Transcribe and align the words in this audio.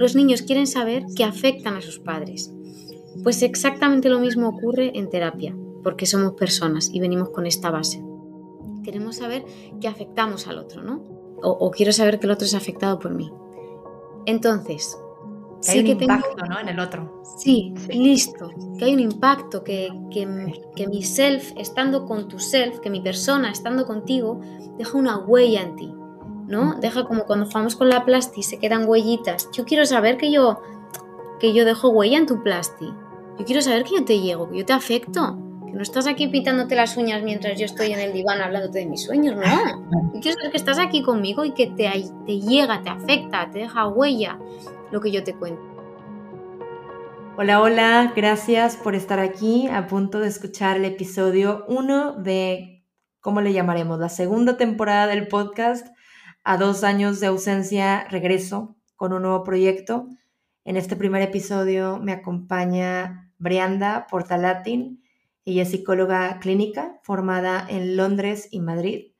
los 0.00 0.16
niños 0.16 0.40
quieren 0.40 0.66
saber 0.66 1.04
que 1.14 1.24
afectan 1.24 1.76
a 1.76 1.82
sus 1.82 1.98
padres. 1.98 2.50
Pues 3.22 3.42
exactamente 3.42 4.08
lo 4.08 4.18
mismo 4.18 4.48
ocurre 4.48 4.98
en 4.98 5.10
terapia, 5.10 5.54
porque 5.82 6.06
somos 6.06 6.32
personas 6.32 6.88
y 6.90 7.00
venimos 7.00 7.28
con 7.28 7.44
esta 7.44 7.70
base. 7.70 8.02
Queremos 8.82 9.16
saber 9.16 9.44
que 9.78 9.88
afectamos 9.88 10.46
al 10.46 10.56
otro, 10.56 10.82
¿no? 10.82 11.04
O, 11.42 11.70
quiero 11.70 11.92
saber 11.92 12.18
que 12.18 12.26
el 12.26 12.32
otro 12.32 12.46
es 12.46 12.54
afectado 12.54 12.98
por 12.98 13.12
mí. 13.14 13.30
Entonces, 14.24 14.98
que 15.62 15.72
hay 15.72 15.80
un 15.80 15.86
impacto 15.88 16.46
¿no? 16.46 16.58
en 16.58 16.68
el 16.70 16.80
otro. 16.80 17.22
Sí, 17.36 17.74
listo. 17.90 18.50
Que 18.78 18.86
hay 18.86 18.94
un 18.94 19.00
impacto, 19.00 19.62
que, 19.62 19.90
que, 20.10 20.86
mi 20.86 21.02
self, 21.02 21.52
estando 21.58 22.06
con 22.06 22.26
tu 22.26 22.38
self, 22.38 22.78
que 22.80 22.88
mi 22.88 23.02
persona, 23.02 23.50
estando 23.50 23.84
contigo, 23.84 24.40
deja 24.78 24.96
una 24.96 25.18
huella 25.18 25.60
en 25.60 25.76
ti. 25.76 25.92
¿No? 26.50 26.74
Deja 26.74 27.04
como 27.04 27.24
cuando 27.24 27.46
jugamos 27.46 27.76
con 27.76 27.88
la 27.88 28.04
plasti 28.04 28.42
se 28.42 28.58
quedan 28.58 28.86
huellitas. 28.86 29.48
Yo 29.52 29.64
quiero 29.64 29.86
saber 29.86 30.16
que 30.16 30.32
yo, 30.32 30.60
que 31.38 31.54
yo 31.54 31.64
dejo 31.64 31.88
huella 31.90 32.18
en 32.18 32.26
tu 32.26 32.42
plasti. 32.42 32.86
Yo 33.38 33.44
quiero 33.46 33.62
saber 33.62 33.84
que 33.84 33.94
yo 33.94 34.04
te 34.04 34.20
llego, 34.20 34.50
que 34.50 34.58
yo 34.58 34.66
te 34.66 34.72
afecto. 34.72 35.38
Que 35.64 35.72
no 35.72 35.82
estás 35.82 36.08
aquí 36.08 36.26
pitándote 36.26 36.74
las 36.74 36.96
uñas 36.96 37.22
mientras 37.22 37.56
yo 37.56 37.64
estoy 37.64 37.92
en 37.92 38.00
el 38.00 38.12
diván 38.12 38.42
hablándote 38.42 38.80
de 38.80 38.86
mis 38.86 39.04
sueños, 39.04 39.36
no. 39.36 39.42
Yo 40.12 40.20
quiero 40.20 40.36
saber 40.36 40.50
que 40.50 40.56
estás 40.56 40.80
aquí 40.80 41.02
conmigo 41.02 41.44
y 41.44 41.52
que 41.52 41.68
te, 41.68 41.88
te 42.26 42.40
llega, 42.40 42.82
te 42.82 42.90
afecta, 42.90 43.48
te 43.50 43.60
deja 43.60 43.86
huella 43.86 44.36
lo 44.90 45.00
que 45.00 45.12
yo 45.12 45.22
te 45.22 45.34
cuento. 45.34 45.62
Hola, 47.38 47.62
hola, 47.62 48.12
gracias 48.16 48.76
por 48.76 48.96
estar 48.96 49.20
aquí 49.20 49.68
a 49.68 49.86
punto 49.86 50.18
de 50.18 50.26
escuchar 50.26 50.76
el 50.76 50.84
episodio 50.84 51.64
1 51.68 52.14
de, 52.14 52.84
¿cómo 53.20 53.40
le 53.40 53.52
llamaremos? 53.52 54.00
La 54.00 54.08
segunda 54.08 54.56
temporada 54.56 55.06
del 55.06 55.28
podcast 55.28 55.86
a 56.42 56.56
dos 56.56 56.84
años 56.84 57.20
de 57.20 57.26
ausencia 57.26 58.04
regreso 58.08 58.76
con 58.96 59.12
un 59.12 59.22
nuevo 59.22 59.44
proyecto. 59.44 60.08
En 60.64 60.76
este 60.76 60.96
primer 60.96 61.22
episodio 61.22 61.98
me 61.98 62.12
acompaña 62.12 63.32
Brianda 63.38 64.06
Portalatin. 64.10 65.02
Ella 65.44 65.62
es 65.62 65.70
psicóloga 65.70 66.38
clínica 66.38 67.00
formada 67.02 67.66
en 67.68 67.96
Londres 67.96 68.48
y 68.50 68.60
Madrid. 68.60 69.12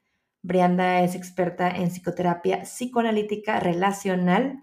Brianda 0.42 1.02
es 1.02 1.14
experta 1.14 1.70
en 1.70 1.90
psicoterapia 1.90 2.62
psicoanalítica 2.62 3.60
relacional. 3.60 4.62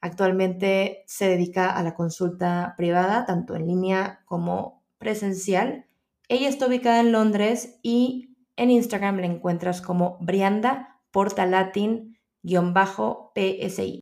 Actualmente 0.00 1.04
se 1.06 1.28
dedica 1.28 1.70
a 1.70 1.82
la 1.82 1.94
consulta 1.94 2.74
privada, 2.76 3.24
tanto 3.24 3.56
en 3.56 3.66
línea 3.66 4.20
como 4.26 4.84
presencial. 4.98 5.86
Ella 6.28 6.48
está 6.48 6.66
ubicada 6.66 7.00
en 7.00 7.12
Londres 7.12 7.78
y 7.82 8.36
en 8.56 8.70
Instagram 8.70 9.18
la 9.18 9.26
encuentras 9.26 9.80
como 9.80 10.18
Brianda 10.20 10.95
portalatin-psi. 11.16 14.00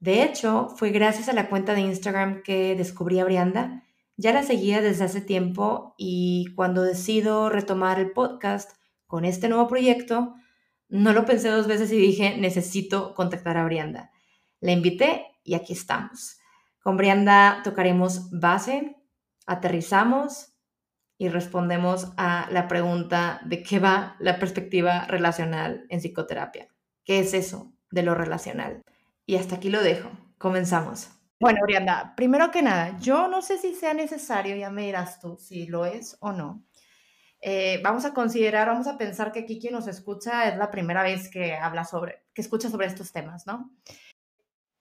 De 0.00 0.22
hecho, 0.24 0.68
fue 0.76 0.90
gracias 0.90 1.28
a 1.28 1.32
la 1.32 1.48
cuenta 1.48 1.74
de 1.74 1.82
Instagram 1.82 2.42
que 2.42 2.74
descubrí 2.74 3.20
a 3.20 3.24
Brianda. 3.24 3.84
Ya 4.16 4.32
la 4.32 4.42
seguía 4.42 4.80
desde 4.80 5.04
hace 5.04 5.20
tiempo 5.20 5.94
y 5.96 6.46
cuando 6.56 6.82
decido 6.82 7.50
retomar 7.50 8.00
el 8.00 8.10
podcast 8.10 8.72
con 9.06 9.24
este 9.24 9.48
nuevo 9.48 9.68
proyecto, 9.68 10.34
no 10.88 11.12
lo 11.12 11.24
pensé 11.24 11.50
dos 11.50 11.68
veces 11.68 11.92
y 11.92 11.98
dije, 11.98 12.36
necesito 12.36 13.14
contactar 13.14 13.56
a 13.58 13.64
Brianda. 13.64 14.10
La 14.58 14.72
invité 14.72 15.24
y 15.44 15.54
aquí 15.54 15.72
estamos. 15.72 16.38
Con 16.82 16.96
Brianda 16.96 17.60
tocaremos 17.62 18.28
base, 18.32 18.96
aterrizamos 19.46 20.55
y 21.18 21.28
respondemos 21.28 22.12
a 22.16 22.48
la 22.50 22.68
pregunta 22.68 23.40
de 23.44 23.62
qué 23.62 23.78
va 23.78 24.16
la 24.18 24.38
perspectiva 24.38 25.06
relacional 25.06 25.86
en 25.88 26.00
psicoterapia. 26.00 26.68
¿Qué 27.04 27.20
es 27.20 27.34
eso 27.34 27.72
de 27.90 28.02
lo 28.02 28.14
relacional? 28.14 28.82
Y 29.24 29.36
hasta 29.36 29.56
aquí 29.56 29.70
lo 29.70 29.82
dejo. 29.82 30.10
Comenzamos. 30.38 31.10
Bueno, 31.40 31.60
Brianda, 31.64 32.14
primero 32.16 32.50
que 32.50 32.62
nada, 32.62 32.98
yo 32.98 33.28
no 33.28 33.42
sé 33.42 33.58
si 33.58 33.74
sea 33.74 33.92
necesario, 33.92 34.56
ya 34.56 34.70
me 34.70 34.86
dirás 34.86 35.20
tú 35.20 35.36
si 35.38 35.66
lo 35.66 35.84
es 35.84 36.16
o 36.20 36.32
no. 36.32 36.64
Eh, 37.40 37.80
vamos 37.82 38.04
a 38.06 38.14
considerar, 38.14 38.68
vamos 38.68 38.86
a 38.86 38.96
pensar 38.96 39.32
que 39.32 39.40
aquí 39.40 39.60
quien 39.60 39.74
nos 39.74 39.86
escucha 39.86 40.48
es 40.48 40.56
la 40.56 40.70
primera 40.70 41.02
vez 41.02 41.30
que 41.30 41.54
habla 41.54 41.84
sobre, 41.84 42.24
que 42.32 42.40
escucha 42.40 42.70
sobre 42.70 42.86
estos 42.86 43.12
temas, 43.12 43.46
¿no? 43.46 43.70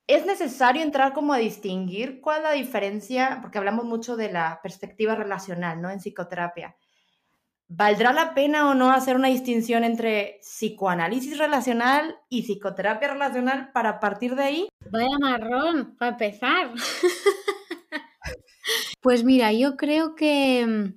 Es 0.07 0.25
necesario 0.25 0.83
entrar 0.83 1.13
como 1.13 1.33
a 1.33 1.37
distinguir 1.37 2.21
cuál 2.21 2.37
es 2.37 2.43
la 2.43 2.51
diferencia, 2.51 3.39
porque 3.41 3.57
hablamos 3.57 3.85
mucho 3.85 4.15
de 4.15 4.31
la 4.31 4.59
perspectiva 4.61 5.15
relacional, 5.15 5.81
¿no? 5.81 5.89
En 5.89 5.99
psicoterapia. 5.99 6.75
¿Valdrá 7.67 8.13
la 8.13 8.35
pena 8.35 8.69
o 8.69 8.75
no 8.75 8.91
hacer 8.91 9.15
una 9.15 9.29
distinción 9.29 9.83
entre 9.83 10.37
psicoanálisis 10.41 11.39
relacional 11.39 12.15
y 12.29 12.43
psicoterapia 12.43 13.13
relacional 13.13 13.71
para 13.71 13.99
partir 13.99 14.35
de 14.35 14.43
ahí? 14.43 14.67
Vaya 14.91 15.17
marrón, 15.19 15.95
para 15.97 16.11
empezar. 16.11 16.71
pues 19.01 19.23
mira, 19.23 19.51
yo 19.51 19.77
creo 19.77 20.13
que 20.13 20.93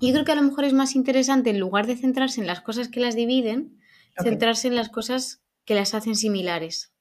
yo 0.00 0.12
creo 0.12 0.24
que 0.24 0.32
a 0.32 0.36
lo 0.36 0.42
mejor 0.42 0.64
es 0.64 0.72
más 0.72 0.96
interesante 0.96 1.50
en 1.50 1.60
lugar 1.60 1.86
de 1.86 1.96
centrarse 1.96 2.40
en 2.40 2.48
las 2.48 2.60
cosas 2.60 2.88
que 2.88 3.00
las 3.00 3.14
dividen, 3.14 3.78
centrarse 4.20 4.66
en 4.66 4.76
las 4.76 4.88
cosas 4.88 5.44
que 5.64 5.74
las 5.74 5.94
hacen 5.94 6.16
similares. 6.16 6.93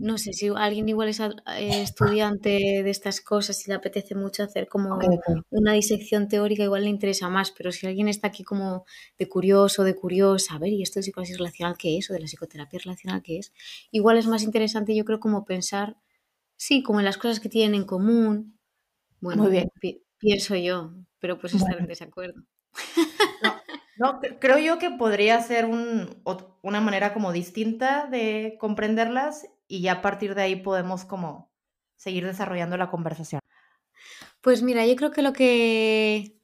No 0.00 0.16
sé 0.16 0.32
si 0.32 0.48
alguien 0.48 0.88
igual 0.88 1.10
es 1.10 1.20
eh, 1.20 1.34
estudiante 1.82 2.82
de 2.82 2.90
estas 2.90 3.20
cosas 3.20 3.66
y 3.66 3.70
le 3.70 3.74
apetece 3.74 4.14
mucho 4.14 4.42
hacer 4.42 4.68
como 4.68 4.98
una 5.50 5.72
disección 5.74 6.28
teórica, 6.28 6.62
igual 6.62 6.84
le 6.84 6.88
interesa 6.88 7.28
más, 7.28 7.50
pero 7.50 7.70
si 7.70 7.86
alguien 7.86 8.08
está 8.08 8.28
aquí 8.28 8.42
como 8.42 8.86
de 9.18 9.28
curioso, 9.28 9.84
de 9.84 9.94
curiosa, 9.94 10.54
a 10.54 10.58
ver, 10.58 10.72
¿y 10.72 10.82
esto 10.82 10.98
de 10.98 11.02
psicoanálisis 11.02 11.38
relacional 11.38 11.76
qué 11.78 11.98
es? 11.98 12.10
¿O 12.10 12.14
de 12.14 12.20
la 12.20 12.26
psicoterapia 12.26 12.80
relacional 12.82 13.22
qué 13.22 13.38
es? 13.38 13.52
Igual 13.90 14.16
es 14.16 14.26
más 14.26 14.42
interesante, 14.42 14.96
yo 14.96 15.04
creo, 15.04 15.20
como 15.20 15.44
pensar, 15.44 15.96
sí, 16.56 16.82
como 16.82 17.00
en 17.00 17.04
las 17.04 17.18
cosas 17.18 17.38
que 17.38 17.50
tienen 17.50 17.74
en 17.74 17.86
común. 17.86 18.58
Bueno, 19.20 19.42
Muy 19.42 19.52
bien. 19.52 19.70
pienso 20.18 20.56
yo, 20.56 20.94
pero 21.18 21.38
pues 21.38 21.52
estar 21.52 21.78
en 21.78 21.86
desacuerdo. 21.86 22.42
No, 23.42 23.49
creo 24.38 24.58
yo 24.58 24.78
que 24.78 24.90
podría 24.90 25.40
ser 25.42 25.66
una 25.66 26.80
manera 26.80 27.12
como 27.12 27.32
distinta 27.32 28.06
de 28.06 28.56
comprenderlas 28.58 29.46
y 29.68 29.82
ya 29.82 29.92
a 29.92 30.02
partir 30.02 30.34
de 30.34 30.42
ahí 30.42 30.56
podemos 30.56 31.04
como 31.04 31.50
seguir 31.96 32.24
desarrollando 32.24 32.76
la 32.76 32.90
conversación. 32.90 33.40
Pues 34.40 34.62
mira, 34.62 34.86
yo 34.86 34.96
creo 34.96 35.10
que 35.10 35.22
lo 35.22 35.32
que 35.32 36.38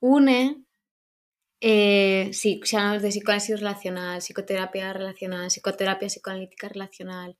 une, 0.00 0.64
eh, 1.60 2.30
sí, 2.32 2.60
si 2.64 2.76
hablamos 2.76 3.02
de 3.02 3.08
psicoanálisis 3.10 3.60
relacional, 3.60 4.22
psicoterapia 4.22 4.92
relacional, 4.92 5.50
psicoterapia 5.50 6.08
psicoanalítica 6.08 6.68
relacional, 6.68 7.36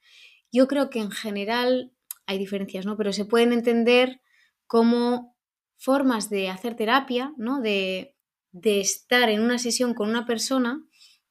yo 0.53 0.67
creo 0.67 0.91
que 0.91 1.01
en 1.01 1.11
general 1.11 1.93
hay 2.27 2.39
diferencias, 2.39 2.85
¿no? 2.85 2.97
Pero 2.97 3.13
se 3.13 3.25
pueden 3.25 3.53
entender 3.53 4.21
como 4.67 5.35
formas 5.79 6.29
de 6.29 6.51
hacer 6.51 6.77
terapia, 6.77 7.33
¿no? 7.37 7.61
De 7.61 8.16
de 8.61 8.81
estar 8.81 9.29
en 9.29 9.43
una 9.43 9.59
sesión 9.59 9.95
con 9.95 10.09
una 10.09 10.25
persona 10.25 10.83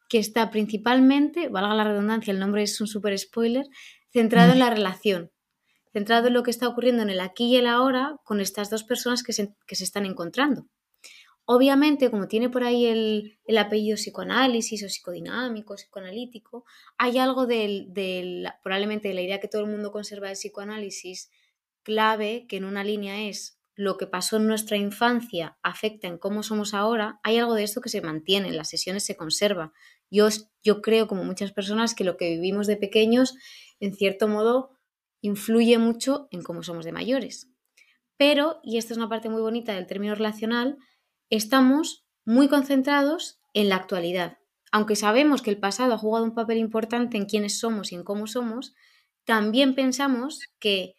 que 0.09 0.19
está 0.19 0.51
principalmente, 0.51 1.49
valga 1.49 1.73
la 1.73 1.83
redundancia, 1.83 2.31
el 2.31 2.39
nombre 2.39 2.63
es 2.63 2.79
un 2.79 2.87
super 2.87 3.17
spoiler, 3.17 3.65
centrado 4.11 4.53
en 4.53 4.59
la 4.59 4.69
relación, 4.69 5.31
centrado 5.91 6.27
en 6.27 6.33
lo 6.33 6.43
que 6.43 6.51
está 6.51 6.67
ocurriendo 6.67 7.01
en 7.01 7.09
el 7.09 7.19
aquí 7.19 7.45
y 7.45 7.55
el 7.57 7.67
ahora 7.67 8.17
con 8.23 8.39
estas 8.41 8.69
dos 8.69 8.83
personas 8.83 9.23
que 9.23 9.33
se, 9.33 9.55
están 9.67 10.05
encontrando. 10.05 10.67
Obviamente, 11.45 12.09
como 12.09 12.27
tiene 12.27 12.49
por 12.49 12.63
ahí 12.63 12.85
el, 12.85 13.57
apellido 13.57 13.95
psicoanálisis 13.95 14.83
o 14.83 14.89
psicodinámico, 14.89 15.75
psicoanalítico, 15.75 16.65
hay 16.97 17.17
algo 17.17 17.45
del, 17.47 17.91
probablemente 18.63 19.07
de 19.07 19.13
la 19.15 19.21
idea 19.21 19.39
que 19.39 19.47
todo 19.47 19.63
el 19.63 19.71
mundo 19.71 19.91
conserva 19.91 20.27
del 20.27 20.37
psicoanálisis 20.37 21.31
clave, 21.83 22.45
que 22.47 22.57
en 22.57 22.65
una 22.65 22.83
línea 22.83 23.27
es 23.27 23.59
lo 23.75 23.97
que 23.97 24.07
pasó 24.07 24.37
en 24.37 24.47
nuestra 24.47 24.77
infancia 24.77 25.57
afecta 25.61 26.07
en 26.07 26.17
cómo 26.17 26.43
somos 26.43 26.73
ahora, 26.73 27.19
hay 27.23 27.37
algo 27.37 27.55
de 27.55 27.63
esto 27.63 27.81
que 27.81 27.89
se 27.89 28.01
mantiene, 28.01 28.47
en 28.47 28.57
las 28.57 28.69
sesiones 28.69 29.05
se 29.05 29.17
conserva. 29.17 29.73
Yo, 30.09 30.29
yo 30.63 30.81
creo, 30.81 31.07
como 31.07 31.23
muchas 31.23 31.51
personas, 31.51 31.93
que 31.93 32.05
lo 32.05 32.15
que 32.15 32.29
vivimos 32.29 32.67
de 32.67 32.77
pequeños, 32.77 33.35
en 33.79 33.93
cierto 33.93 34.27
modo, 34.27 34.71
influye 35.21 35.77
mucho 35.77 36.27
en 36.31 36.41
cómo 36.41 36.63
somos 36.63 36.85
de 36.85 36.93
mayores. 36.93 37.49
Pero, 38.17 38.59
y 38.63 38.77
esta 38.77 38.93
es 38.93 38.97
una 38.97 39.09
parte 39.09 39.29
muy 39.29 39.41
bonita 39.41 39.73
del 39.73 39.87
término 39.87 40.15
relacional, 40.15 40.77
estamos 41.29 42.05
muy 42.23 42.47
concentrados 42.47 43.39
en 43.53 43.67
la 43.69 43.75
actualidad. 43.75 44.37
Aunque 44.71 44.95
sabemos 44.95 45.41
que 45.41 45.49
el 45.49 45.59
pasado 45.59 45.93
ha 45.93 45.97
jugado 45.97 46.25
un 46.25 46.33
papel 46.33 46.57
importante 46.57 47.17
en 47.17 47.25
quiénes 47.25 47.59
somos 47.59 47.91
y 47.91 47.95
en 47.95 48.03
cómo 48.03 48.27
somos, 48.27 48.73
también 49.25 49.75
pensamos 49.75 50.39
que 50.59 50.95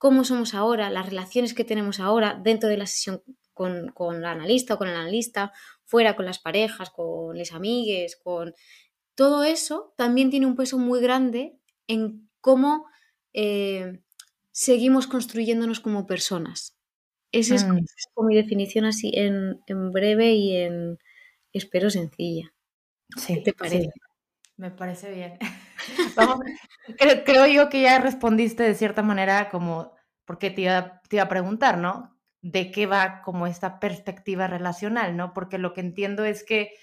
cómo 0.00 0.24
somos 0.24 0.54
ahora, 0.54 0.88
las 0.88 1.04
relaciones 1.04 1.52
que 1.52 1.62
tenemos 1.62 2.00
ahora 2.00 2.40
dentro 2.42 2.70
de 2.70 2.78
la 2.78 2.86
sesión 2.86 3.22
con, 3.52 3.90
con 3.92 4.22
la 4.22 4.30
analista 4.30 4.72
o 4.72 4.78
con 4.78 4.88
el 4.88 4.96
analista, 4.96 5.52
fuera 5.84 6.16
con 6.16 6.24
las 6.24 6.38
parejas, 6.38 6.88
con 6.88 7.36
las 7.36 7.52
amigues, 7.52 8.16
con 8.16 8.54
todo 9.14 9.44
eso 9.44 9.92
también 9.98 10.30
tiene 10.30 10.46
un 10.46 10.56
peso 10.56 10.78
muy 10.78 11.02
grande 11.02 11.58
en 11.86 12.30
cómo 12.40 12.86
eh, 13.34 14.00
seguimos 14.52 15.06
construyéndonos 15.06 15.80
como 15.80 16.06
personas. 16.06 16.78
Esa 17.30 17.56
es, 17.56 17.66
mm. 17.66 17.84
como 18.14 18.28
mi 18.28 18.36
definición 18.36 18.86
así 18.86 19.12
en, 19.14 19.60
breve 19.92 20.32
y 20.32 20.56
en 20.56 20.96
espero 21.52 21.90
sencilla. 21.90 22.54
Sí, 23.18 23.34
¿Qué 23.34 23.40
te 23.42 23.52
parece? 23.52 23.90
Me 24.56 24.70
parece 24.70 25.10
bien. 25.10 25.38
creo, 27.24 27.46
yo 27.46 27.68
que 27.68 27.82
ya 27.82 27.98
respondiste 27.98 28.62
de 28.62 28.74
cierta 28.74 29.02
manera 29.02 29.48
como, 29.50 29.94
porque 30.24 30.50
te 30.50 30.62
iba, 30.62 31.00
te 31.08 31.16
iba 31.16 31.24
a 31.24 31.28
preguntar, 31.28 31.78
¿no? 31.78 32.16
De 32.42 32.70
qué 32.70 32.86
va 32.86 33.22
como 33.22 33.46
esta 33.46 33.80
perspectiva 33.80 34.46
relacional, 34.46 35.16
¿no? 35.16 35.32
Porque 35.32 35.58
lo 35.58 35.72
que 35.74 35.80
entiendo 35.80 36.24
es 36.24 36.44
que, 36.44 36.74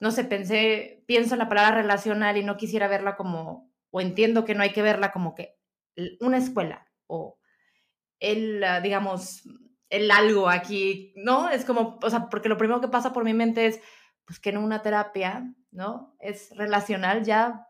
no 0.00 0.10
sé, 0.10 0.24
pensé, 0.24 1.04
pienso 1.06 1.34
en 1.34 1.38
la 1.40 1.48
palabra 1.48 1.82
relacional 1.82 2.36
y 2.36 2.44
no 2.44 2.56
quisiera 2.56 2.88
verla 2.88 3.16
como, 3.16 3.70
o 3.90 4.00
entiendo 4.00 4.44
que 4.44 4.54
no 4.54 4.62
hay 4.62 4.70
que 4.70 4.82
verla 4.82 5.12
como 5.12 5.34
que 5.34 5.56
una 6.20 6.38
escuela 6.38 6.86
o 7.06 7.38
el, 8.18 8.64
ah, 8.64 8.80
digamos, 8.80 9.42
el 9.90 10.10
algo 10.10 10.48
aquí, 10.48 11.12
¿no? 11.16 11.50
Es 11.50 11.64
como, 11.64 11.98
o 12.02 12.10
sea, 12.10 12.28
porque 12.30 12.48
lo 12.48 12.56
primero 12.56 12.80
que 12.80 12.88
pasa 12.88 13.12
por 13.12 13.24
mi 13.24 13.34
mente 13.34 13.66
es, 13.66 13.80
pues 14.24 14.40
que 14.40 14.50
en 14.50 14.56
una 14.58 14.82
terapia, 14.82 15.52
¿no? 15.70 16.16
Es 16.18 16.56
relacional 16.56 17.24
ya 17.24 17.68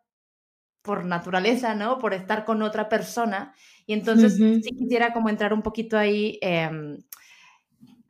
por 0.83 1.05
naturaleza, 1.05 1.75
¿no? 1.75 1.99
Por 1.99 2.13
estar 2.13 2.45
con 2.45 2.63
otra 2.63 2.89
persona. 2.89 3.55
Y 3.87 3.93
entonces 3.95 4.37
sí 4.37 4.71
quisiera 4.77 5.13
como 5.13 5.29
entrar 5.29 5.55
un 5.55 5.63
poquito 5.63 5.97
ahí. 5.97 6.39
Em, 6.43 6.99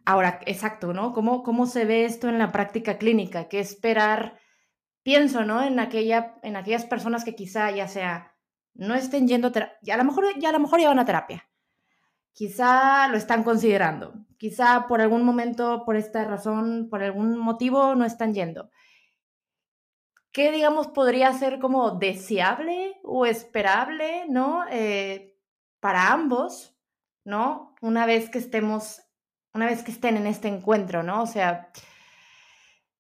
ahora, 0.05 0.41
exacto, 0.47 0.93
¿no? 0.93 1.13
¿Cómo, 1.13 1.43
¿Cómo 1.43 1.67
se 1.67 1.85
ve 1.85 2.05
esto 2.05 2.29
en 2.29 2.39
la 2.39 2.51
práctica 2.51 2.99
clínica? 2.99 3.49
¿Qué 3.49 3.61
esperar? 3.61 4.39
Pienso, 5.03 5.45
¿no? 5.45 5.63
En, 5.63 5.79
aquella, 5.81 6.37
en 6.43 6.57
aquellas 6.57 6.85
personas 6.87 7.25
que 7.25 7.35
quizá 7.35 7.71
ya 7.71 7.89
sea 7.89 8.33
no 8.75 8.95
estén 8.95 9.29
yendo, 9.29 9.49
a 9.49 9.97
lo 9.97 10.05
mejor 10.05 10.25
ya 10.39 10.49
a 10.49 10.53
lo 10.53 10.61
mejor 10.61 10.81
ya 10.81 10.89
van 10.89 10.99
a 10.99 11.05
terapia. 11.05 11.49
Quizá 12.33 13.09
lo 13.09 13.19
están 13.19 13.43
considerando. 13.43 14.15
Quizá 14.39 14.87
por 14.89 15.03
algún 15.03 15.25
momento, 15.25 15.85
por 15.85 15.97
esta 15.97 16.25
razón, 16.25 16.89
por 16.91 17.03
algún 17.03 17.39
motivo 17.39 17.95
no 17.95 18.07
están 18.07 18.33
yendo. 18.33 18.71
¿Qué, 20.33 20.51
digamos, 20.51 20.89
podría 20.89 21.33
ser 21.35 21.59
como 21.59 21.91
deseable 21.93 22.99
o 23.05 23.27
esperable, 23.27 24.25
¿no? 24.31 24.65
Eh, 24.71 25.39
para 25.79 26.11
ambos, 26.11 26.75
¿no? 27.25 27.75
Una 27.83 28.07
vez 28.07 28.31
que 28.31 28.39
estemos, 28.39 29.03
una 29.53 29.67
vez 29.67 29.83
que 29.83 29.91
estén 29.91 30.17
en 30.17 30.27
este 30.27 30.49
encuentro, 30.49 31.03
¿no? 31.03 31.23
O 31.23 31.27
sea, 31.27 31.71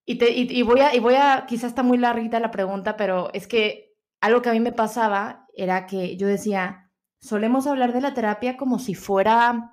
y, 0.05 0.19
te, 0.19 0.31
y, 0.31 0.62
voy 0.62 0.81
a, 0.81 0.94
y 0.94 0.99
voy 0.99 1.14
a, 1.14 1.46
quizás 1.49 1.70
está 1.70 1.82
muy 1.82 1.96
larguita 1.96 2.38
la 2.38 2.50
pregunta, 2.50 2.99
pero 2.99 3.32
es 3.32 3.46
que 3.46 3.94
algo 4.20 4.43
que 4.43 4.50
a 4.50 4.52
mí 4.52 4.61
me 4.61 4.73
pasaba 4.73 5.46
era 5.55 5.87
que 5.87 6.19
yo 6.19 6.26
decía, 6.26 6.90
solemos 7.19 7.67
hablar 7.67 7.94
de 7.94 8.02
la 8.02 8.12
terapia 8.12 8.58
como 8.58 8.79
si 8.79 8.94
fuera, 8.94 9.73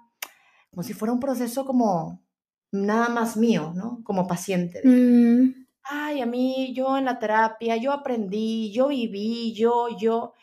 como 0.70 0.84
si 0.84 0.94
fuera 0.94 1.12
un 1.12 1.20
proceso 1.20 1.66
como 1.66 2.26
nada 2.72 3.10
más 3.10 3.36
mío, 3.36 3.74
¿no? 3.76 4.02
Como 4.06 4.28
paciente. 4.28 4.82
Mm 4.86 5.59
ay, 5.90 6.22
a 6.22 6.26
mí, 6.26 6.74
yo 6.74 6.98
en 6.98 7.06
la 7.06 7.20
terapia, 7.20 7.76
yo 7.78 7.92
aprendí, 7.92 8.72
yo 8.72 8.88
viví, 8.90 9.54
yo, 9.54 9.88
yo. 9.98 10.34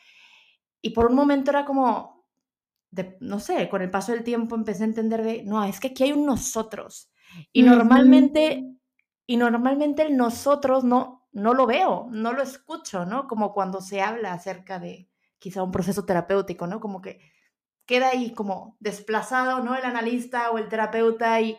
Y 0.83 0.91
por 0.91 1.07
un 1.07 1.15
momento 1.15 1.51
era 1.51 1.65
como, 1.65 2.27
no 3.21 3.41
sé, 3.41 3.69
con 3.69 3.83
el 3.83 3.91
paso 3.91 4.13
del 4.13 4.25
tiempo 4.25 4.55
empecé 4.55 4.83
a 4.83 4.87
entender 4.87 5.23
de, 5.23 5.43
no, 5.45 5.63
es 5.65 5.81
que 5.81 5.89
aquí 5.89 6.05
hay 6.05 6.13
un 6.13 6.27
nosotros. 6.27 7.11
Y 7.53 7.63
normalmente, 7.63 8.65
y 9.27 9.37
normalmente 9.37 10.03
el 10.03 10.17
nosotros 10.17 10.85
no, 10.85 11.29
no 11.33 11.55
lo 11.55 11.67
veo, 11.67 12.09
no 12.11 12.33
lo 12.33 12.43
escucho, 12.43 13.05
¿no? 13.05 13.27
Como 13.27 13.53
cuando 13.53 13.81
se 13.81 14.01
habla 14.01 14.33
acerca 14.33 14.79
de 14.79 15.09
quizá 15.39 15.63
un 15.63 15.71
proceso 15.71 16.05
terapéutico, 16.05 16.67
¿no? 16.67 16.81
Como 16.81 17.03
que 17.03 17.21
queda 17.85 18.09
ahí 18.09 18.33
como 18.33 18.77
desplazado, 18.81 19.63
¿no? 19.63 19.75
El 19.75 19.85
analista 19.85 20.51
o 20.51 20.59
el 20.59 20.69
terapeuta 20.69 21.41
y 21.41 21.59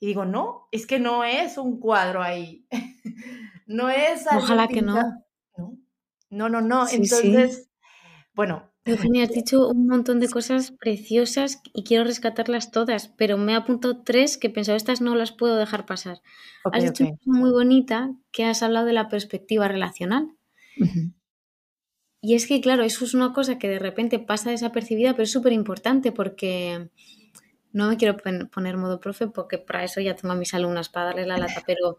y 0.00 0.06
digo, 0.06 0.24
no, 0.24 0.68
es 0.70 0.86
que 0.86 0.98
no 1.00 1.24
es 1.24 1.58
un 1.58 1.80
cuadro 1.80 2.22
ahí. 2.22 2.66
no 3.66 3.90
es 3.90 4.26
algo 4.26 4.44
Ojalá 4.44 4.68
que 4.68 4.82
no. 4.82 5.24
No, 6.30 6.48
no, 6.48 6.60
no. 6.60 6.88
Entonces, 6.88 7.70
bueno. 8.34 8.70
Eugenia, 8.84 9.24
has 9.24 9.32
dicho 9.32 9.68
un 9.68 9.86
montón 9.86 10.18
de 10.18 10.28
cosas 10.28 10.70
preciosas 10.72 11.60
y 11.74 11.84
quiero 11.84 12.04
rescatarlas 12.04 12.70
todas, 12.70 13.08
pero 13.08 13.36
me 13.36 13.52
he 13.52 13.54
apuntado 13.54 14.02
tres 14.02 14.38
que 14.38 14.48
pensado, 14.48 14.76
estas 14.76 15.02
no 15.02 15.14
las 15.14 15.32
puedo 15.32 15.56
dejar 15.56 15.84
pasar. 15.84 16.22
has 16.64 16.84
dicho 16.84 17.04
una 17.04 17.38
muy 17.38 17.50
bonita 17.50 18.14
que 18.32 18.44
has 18.44 18.62
hablado 18.62 18.86
de 18.86 18.94
la 18.94 19.08
perspectiva 19.08 19.68
relacional. 19.68 20.34
Y 22.22 22.34
es 22.34 22.46
que, 22.46 22.60
claro, 22.60 22.82
eso 22.82 23.04
es 23.04 23.12
una 23.12 23.34
cosa 23.34 23.58
que 23.58 23.68
de 23.68 23.78
repente 23.78 24.18
pasa 24.18 24.50
desapercibida, 24.50 25.12
pero 25.12 25.24
es 25.24 25.32
súper 25.32 25.52
importante 25.52 26.10
porque 26.10 26.88
no 27.78 27.88
me 27.88 27.96
quiero 27.96 28.16
poner 28.16 28.76
modo 28.76 28.98
profe 28.98 29.28
porque 29.28 29.56
para 29.56 29.84
eso 29.84 30.00
ya 30.00 30.16
tengo 30.16 30.32
a 30.32 30.36
mis 30.36 30.52
alumnas 30.52 30.88
para 30.88 31.06
darle 31.06 31.26
la 31.26 31.38
lata, 31.38 31.62
pero 31.64 31.98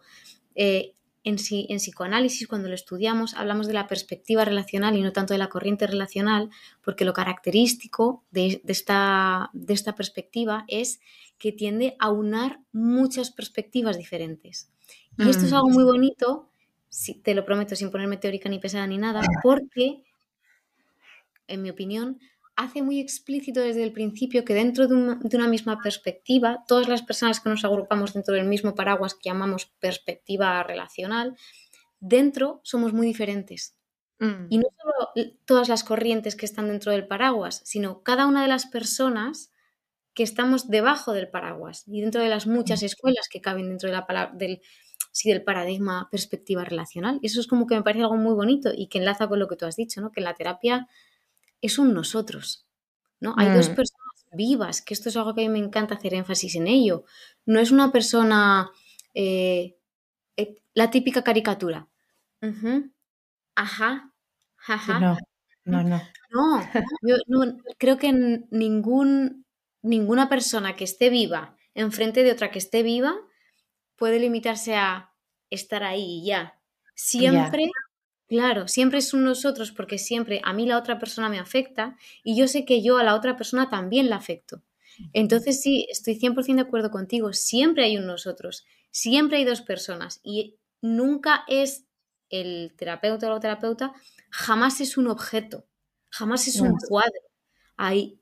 eh, 0.53 0.93
en, 1.23 1.37
en 1.49 1.77
psicoanálisis, 1.77 2.49
cuando 2.49 2.67
lo 2.67 2.75
estudiamos, 2.75 3.33
hablamos 3.33 3.65
de 3.65 3.73
la 3.73 3.87
perspectiva 3.87 4.43
relacional 4.43 4.97
y 4.97 5.01
no 5.01 5.13
tanto 5.13 5.33
de 5.33 5.37
la 5.37 5.47
corriente 5.47 5.87
relacional, 5.87 6.49
porque 6.83 7.05
lo 7.05 7.13
característico 7.13 8.25
de, 8.29 8.61
esta, 8.67 9.49
de 9.53 9.73
esta 9.73 9.95
perspectiva 9.95 10.65
es 10.67 10.99
que 11.37 11.53
tiende 11.53 11.95
a 11.97 12.09
unar 12.09 12.59
muchas 12.73 13.31
perspectivas 13.31 13.97
diferentes. 13.97 14.69
Y 15.17 15.29
esto 15.29 15.45
es 15.45 15.53
algo 15.53 15.69
muy 15.69 15.85
mm. 15.85 15.87
bonito, 15.87 16.49
si, 16.89 17.13
te 17.13 17.33
lo 17.33 17.45
prometo, 17.45 17.77
sin 17.77 17.89
ponerme 17.89 18.17
teórica 18.17 18.49
ni 18.49 18.59
pesada 18.59 18.85
ni 18.85 18.97
nada, 18.97 19.21
porque, 19.43 20.03
en 21.47 21.61
mi 21.61 21.69
opinión, 21.69 22.19
hace 22.59 22.81
muy 22.81 22.99
explícito 22.99 23.61
desde 23.61 23.83
el 23.83 23.93
principio 23.93 24.43
que 24.43 24.53
dentro 24.53 24.85
de, 24.87 24.93
una 24.93 25.47
misma 25.47 25.79
perspectiva, 25.81 26.65
todas 26.67 26.89
las 26.89 27.01
personas 27.01 27.39
que 27.39 27.49
nos 27.49 27.63
agrupamos 27.63 28.13
dentro 28.13 28.33
del 28.33 28.45
mismo 28.45 28.75
paraguas 28.75 29.13
que 29.13 29.29
llamamos 29.29 29.67
perspectiva 29.79 30.61
relacional, 30.63 31.37
dentro 32.01 32.59
somos 32.63 32.91
muy 32.91 33.07
diferentes. 33.07 33.77
Mm. 34.19 34.47
Y 34.49 34.57
no 34.57 34.67
solo 34.77 35.29
todas 35.45 35.69
las 35.69 35.85
corrientes 35.85 36.35
que 36.35 36.45
están 36.45 36.67
dentro 36.67 36.91
del 36.91 37.07
paraguas, 37.07 37.61
sino 37.63 38.03
cada 38.03 38.27
una 38.27 38.41
de 38.41 38.49
las 38.49 38.65
personas 38.65 39.53
que 40.13 40.23
estamos 40.23 40.67
debajo 40.69 41.13
del 41.13 41.29
paraguas 41.29 41.85
y 41.87 42.01
dentro 42.01 42.21
de 42.21 42.27
las 42.27 42.45
muchas 42.45 42.81
mm. 42.81 42.85
escuelas 42.85 43.29
que 43.29 43.39
caben 43.39 43.69
dentro 43.69 43.87
de 43.87 43.95
la 43.95 44.31
del, 44.33 44.59
sí, 45.13 45.29
del 45.29 45.45
paradigma 45.45 46.09
perspectiva 46.11 46.65
relacional. 46.65 47.21
Eso 47.23 47.39
es 47.39 47.47
como 47.47 47.67
que 47.67 47.75
me 47.75 47.83
parece 47.83 48.03
algo 48.03 48.17
muy 48.17 48.33
bonito 48.33 48.71
y 48.75 48.87
que 48.87 48.97
enlaza 48.97 49.29
con 49.29 49.39
lo 49.39 49.47
que 49.47 49.55
tú 49.55 49.65
has 49.65 49.77
dicho, 49.77 50.01
¿no? 50.01 50.11
que 50.11 50.19
en 50.19 50.25
la 50.25 50.33
terapia 50.33 50.89
es 51.61 51.77
un 51.79 51.93
nosotros, 51.93 52.67
¿no? 53.19 53.35
Hay 53.37 53.49
dos 53.49 53.69
mm. 53.69 53.75
personas 53.75 54.25
vivas, 54.31 54.81
que 54.81 54.93
esto 54.93 55.09
es 55.09 55.17
algo 55.17 55.33
que 55.33 55.45
a 55.45 55.49
mí 55.49 55.59
me 55.59 55.65
encanta 55.65 55.95
hacer 55.95 56.13
énfasis 56.13 56.55
en 56.55 56.67
ello. 56.67 57.05
No 57.45 57.59
es 57.59 57.71
una 57.71 57.91
persona, 57.91 58.69
eh, 59.13 59.77
eh, 60.37 60.61
la 60.73 60.91
típica 60.91 61.23
caricatura. 61.23 61.87
Ajá, 63.55 64.13
ajá. 64.67 64.99
No, 64.99 65.17
no, 65.65 65.83
no. 65.83 66.01
No, 66.31 66.61
yo 67.01 67.15
no, 67.27 67.57
creo 67.77 67.97
que 67.97 68.11
ningún, 68.51 69.45
ninguna 69.81 70.29
persona 70.29 70.75
que 70.75 70.83
esté 70.83 71.09
viva 71.09 71.55
enfrente 71.73 72.23
de 72.23 72.31
otra 72.31 72.51
que 72.51 72.59
esté 72.59 72.83
viva 72.83 73.15
puede 73.95 74.19
limitarse 74.19 74.75
a 74.75 75.11
estar 75.49 75.83
ahí 75.83 76.21
y 76.21 76.25
ya. 76.25 76.59
Siempre 76.95 77.69
Claro, 78.29 78.67
siempre 78.67 78.99
es 78.99 79.15
un 79.15 79.23
nosotros 79.23 79.71
porque 79.71 79.97
siempre 79.97 80.39
a 80.43 80.53
mí 80.53 80.67
la 80.67 80.77
otra 80.77 80.99
persona 80.99 81.29
me 81.29 81.39
afecta 81.39 81.97
y 82.23 82.37
yo 82.37 82.47
sé 82.47 82.63
que 82.63 82.83
yo 82.83 82.99
a 82.99 83.03
la 83.03 83.15
otra 83.15 83.35
persona 83.35 83.71
también 83.71 84.07
la 84.07 84.17
afecto. 84.17 84.61
Entonces 85.13 85.61
sí, 85.61 85.87
estoy 85.89 86.13
100% 86.15 86.61
de 86.61 86.67
acuerdo 86.67 86.91
contigo, 86.91 87.33
siempre 87.33 87.85
hay 87.85 87.97
un 87.97 88.05
nosotros, 88.05 88.65
siempre 88.91 89.37
hay 89.37 89.45
dos 89.45 89.61
personas 89.61 90.19
y 90.23 90.59
nunca 90.79 91.43
es 91.47 91.85
el 92.29 92.75
terapeuta 92.77 93.27
o 93.27 93.33
la 93.33 93.39
terapeuta, 93.39 93.93
jamás 94.29 94.79
es 94.79 94.95
un 94.97 95.07
objeto, 95.07 95.65
jamás 96.11 96.47
es 96.47 96.59
un 96.61 96.75
cuadro 96.87 97.19
hay 97.81 98.19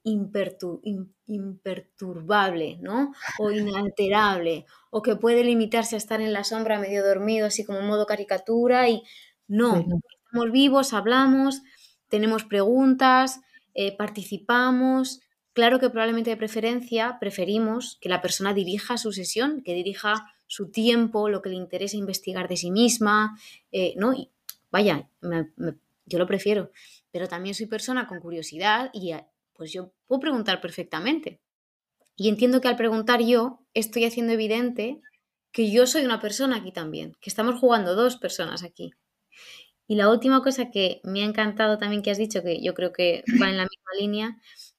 imperturbable, 1.26 2.78
¿no? 2.80 3.12
O 3.40 3.50
inalterable, 3.50 4.68
o 4.92 5.02
que 5.02 5.16
puede 5.16 5.44
limitarse 5.44 5.96
a 5.96 5.98
estar 5.98 6.22
en 6.22 6.32
la 6.32 6.44
sombra 6.44 6.78
medio 6.80 7.04
dormido, 7.04 7.48
así 7.48 7.66
como 7.66 7.80
en 7.80 7.88
modo 7.88 8.06
caricatura 8.06 8.88
y 8.88 9.02
no, 9.48 9.86
estamos 10.26 10.52
vivos, 10.52 10.94
hablamos, 10.94 11.62
tenemos 12.10 12.44
preguntas, 12.44 13.42
eh, 13.74 13.96
participamos. 13.96 15.22
Claro 15.54 15.80
que 15.80 15.90
probablemente 15.90 16.30
de 16.30 16.38
preferencia 16.38 17.18
preferimos 17.20 17.98
que 18.02 18.10
la 18.10 18.22
persona 18.22 18.54
dirija 18.54 18.98
su 18.98 19.12
sesión, 19.12 19.62
que 19.64 19.74
dirija 19.74 20.26
su 20.48 20.72
tiempo, 20.72 21.30
lo 21.30 21.42
que 21.42 21.50
le 21.50 21.56
interesa 21.56 21.98
investigar 21.98 22.48
de 22.48 22.58
sí 22.58 22.72
misma, 22.72 23.38
eh, 23.72 23.94
¿no? 23.98 24.14
Y 24.14 24.32
vaya, 24.72 25.10
yo 26.06 26.20
lo 26.20 26.28
prefiero, 26.28 26.72
pero 27.12 27.28
también 27.28 27.56
soy 27.56 27.66
persona 27.66 28.08
con 28.08 28.20
curiosidad 28.20 28.90
y 28.94 29.12
eh, 29.14 29.26
pues 29.54 29.74
yo 29.74 29.92
puedo 30.06 30.22
preguntar 30.22 30.62
perfectamente. 30.62 31.42
Y 32.16 32.30
entiendo 32.30 32.62
que 32.62 32.68
al 32.68 32.78
preguntar 32.78 33.22
yo 33.22 33.60
estoy 33.74 34.06
haciendo 34.06 34.34
evidente 34.34 35.02
que 35.52 35.72
yo 35.72 35.86
soy 35.88 36.06
una 36.06 36.20
persona 36.20 36.58
aquí 36.58 36.72
también, 36.72 37.14
que 37.20 37.30
estamos 37.30 37.60
jugando 37.60 37.96
dos 37.96 38.18
personas 38.18 38.64
aquí. 38.64 38.92
Y 39.88 39.96
la 39.96 40.10
última 40.10 40.44
cosa 40.44 40.70
que 40.70 41.00
me 41.04 41.22
ha 41.22 41.26
encantado 41.26 41.78
también 41.78 42.02
que 42.02 42.12
has 42.12 42.18
dicho, 42.18 42.44
que 42.44 42.62
yo 42.62 42.74
creo 42.74 42.92
que 42.92 43.24
va 43.42 43.50
en 43.50 43.58
la 43.58 43.64
misma 43.64 43.92
línea, 43.98 44.38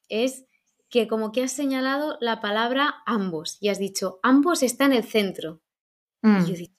es 0.08 0.44
que 0.90 1.08
como 1.08 1.32
que 1.32 1.42
has 1.42 1.52
señalado 1.52 2.16
la 2.20 2.40
palabra 2.40 2.96
ambos 3.06 3.58
y 3.60 3.68
has 3.68 3.78
dicho, 3.78 4.20
ambos 4.22 4.62
están 4.62 4.92
en 4.92 4.98
el 4.98 5.04
centro. 5.04 5.62
Y 6.22 6.28
yo 6.28 6.36
he 6.36 6.40
mm. 6.40 6.54
dicho, 6.54 6.74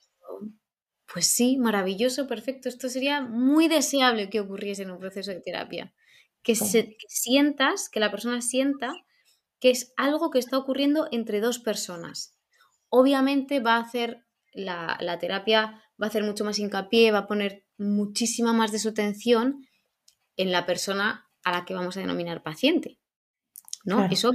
Pues 1.12 1.28
sí, 1.28 1.58
maravilloso, 1.58 2.28
perfecto. 2.28 2.70
Esto 2.70 2.90
sería 2.90 3.22
muy 3.22 3.68
deseable 3.68 4.30
que 4.30 4.42
ocurriese 4.42 4.84
en 4.84 4.92
un 4.92 5.00
proceso 5.00 5.32
de 5.32 5.42
terapia. 5.42 5.94
Que, 6.44 6.56
se, 6.56 6.86
que 6.86 7.08
sientas, 7.08 7.90
que 7.90 8.00
la 8.00 8.12
persona 8.12 8.42
sienta 8.42 8.94
que 9.60 9.72
es 9.72 9.94
algo 9.98 10.32
que 10.32 10.40
está 10.40 10.58
ocurriendo 10.58 11.08
entre 11.12 11.42
dos 11.42 11.60
personas. 11.60 12.38
Obviamente 12.90 13.60
va 13.60 13.76
a 13.76 13.82
hacer 13.82 14.26
la, 14.54 15.18
terapia, 15.20 15.82
va 16.02 16.06
a 16.06 16.10
hacer 16.10 16.24
mucho 16.24 16.46
más 16.46 16.60
hincapié, 16.60 17.12
va 17.12 17.20
a 17.20 17.28
poner 17.28 17.66
muchísima 17.78 18.54
más 18.54 18.72
de 18.72 18.80
su 18.80 18.90
atención 18.90 19.66
en 20.38 20.52
la 20.52 20.66
persona 20.66 21.30
a 21.44 21.52
la 21.52 21.66
que 21.66 21.74
vamos 21.74 21.98
a 21.98 22.02
denominar 22.02 22.44
paciente. 22.44 23.00
¿No? 23.86 24.06
Eso. 24.06 24.32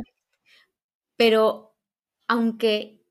Pero 1.16 1.76
aunque 2.26 3.02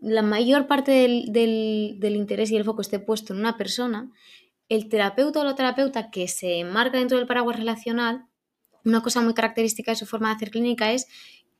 la 0.00 0.22
mayor 0.22 0.66
parte 0.66 0.92
del, 0.92 1.32
del, 1.32 2.16
interés 2.16 2.50
y 2.50 2.56
el 2.56 2.64
foco 2.64 2.82
esté 2.82 2.98
puesto 2.98 3.32
en 3.32 3.40
una 3.40 3.56
persona, 3.56 4.10
el 4.68 4.88
terapeuta 4.88 5.40
o 5.40 5.44
la 5.44 5.54
terapeuta 5.54 6.10
que 6.10 6.28
se 6.28 6.64
marca 6.64 6.98
dentro 6.98 7.18
del 7.18 7.26
paraguas 7.26 7.56
relacional 7.56 8.28
una 8.84 9.02
cosa 9.02 9.20
muy 9.20 9.34
característica 9.34 9.92
de 9.92 9.96
su 9.96 10.06
forma 10.06 10.28
de 10.28 10.36
hacer 10.36 10.50
clínica 10.50 10.92
es 10.92 11.06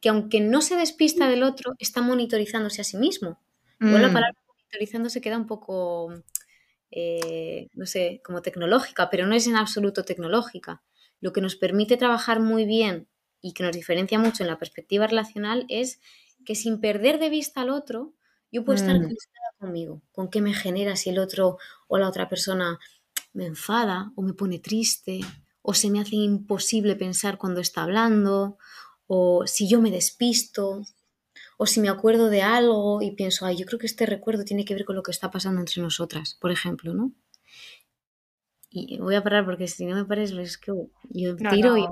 que 0.01 0.09
aunque 0.09 0.41
no 0.41 0.61
se 0.61 0.77
despista 0.77 1.29
del 1.29 1.45
otro, 1.45 1.75
está 1.79 2.03
monitorizándose 2.03 2.81
a 2.81 2.85
sí 2.85 2.97
mismo. 2.97 3.39
la 3.79 4.13
palabra 4.13 4.42
monitorizando 4.73 5.11
se 5.11 5.21
queda 5.21 5.37
un 5.37 5.47
poco, 5.47 6.13
eh, 6.91 7.69
no 7.75 7.87
sé, 7.87 8.21
como 8.25 8.43
tecnológica, 8.43 9.11
pero 9.11 9.27
no 9.27 9.35
es 9.35 9.47
en 9.47 9.57
absoluto 9.57 10.05
tecnológica. 10.05 10.83
Lo 11.21 11.33
que 11.33 11.41
nos 11.41 11.57
permite 11.57 11.97
trabajar 11.97 12.41
muy 12.41 12.65
bien 12.65 13.09
y 13.41 13.53
que 13.53 13.63
nos 13.63 13.73
diferencia 13.73 14.19
mucho 14.19 14.43
en 14.43 14.49
la 14.49 14.59
perspectiva 14.59 15.07
relacional 15.07 15.67
es 15.69 16.01
que 16.45 16.55
sin 16.55 16.81
perder 16.81 17.19
de 17.19 17.29
vista 17.29 17.61
al 17.61 17.71
otro, 17.71 18.15
yo 18.51 18.65
puedo 18.65 18.77
estar 18.77 18.99
mm. 18.99 19.15
conmigo, 19.59 20.03
con 20.13 20.29
qué 20.29 20.41
me 20.41 20.55
genera 20.55 20.97
si 20.97 21.11
el 21.11 21.19
otro 21.19 21.59
o 21.87 21.99
la 21.99 22.09
otra 22.09 22.29
persona 22.29 22.79
me 23.33 23.47
enfada 23.47 24.13
o 24.17 24.23
me 24.23 24.35
pone 24.35 24.59
triste 24.59 25.21
o 25.63 25.75
se 25.75 25.91
me 25.91 26.01
hace 26.01 26.17
imposible 26.17 26.97
pensar 26.97 27.39
cuando 27.39 27.61
está 27.61 27.85
hablando, 27.85 28.59
o 29.07 29.47
si 29.47 29.69
yo 29.69 29.81
me 29.81 29.91
despisto, 29.91 30.83
o 31.63 31.67
si 31.67 31.81
me 31.81 31.89
acuerdo 31.89 32.29
de 32.29 32.43
algo 32.43 33.01
y 33.03 33.13
pienso, 33.13 33.47
ay, 33.47 33.57
yo 33.57 33.67
creo 33.67 33.79
que 33.79 33.87
este 33.87 34.05
recuerdo 34.05 34.45
tiene 34.45 34.65
que 34.65 34.75
ver 34.75 34.85
con 34.85 34.97
lo 34.97 35.05
que 35.05 35.13
está 35.13 35.31
pasando 35.31 35.61
entre 35.61 35.81
nosotras, 35.81 36.37
por 36.41 36.51
ejemplo, 36.51 36.93
¿no? 36.93 37.13
Y 38.69 38.99
voy 38.99 39.15
a 39.15 39.23
parar 39.23 39.45
porque 39.45 39.69
si 39.69 39.87
no 39.87 39.95
me 39.95 40.05
parece, 40.05 40.43
es 40.43 40.59
que 40.59 40.73
yo 41.11 41.37
tiro 41.37 41.77
y... 41.77 41.87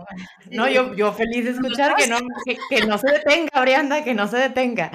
No, 0.50 0.68
yo, 0.68 0.92
yo 0.94 1.12
feliz 1.12 1.44
de 1.44 1.50
escuchar 1.52 1.94
que 1.94 2.08
no, 2.08 2.16
que, 2.68 2.84
no 2.84 2.98
se 2.98 3.12
detenga, 3.12 3.60
Brianda, 3.60 4.02
que 4.02 4.12
no 4.12 4.26
se 4.26 4.38
detenga. 4.38 4.90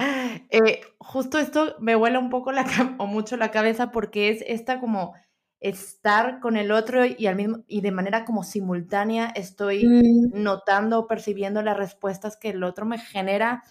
Eh, 0.50 0.82
justo 0.98 1.38
esto 1.38 1.76
me 1.78 1.94
vuela 1.94 2.18
un 2.18 2.28
poco 2.28 2.52
la, 2.52 2.66
o 2.98 3.06
mucho 3.06 3.38
la 3.38 3.50
cabeza 3.50 3.90
porque 3.92 4.28
es 4.28 4.44
esta 4.46 4.78
como 4.78 5.14
estar 5.60 6.40
con 6.40 6.58
el 6.58 6.70
otro 6.70 7.06
y, 7.06 7.26
al 7.28 7.36
mismo, 7.36 7.64
y 7.66 7.80
de 7.80 7.92
manera 7.92 8.26
como 8.26 8.44
simultánea 8.44 9.32
estoy 9.34 9.86
mm. 9.86 10.42
notando 10.42 10.98
o 10.98 11.06
percibiendo 11.06 11.62
las 11.62 11.78
respuestas 11.78 12.36
que 12.36 12.50
el 12.50 12.62
otro 12.62 12.84
me 12.84 12.98
genera. 12.98 13.62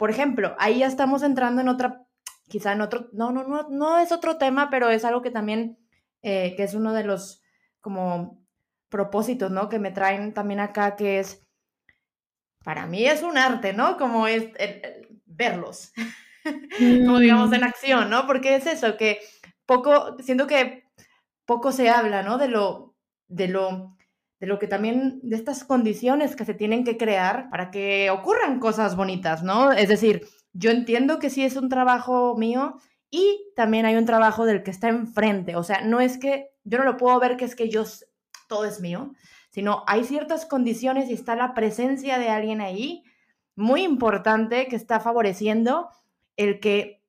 Por 0.00 0.08
ejemplo, 0.08 0.56
ahí 0.58 0.78
ya 0.78 0.86
estamos 0.86 1.22
entrando 1.22 1.60
en 1.60 1.68
otra, 1.68 2.06
quizá 2.48 2.72
en 2.72 2.80
otro, 2.80 3.10
no, 3.12 3.32
no, 3.32 3.46
no, 3.46 3.68
no 3.68 3.98
es 3.98 4.12
otro 4.12 4.38
tema, 4.38 4.70
pero 4.70 4.88
es 4.88 5.04
algo 5.04 5.20
que 5.20 5.30
también, 5.30 5.76
eh, 6.22 6.54
que 6.56 6.62
es 6.62 6.72
uno 6.72 6.94
de 6.94 7.04
los 7.04 7.42
como 7.82 8.42
propósitos, 8.88 9.50
¿no? 9.50 9.68
Que 9.68 9.78
me 9.78 9.90
traen 9.90 10.32
también 10.32 10.60
acá, 10.60 10.96
que 10.96 11.18
es, 11.20 11.46
para 12.64 12.86
mí 12.86 13.04
es 13.04 13.22
un 13.22 13.36
arte, 13.36 13.74
¿no? 13.74 13.98
Como 13.98 14.26
es 14.26 14.48
verlos, 15.26 15.92
como 17.04 17.18
digamos 17.18 17.52
en 17.52 17.60
mm. 17.60 17.64
acción, 17.64 18.08
¿no? 18.08 18.26
Porque 18.26 18.54
es 18.54 18.66
eso, 18.66 18.96
que 18.96 19.20
poco, 19.66 20.16
siento 20.22 20.46
que 20.46 20.84
poco 21.44 21.72
se 21.72 21.90
habla, 21.90 22.22
¿no? 22.22 22.38
De 22.38 22.48
lo, 22.48 22.96
de 23.28 23.48
lo, 23.48 23.98
de 24.40 24.46
lo 24.46 24.58
que 24.58 24.66
también, 24.66 25.20
de 25.22 25.36
estas 25.36 25.64
condiciones 25.64 26.34
que 26.34 26.46
se 26.46 26.54
tienen 26.54 26.82
que 26.82 26.96
crear 26.96 27.50
para 27.50 27.70
que 27.70 28.10
ocurran 28.10 28.58
cosas 28.58 28.96
bonitas, 28.96 29.42
¿no? 29.42 29.70
Es 29.70 29.88
decir, 29.88 30.26
yo 30.52 30.70
entiendo 30.70 31.18
que 31.18 31.30
sí 31.30 31.44
es 31.44 31.56
un 31.56 31.68
trabajo 31.68 32.34
mío 32.36 32.76
y 33.10 33.52
también 33.54 33.84
hay 33.84 33.96
un 33.96 34.06
trabajo 34.06 34.46
del 34.46 34.62
que 34.62 34.70
está 34.70 34.88
enfrente, 34.88 35.56
o 35.56 35.62
sea, 35.62 35.82
no 35.82 36.00
es 36.00 36.18
que 36.18 36.50
yo 36.64 36.78
no 36.78 36.84
lo 36.84 36.96
puedo 36.96 37.18
ver 37.20 37.36
que 37.36 37.44
es 37.44 37.54
que 37.54 37.68
yo, 37.68 37.84
todo 38.48 38.64
es 38.64 38.80
mío, 38.80 39.12
sino 39.50 39.84
hay 39.86 40.04
ciertas 40.04 40.46
condiciones 40.46 41.10
y 41.10 41.12
está 41.12 41.36
la 41.36 41.54
presencia 41.54 42.18
de 42.18 42.30
alguien 42.30 42.60
ahí 42.60 43.04
muy 43.56 43.82
importante 43.82 44.68
que 44.68 44.76
está 44.76 45.00
favoreciendo 45.00 45.90
el 46.36 46.60
que 46.60 47.02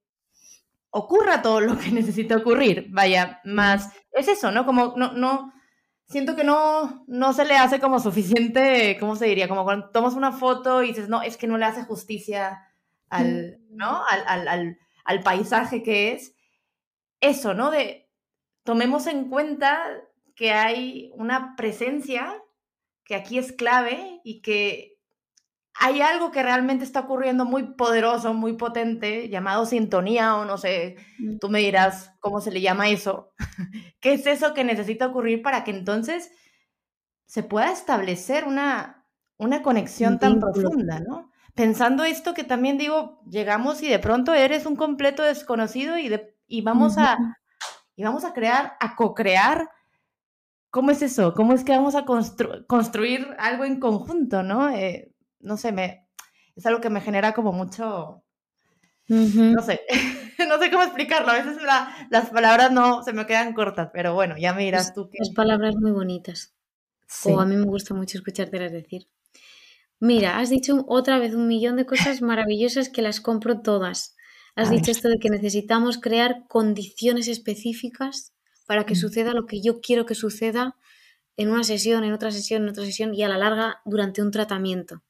ocurra 0.89 1.41
todo 1.41 1.61
lo 1.61 1.77
que 1.77 1.91
necesita 1.91 2.35
ocurrir. 2.37 2.87
Vaya, 2.89 3.39
más 3.45 3.93
es 4.11 4.27
eso, 4.27 4.51
¿no? 4.51 4.65
Como 4.65 4.95
no, 4.97 5.13
no, 5.13 5.53
siento 6.11 6.35
que 6.35 6.43
no, 6.43 7.05
no 7.07 7.33
se 7.33 7.45
le 7.45 7.55
hace 7.55 7.79
como 7.79 7.99
suficiente, 7.99 8.97
¿cómo 8.99 9.15
se 9.15 9.25
diría? 9.25 9.47
Como 9.47 9.63
cuando 9.63 9.89
tomas 9.89 10.13
una 10.13 10.31
foto 10.31 10.83
y 10.83 10.89
dices, 10.89 11.09
no, 11.09 11.21
es 11.21 11.37
que 11.37 11.47
no 11.47 11.57
le 11.57 11.65
hace 11.65 11.83
justicia 11.83 12.67
al, 13.09 13.59
¿no? 13.69 14.03
Al, 14.09 14.47
al, 14.47 14.77
al 15.05 15.23
paisaje 15.23 15.81
que 15.81 16.11
es. 16.11 16.35
Eso, 17.21 17.53
¿no? 17.53 17.71
De 17.71 18.09
tomemos 18.63 19.07
en 19.07 19.29
cuenta 19.29 19.83
que 20.35 20.51
hay 20.51 21.11
una 21.15 21.55
presencia 21.55 22.41
que 23.03 23.15
aquí 23.15 23.37
es 23.37 23.51
clave 23.51 24.21
y 24.23 24.41
que 24.41 24.90
hay 25.79 26.01
algo 26.01 26.31
que 26.31 26.43
realmente 26.43 26.83
está 26.83 27.01
ocurriendo 27.01 27.45
muy 27.45 27.73
poderoso, 27.73 28.33
muy 28.33 28.53
potente, 28.53 29.29
llamado 29.29 29.65
sintonía 29.65 30.35
o 30.35 30.45
no 30.45 30.57
sé, 30.57 30.97
mm. 31.19 31.37
tú 31.39 31.49
me 31.49 31.59
dirás 31.59 32.11
cómo 32.19 32.41
se 32.41 32.51
le 32.51 32.61
llama 32.61 32.89
eso. 32.89 33.33
¿Qué 33.99 34.13
es 34.13 34.25
eso 34.27 34.53
que 34.53 34.63
necesita 34.63 35.07
ocurrir 35.07 35.41
para 35.41 35.63
que 35.63 35.71
entonces 35.71 36.31
se 37.25 37.43
pueda 37.43 37.71
establecer 37.71 38.45
una, 38.45 39.05
una 39.37 39.61
conexión 39.61 40.19
tan 40.19 40.39
profunda, 40.39 40.99
¿no? 40.99 41.31
Pensando 41.55 42.03
esto 42.03 42.33
que 42.33 42.43
también 42.43 42.77
digo, 42.77 43.21
llegamos 43.29 43.81
y 43.83 43.87
de 43.87 43.99
pronto 43.99 44.33
eres 44.33 44.65
un 44.65 44.75
completo 44.75 45.23
desconocido 45.23 45.97
y, 45.97 46.09
de, 46.09 46.35
y 46.47 46.61
vamos 46.61 46.97
a 46.97 47.17
y 47.95 48.03
vamos 48.03 48.25
a 48.25 48.33
crear, 48.33 48.77
a 48.79 48.95
co-crear. 48.95 49.69
¿Cómo 50.71 50.91
es 50.91 51.01
eso? 51.01 51.33
¿Cómo 51.33 51.53
es 51.53 51.63
que 51.63 51.73
vamos 51.73 51.95
a 51.95 52.05
construir 52.67 53.27
algo 53.37 53.65
en 53.65 53.79
conjunto, 53.79 54.41
no? 54.41 54.69
Eh, 54.69 55.10
no 55.43 55.57
sé, 55.57 55.71
me, 55.71 56.07
es 56.55 56.65
algo 56.65 56.81
que 56.81 56.89
me 56.89 57.01
genera 57.01 57.33
como 57.33 57.51
mucho, 57.51 58.23
no 59.07 59.61
sé, 59.61 59.81
no 60.47 60.59
sé 60.59 60.71
cómo 60.71 60.83
explicarlo, 60.83 61.31
a 61.31 61.43
veces 61.43 61.57
las 62.09 62.29
palabras 62.29 62.71
no 62.71 63.03
se 63.03 63.13
me 63.13 63.25
quedan 63.25 63.53
cortas, 63.53 63.89
pero 63.93 64.13
bueno, 64.13 64.35
ya 64.37 64.53
me 64.53 64.63
dirás 64.63 64.93
tú 64.93 65.09
que... 65.09 65.17
Las 65.19 65.31
palabras 65.31 65.75
muy 65.75 65.91
bonitas, 65.91 66.53
o 67.25 67.39
a 67.39 67.45
mí 67.45 67.55
me 67.55 67.65
gusta 67.65 67.93
mucho 67.93 68.17
escuchártelas 68.17 68.71
decir. 68.71 69.07
Mira, 69.99 70.39
has 70.39 70.49
dicho 70.49 70.83
otra 70.87 71.19
vez 71.19 71.35
un 71.35 71.47
millón 71.47 71.75
de 71.75 71.85
cosas 71.85 72.23
maravillosas 72.23 72.89
que 72.89 73.03
las 73.03 73.21
compro 73.21 73.61
todas. 73.61 74.15
Has 74.55 74.71
dicho 74.71 74.89
esto 74.89 75.07
de 75.09 75.19
que 75.19 75.29
necesitamos 75.29 75.99
crear 75.99 76.47
condiciones 76.47 77.27
específicas 77.27 78.33
para 78.65 78.85
que 78.85 78.95
mm. 78.95 78.97
suceda 78.97 79.33
lo 79.33 79.45
que 79.45 79.61
yo 79.61 79.79
quiero 79.79 80.07
que 80.07 80.15
suceda 80.15 80.75
en 81.37 81.51
una 81.51 81.63
sesión, 81.63 82.03
en 82.03 82.13
otra 82.13 82.31
sesión, 82.31 82.63
en 82.63 82.69
otra 82.69 82.83
sesión 82.83 83.13
y 83.13 83.23
a 83.23 83.29
la 83.29 83.37
larga 83.37 83.81
durante 83.85 84.21
un 84.21 84.31
tratamiento. 84.31 85.03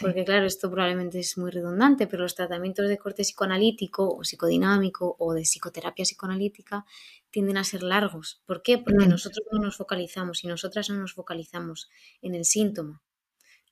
Porque 0.00 0.24
claro, 0.24 0.46
esto 0.46 0.70
probablemente 0.70 1.20
es 1.20 1.38
muy 1.38 1.50
redundante, 1.50 2.06
pero 2.06 2.22
los 2.22 2.34
tratamientos 2.34 2.88
de 2.88 2.98
corte 2.98 3.22
psicoanalítico 3.22 4.08
o 4.08 4.24
psicodinámico 4.24 5.16
o 5.18 5.34
de 5.34 5.42
psicoterapia 5.42 6.04
psicoanalítica 6.04 6.84
tienden 7.30 7.56
a 7.56 7.64
ser 7.64 7.82
largos. 7.82 8.42
¿Por 8.46 8.62
qué? 8.62 8.78
Porque 8.78 9.06
mm. 9.06 9.10
nosotros 9.10 9.46
no 9.52 9.60
nos 9.60 9.76
focalizamos 9.76 10.44
y 10.44 10.48
nosotras 10.48 10.88
no 10.90 10.96
nos 10.96 11.14
focalizamos 11.14 11.90
en 12.22 12.34
el 12.34 12.44
síntoma. 12.44 13.02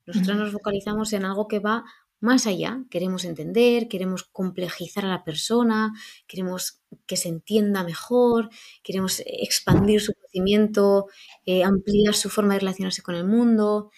Nosotras 0.06 0.36
nos 0.36 0.52
focalizamos 0.52 1.12
en 1.12 1.24
algo 1.24 1.46
que 1.46 1.60
va 1.60 1.84
más 2.22 2.46
allá. 2.46 2.84
Queremos 2.88 3.24
entender, 3.24 3.88
queremos 3.88 4.22
complejizar 4.24 5.04
a 5.04 5.08
la 5.08 5.24
persona, 5.24 5.92
queremos 6.26 6.80
que 7.06 7.16
se 7.16 7.28
entienda 7.28 7.82
mejor, 7.84 8.48
queremos 8.82 9.22
expandir 9.26 10.00
su 10.00 10.12
conocimiento, 10.14 11.06
eh, 11.44 11.64
ampliar 11.64 12.14
su 12.14 12.30
forma 12.30 12.54
de 12.54 12.60
relacionarse 12.60 13.02
con 13.02 13.16
el 13.16 13.24
mundo. 13.24 13.90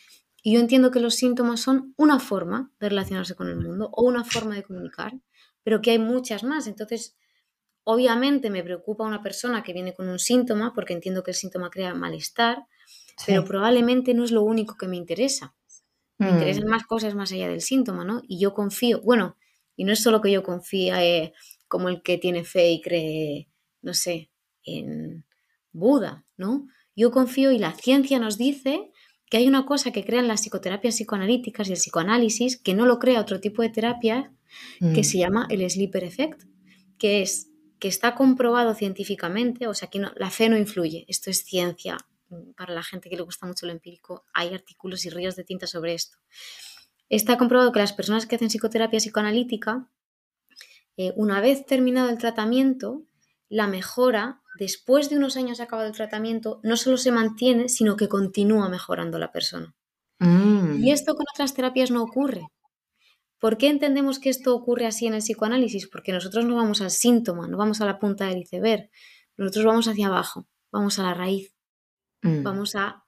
Y 0.47 0.53
yo 0.53 0.61
entiendo 0.61 0.91
que 0.91 1.01
los 1.01 1.15
síntomas 1.15 1.61
son 1.61 1.95
una 1.97 2.21
forma 2.21 2.71
de 2.79 2.91
relacionarse 2.91 3.35
con 3.35 3.49
el 3.49 3.57
mundo 3.57 3.89
o 3.95 4.05
una 4.05 4.25
forma 4.25 4.55
de 4.55 4.63
comunicar, 4.63 5.15
pero 5.63 5.81
que 5.81 5.93
hay 5.93 5.99
muchas 5.99 6.45
más. 6.45 6.67
Entonces, 6.67 7.17
obviamente 7.83 8.51
me 8.51 8.63
preocupa 8.63 9.05
una 9.05 9.23
persona 9.23 9.63
que 9.63 9.73
viene 9.73 9.95
con 9.95 10.07
un 10.07 10.19
síntoma, 10.19 10.75
porque 10.75 10.93
entiendo 10.93 11.23
que 11.23 11.31
el 11.31 11.35
síntoma 11.35 11.71
crea 11.71 11.95
malestar, 11.95 12.67
pero 13.27 13.43
probablemente 13.47 14.13
no 14.13 14.23
es 14.23 14.33
lo 14.33 14.43
único 14.43 14.77
que 14.77 14.87
me 14.87 14.99
interesa. 14.99 15.55
Me 16.19 16.31
mm. 16.31 16.35
interesan 16.35 16.67
más 16.67 16.85
cosas 16.85 17.15
más 17.15 17.33
allá 17.33 17.49
del 17.49 17.63
síntoma, 17.63 18.05
¿no? 18.05 18.21
Y 18.29 18.39
yo 18.39 18.53
confío, 18.53 19.01
bueno, 19.01 19.39
y 19.77 19.85
no 19.85 19.95
es 19.95 20.03
solo 20.03 20.21
que 20.21 20.31
yo 20.31 20.43
confíe 20.43 21.33
como 21.69 21.89
el 21.89 22.03
que 22.03 22.19
tiene 22.19 22.45
fe 22.45 22.71
y 22.71 22.83
cree, 22.83 23.49
no 23.81 23.95
sé, 23.95 24.31
en 24.63 25.25
Buda, 25.73 26.27
¿no? 26.37 26.69
Yo 26.95 27.11
confío 27.11 27.51
y 27.51 27.59
la 27.59 27.73
ciencia 27.73 28.19
nos 28.19 28.37
dice 28.37 28.91
que 29.35 29.38
hay 29.38 29.49
una 29.49 29.67
cosa 29.67 29.91
que 29.91 30.05
crean 30.05 30.29
las 30.29 30.43
psicoterapias 30.43 30.95
psicoanalíticas 30.95 31.67
y 31.67 31.73
el 31.73 31.79
psicoanálisis 31.79 32.57
que 32.57 32.73
no 32.73 32.87
lo 32.87 33.00
crea 33.00 33.21
otro 33.21 33.41
tipo 33.41 33.62
de 33.62 33.69
terapia 33.69 34.33
que 34.79 35.00
mm. 35.00 35.03
se 35.03 35.19
llama 35.19 35.49
el 35.50 35.69
sleeper 35.69 36.05
effect, 36.05 36.45
que 36.99 37.21
es 37.21 37.50
que 37.81 37.88
está 37.88 38.14
comprobado 38.14 38.76
científicamente, 38.76 39.67
o 39.67 39.75
sea, 39.75 39.91
que 39.91 39.99
no, 39.99 40.12
la 40.14 40.31
fe 40.31 40.49
no 40.49 40.57
influye, 40.57 41.05
esto 41.09 41.31
es 41.31 41.38
ciencia, 41.38 41.97
para 42.57 42.75
la 42.75 42.85
gente 42.85 43.11
que 43.11 43.17
le 43.17 43.25
gusta 43.25 43.45
mucho 43.45 43.67
lo 43.67 43.73
empírico, 43.73 44.25
hay 44.33 44.55
artículos 44.55 45.05
y 45.05 45.11
ríos 45.11 45.35
de 45.35 45.43
tinta 45.43 45.67
sobre 45.67 45.95
esto. 45.95 46.17
Está 47.09 47.37
comprobado 47.37 47.73
que 47.73 47.81
las 47.81 47.93
personas 47.93 48.26
que 48.26 48.37
hacen 48.37 48.50
psicoterapia 48.50 49.00
psicoanalítica, 49.00 49.91
eh, 50.97 51.12
una 51.17 51.41
vez 51.41 51.67
terminado 51.67 52.09
el 52.09 52.19
tratamiento, 52.19 53.03
la 53.49 53.67
mejora, 53.67 54.44
después 54.58 55.11
de 55.11 55.16
unos 55.16 55.37
años 55.37 55.61
acabado 55.61 55.88
el 55.88 55.94
tratamiento, 55.94 56.61
no 56.62 56.76
solo 56.76 56.96
se 56.96 57.12
mantiene, 57.12 57.68
sino 57.68 57.96
que 57.96 58.08
continúa 58.08 58.68
mejorando 58.68 59.18
la 59.18 59.32
persona. 59.32 59.75
Mm. 60.18 60.82
Y 60.82 60.92
esto 60.92 61.14
con 61.14 61.26
otras 61.32 61.54
terapias 61.54 61.90
no 61.90 62.02
ocurre. 62.02 62.46
¿Por 63.38 63.58
qué 63.58 63.68
entendemos 63.68 64.18
que 64.18 64.30
esto 64.30 64.54
ocurre 64.54 64.87
así 64.87 65.06
en 65.06 65.14
el 65.14 65.20
psicoanálisis? 65.20 65.88
Porque 65.88 66.12
nosotros 66.12 66.44
no 66.44 66.54
vamos 66.54 66.80
al 66.80 66.90
síntoma, 66.90 67.46
no 67.46 67.58
vamos 67.58 67.80
a 67.80 67.87
la 67.87 67.99
punta 67.99 68.26
del 68.26 68.38
iceberg, 68.38 68.90
nosotros 69.37 69.64
vamos 69.64 69.88
hacia 69.88 70.06
abajo, 70.06 70.46
vamos 70.70 70.99
a 70.99 71.02
la 71.02 71.14
raíz. 71.14 71.54
Mm. 72.23 72.42
Vamos 72.42 72.75
a, 72.75 73.04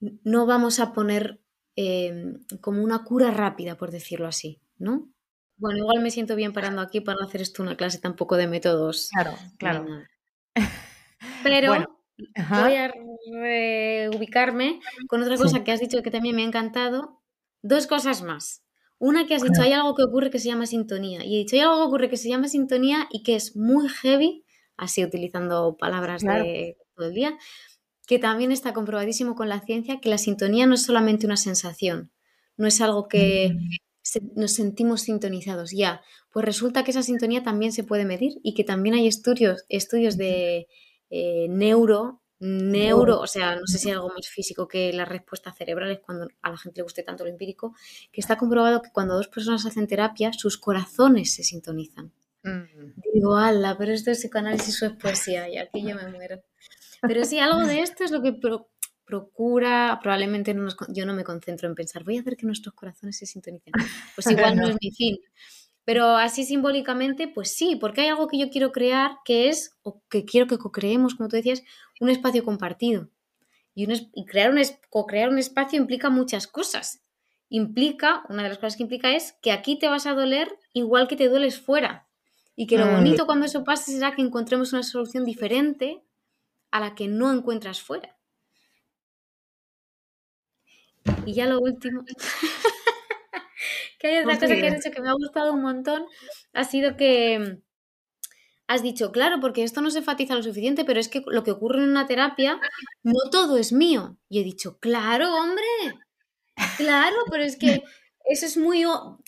No 0.00 0.46
vamos 0.46 0.78
a 0.78 0.92
poner 0.92 1.40
em, 1.76 2.44
como 2.60 2.82
una 2.82 3.02
cura 3.02 3.30
rápida, 3.30 3.76
por 3.76 3.90
decirlo 3.90 4.28
así, 4.28 4.60
¿no? 4.78 5.08
Bueno, 5.56 5.78
igual 5.78 6.02
me 6.02 6.10
siento 6.10 6.36
bien 6.36 6.52
parando 6.52 6.82
aquí 6.82 7.00
para 7.00 7.18
no 7.20 7.26
hacer 7.26 7.40
esto 7.40 7.62
una 7.62 7.76
clase 7.76 7.98
tampoco 7.98 8.36
de 8.36 8.46
métodos. 8.46 9.08
Claro, 9.12 9.34
claro. 9.58 9.86
Pero 11.42 11.96
voy 12.50 12.74
a 12.74 12.92
reubicarme 13.32 14.80
con 15.08 15.22
otra 15.22 15.36
cosa 15.36 15.64
que 15.64 15.72
has 15.72 15.80
dicho 15.80 16.02
que 16.02 16.10
también 16.10 16.36
me 16.36 16.42
ha 16.42 16.46
encantado. 16.46 17.20
Dos 17.62 17.86
cosas 17.86 18.22
más. 18.22 18.62
Una 18.98 19.26
que 19.26 19.34
has 19.34 19.42
dicho, 19.42 19.62
hay 19.62 19.72
algo 19.72 19.94
que 19.94 20.02
ocurre 20.02 20.30
que 20.30 20.38
se 20.38 20.48
llama 20.48 20.66
sintonía. 20.66 21.24
Y 21.24 21.34
he 21.34 21.38
dicho, 21.38 21.56
hay 21.56 21.62
algo 21.62 21.76
que 21.76 21.86
ocurre 21.88 22.10
que 22.10 22.16
se 22.16 22.28
llama 22.28 22.48
sintonía 22.48 23.08
y 23.10 23.22
que 23.22 23.36
es 23.36 23.56
muy 23.56 23.88
heavy, 23.88 24.44
así 24.76 25.04
utilizando 25.04 25.76
palabras 25.76 26.22
de 26.22 26.76
todo 26.94 27.08
el 27.08 27.14
día, 27.14 27.36
que 28.06 28.18
también 28.18 28.52
está 28.52 28.72
comprobadísimo 28.72 29.34
con 29.34 29.48
la 29.48 29.60
ciencia 29.60 30.00
que 30.00 30.08
la 30.08 30.18
sintonía 30.18 30.66
no 30.66 30.74
es 30.74 30.82
solamente 30.82 31.26
una 31.26 31.36
sensación, 31.36 32.12
no 32.56 32.66
es 32.66 32.80
algo 32.80 33.08
que 33.08 33.56
mm. 34.20 34.40
nos 34.40 34.52
sentimos 34.52 35.02
sintonizados 35.02 35.72
ya. 35.72 36.02
Pues 36.32 36.44
resulta 36.44 36.84
que 36.84 36.90
esa 36.90 37.02
sintonía 37.02 37.42
también 37.42 37.72
se 37.72 37.84
puede 37.84 38.04
medir 38.04 38.40
y 38.42 38.54
que 38.54 38.64
también 38.64 38.94
hay 38.94 39.06
estudios, 39.06 39.64
estudios 39.68 40.16
de 40.16 40.66
eh, 41.10 41.46
neuro, 41.48 42.20
neuro, 42.40 43.20
o 43.20 43.26
sea, 43.26 43.56
no 43.56 43.66
sé 43.66 43.78
si 43.78 43.88
hay 43.88 43.94
algo 43.94 44.08
más 44.08 44.28
físico 44.28 44.68
que 44.68 44.92
las 44.92 45.08
respuestas 45.08 45.56
cerebrales 45.56 46.00
cuando 46.04 46.28
a 46.42 46.50
la 46.50 46.58
gente 46.58 46.80
le 46.80 46.82
guste 46.82 47.02
tanto 47.02 47.24
lo 47.24 47.30
empírico, 47.30 47.74
que 48.12 48.20
está 48.20 48.36
comprobado 48.36 48.82
que 48.82 48.90
cuando 48.90 49.14
dos 49.14 49.28
personas 49.28 49.64
hacen 49.64 49.86
terapia, 49.86 50.32
sus 50.32 50.58
corazones 50.58 51.34
se 51.34 51.42
sintonizan. 51.42 52.12
Mm. 52.42 53.00
Digo, 53.14 53.36
ala, 53.36 53.76
pero 53.78 53.92
esto 53.92 54.10
es 54.10 54.18
psicoanálisis 54.18 54.82
o 54.82 54.86
es 54.86 54.92
poesía 54.92 55.48
y 55.48 55.56
aquí 55.56 55.82
yo 55.82 55.96
me 55.96 56.08
muero. 56.08 56.42
Pero 57.06 57.24
sí, 57.24 57.38
algo 57.38 57.66
de 57.66 57.80
esto 57.80 58.04
es 58.04 58.10
lo 58.10 58.22
que 58.22 58.32
procura, 59.04 59.98
probablemente 60.02 60.54
no 60.54 60.68
yo 60.88 61.06
no 61.06 61.14
me 61.14 61.24
concentro 61.24 61.68
en 61.68 61.74
pensar, 61.74 62.04
voy 62.04 62.16
a 62.16 62.20
hacer 62.20 62.36
que 62.36 62.46
nuestros 62.46 62.74
corazones 62.74 63.18
se 63.18 63.26
sintonicen. 63.26 63.72
Pues 64.14 64.30
igual 64.30 64.56
no 64.56 64.68
es 64.68 64.76
mi 64.80 64.90
fin. 64.90 65.18
Pero 65.84 66.16
así 66.16 66.44
simbólicamente, 66.44 67.28
pues 67.28 67.54
sí, 67.54 67.76
porque 67.76 68.02
hay 68.02 68.08
algo 68.08 68.26
que 68.26 68.38
yo 68.38 68.48
quiero 68.48 68.72
crear 68.72 69.18
que 69.24 69.48
es, 69.48 69.76
o 69.82 70.02
que 70.08 70.24
quiero 70.24 70.46
que 70.46 70.56
co-creemos, 70.56 71.14
como 71.14 71.28
tú 71.28 71.36
decías, 71.36 71.62
un 72.00 72.08
espacio 72.08 72.42
compartido. 72.42 73.10
Y, 73.74 73.86
y 74.14 74.24
crear, 74.24 74.50
un, 74.50 74.60
co-crear 74.88 75.28
un 75.28 75.38
espacio 75.38 75.78
implica 75.78 76.08
muchas 76.08 76.46
cosas. 76.46 77.02
Implica, 77.50 78.24
una 78.30 78.44
de 78.44 78.48
las 78.48 78.58
cosas 78.58 78.76
que 78.76 78.84
implica 78.84 79.14
es 79.14 79.34
que 79.42 79.52
aquí 79.52 79.78
te 79.78 79.88
vas 79.88 80.06
a 80.06 80.14
doler 80.14 80.58
igual 80.72 81.06
que 81.06 81.16
te 81.16 81.28
dueles 81.28 81.60
fuera. 81.60 82.08
Y 82.56 82.66
que 82.66 82.78
lo 82.78 82.86
mm. 82.86 82.94
bonito 82.94 83.26
cuando 83.26 83.44
eso 83.44 83.64
pase 83.64 83.92
será 83.92 84.14
que 84.14 84.22
encontremos 84.22 84.72
una 84.72 84.84
solución 84.84 85.24
diferente 85.24 86.02
a 86.70 86.80
la 86.80 86.94
que 86.94 87.08
no 87.08 87.32
encuentras 87.32 87.82
fuera. 87.82 88.16
Y 91.26 91.34
ya 91.34 91.46
lo 91.46 91.60
último, 91.60 92.04
que 93.98 94.08
hay 94.08 94.18
otra 94.18 94.34
cosa 94.34 94.46
que 94.48 94.66
has 94.66 94.74
dicho 94.82 94.90
que 94.90 95.02
me 95.02 95.08
ha 95.08 95.14
gustado 95.14 95.52
un 95.52 95.62
montón, 95.62 96.06
ha 96.52 96.64
sido 96.64 96.96
que 96.96 97.58
has 98.66 98.82
dicho, 98.82 99.12
claro, 99.12 99.40
porque 99.40 99.62
esto 99.62 99.80
no 99.80 99.90
se 99.90 99.98
enfatiza 99.98 100.34
lo 100.34 100.42
suficiente, 100.42 100.84
pero 100.84 101.00
es 101.00 101.08
que 101.08 101.22
lo 101.26 101.44
que 101.44 101.50
ocurre 101.50 101.82
en 101.82 101.90
una 101.90 102.06
terapia, 102.06 102.60
no 103.02 103.30
todo 103.30 103.56
es 103.58 103.72
mío. 103.72 104.16
Y 104.28 104.40
he 104.40 104.44
dicho, 104.44 104.78
claro, 104.78 105.34
hombre, 105.34 105.64
claro, 106.76 107.16
pero 107.30 107.44
es 107.44 107.56
que 107.56 107.82
eso 108.24 108.46
es 108.46 108.56
muy, 108.56 108.84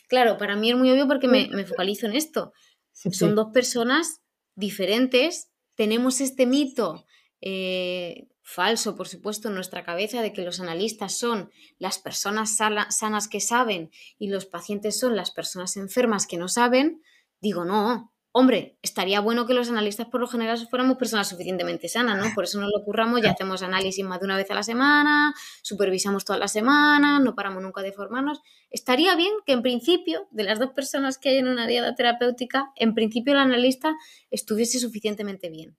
claro, 0.08 0.38
para 0.38 0.56
mí 0.56 0.70
es 0.70 0.76
muy 0.76 0.90
obvio 0.90 1.06
porque 1.06 1.28
me, 1.28 1.64
focalizo 1.66 2.06
en 2.06 2.14
esto. 2.14 2.52
Son 2.92 3.34
dos 3.34 3.48
personas 3.52 4.22
diferentes, 4.54 5.50
tenemos 5.74 6.22
este 6.22 6.46
mito 6.46 7.04
eh, 7.42 8.28
falso, 8.46 8.94
por 8.94 9.08
supuesto, 9.08 9.48
en 9.48 9.54
nuestra 9.54 9.84
cabeza 9.84 10.22
de 10.22 10.32
que 10.32 10.42
los 10.42 10.60
analistas 10.60 11.18
son 11.18 11.50
las 11.78 11.98
personas 11.98 12.56
sanas 12.56 13.28
que 13.28 13.40
saben 13.40 13.90
y 14.18 14.28
los 14.28 14.46
pacientes 14.46 14.98
son 15.00 15.16
las 15.16 15.32
personas 15.32 15.76
enfermas 15.76 16.28
que 16.28 16.38
no 16.38 16.46
saben, 16.46 17.02
digo, 17.40 17.64
no, 17.64 18.14
hombre, 18.30 18.78
estaría 18.82 19.18
bueno 19.20 19.46
que 19.46 19.54
los 19.54 19.68
analistas 19.68 20.06
por 20.06 20.20
lo 20.20 20.28
general 20.28 20.64
fuéramos 20.70 20.96
personas 20.96 21.28
suficientemente 21.28 21.88
sanas, 21.88 22.24
¿no? 22.24 22.32
Por 22.36 22.44
eso 22.44 22.60
nos 22.60 22.70
lo 22.70 22.84
curramos 22.84 23.20
y 23.20 23.26
hacemos 23.26 23.62
análisis 23.62 24.04
más 24.04 24.20
de 24.20 24.26
una 24.26 24.36
vez 24.36 24.48
a 24.52 24.54
la 24.54 24.62
semana, 24.62 25.34
supervisamos 25.62 26.24
todas 26.24 26.38
las 26.38 26.52
semanas, 26.52 27.20
no 27.20 27.34
paramos 27.34 27.64
nunca 27.64 27.82
de 27.82 27.92
formarnos. 27.92 28.42
Estaría 28.70 29.16
bien 29.16 29.32
que 29.44 29.54
en 29.54 29.62
principio, 29.62 30.28
de 30.30 30.44
las 30.44 30.60
dos 30.60 30.70
personas 30.70 31.18
que 31.18 31.30
hay 31.30 31.38
en 31.38 31.48
una 31.48 31.66
diada 31.66 31.96
terapéutica, 31.96 32.70
en 32.76 32.94
principio 32.94 33.32
el 33.32 33.40
analista 33.40 33.96
estuviese 34.30 34.78
suficientemente 34.78 35.50
bien. 35.50 35.76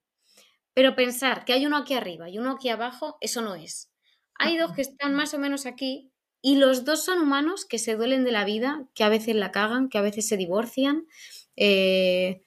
Pero 0.78 0.96
pensar 0.96 1.44
que 1.44 1.54
hay 1.54 1.66
uno 1.66 1.76
aquí 1.76 1.96
arriba 1.96 2.30
y 2.30 2.38
uno 2.38 2.52
aquí 2.52 2.70
abajo, 2.70 3.18
eso 3.20 3.42
no 3.42 3.56
es. 3.56 3.90
Hay 4.36 4.58
dos 4.58 4.74
que 4.74 4.84
están 4.84 5.16
más 5.16 5.34
o 5.34 5.40
menos 5.40 5.66
aquí 5.66 6.12
y 6.40 6.58
los 6.58 6.86
dos 6.86 7.04
son 7.04 7.20
humanos 7.20 7.66
que 7.66 7.80
se 7.80 7.96
duelen 7.96 8.24
de 8.24 8.32
la 8.32 8.46
vida, 8.46 8.88
que 8.94 9.04
a 9.04 9.10
veces 9.10 9.36
la 9.36 9.52
cagan, 9.52 9.90
que 9.90 9.98
a 9.98 10.04
veces 10.04 10.28
se 10.28 10.38
divorcian, 10.38 11.08
eh, 11.56 12.44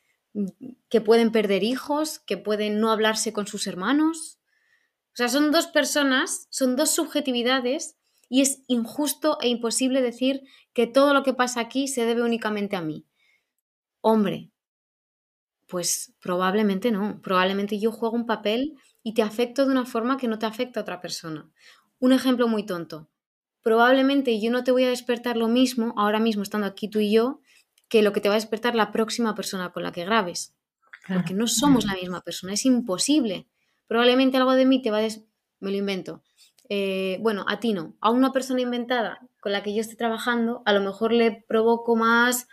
que 0.88 1.00
pueden 1.00 1.32
perder 1.32 1.64
hijos, 1.64 2.20
que 2.20 2.36
pueden 2.36 2.78
no 2.78 2.92
hablarse 2.92 3.32
con 3.32 3.48
sus 3.48 3.66
hermanos. 3.66 4.38
O 5.12 5.16
sea, 5.16 5.28
son 5.28 5.50
dos 5.50 5.66
personas, 5.66 6.46
son 6.50 6.76
dos 6.76 6.92
subjetividades 6.92 7.96
y 8.28 8.42
es 8.42 8.62
injusto 8.68 9.38
e 9.40 9.48
imposible 9.48 10.02
decir 10.02 10.44
que 10.72 10.86
todo 10.86 11.14
lo 11.14 11.24
que 11.24 11.34
pasa 11.34 11.58
aquí 11.58 11.88
se 11.88 12.06
debe 12.06 12.22
únicamente 12.22 12.76
a 12.76 12.80
mí. 12.80 13.04
Hombre, 14.02 14.52
pues 15.70 16.12
probablemente 16.20 16.90
no. 16.90 17.20
Probablemente 17.22 17.78
yo 17.78 17.92
juego 17.92 18.16
un 18.16 18.26
papel 18.26 18.76
y 19.02 19.14
te 19.14 19.22
afecto 19.22 19.64
de 19.64 19.72
una 19.72 19.86
forma 19.86 20.16
que 20.16 20.28
no 20.28 20.38
te 20.38 20.46
afecta 20.46 20.80
a 20.80 20.82
otra 20.82 21.00
persona. 21.00 21.48
Un 21.98 22.12
ejemplo 22.12 22.48
muy 22.48 22.66
tonto. 22.66 23.08
Probablemente 23.62 24.40
yo 24.40 24.50
no 24.50 24.64
te 24.64 24.72
voy 24.72 24.84
a 24.84 24.88
despertar 24.88 25.36
lo 25.36 25.48
mismo 25.48 25.94
ahora 25.96 26.18
mismo 26.18 26.42
estando 26.42 26.66
aquí 26.66 26.88
tú 26.88 26.98
y 26.98 27.12
yo 27.12 27.40
que 27.88 28.02
lo 28.02 28.12
que 28.12 28.20
te 28.20 28.28
va 28.28 28.34
a 28.34 28.38
despertar 28.38 28.74
la 28.74 28.92
próxima 28.92 29.34
persona 29.34 29.72
con 29.72 29.82
la 29.82 29.92
que 29.92 30.04
grabes. 30.04 30.54
Porque 31.08 31.34
no 31.34 31.46
somos 31.46 31.84
la 31.86 31.94
misma 31.94 32.20
persona, 32.20 32.52
es 32.52 32.64
imposible. 32.64 33.48
Probablemente 33.88 34.36
algo 34.36 34.52
de 34.52 34.66
mí 34.66 34.80
te 34.82 34.90
va 34.90 34.98
a... 34.98 35.02
Des... 35.02 35.24
Me 35.58 35.70
lo 35.70 35.76
invento. 35.76 36.22
Eh, 36.68 37.18
bueno, 37.20 37.44
a 37.48 37.58
ti 37.58 37.72
no. 37.72 37.96
A 38.00 38.10
una 38.10 38.32
persona 38.32 38.60
inventada 38.60 39.20
con 39.40 39.52
la 39.52 39.62
que 39.62 39.74
yo 39.74 39.80
esté 39.80 39.96
trabajando, 39.96 40.62
a 40.66 40.72
lo 40.72 40.80
mejor 40.80 41.12
le 41.12 41.44
provoco 41.48 41.96
más 41.96 42.46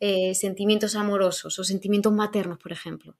eh, 0.00 0.34
sentimientos 0.34 0.94
amorosos 0.94 1.58
o 1.58 1.64
sentimientos 1.64 2.12
maternos, 2.12 2.58
por 2.58 2.72
ejemplo. 2.72 3.16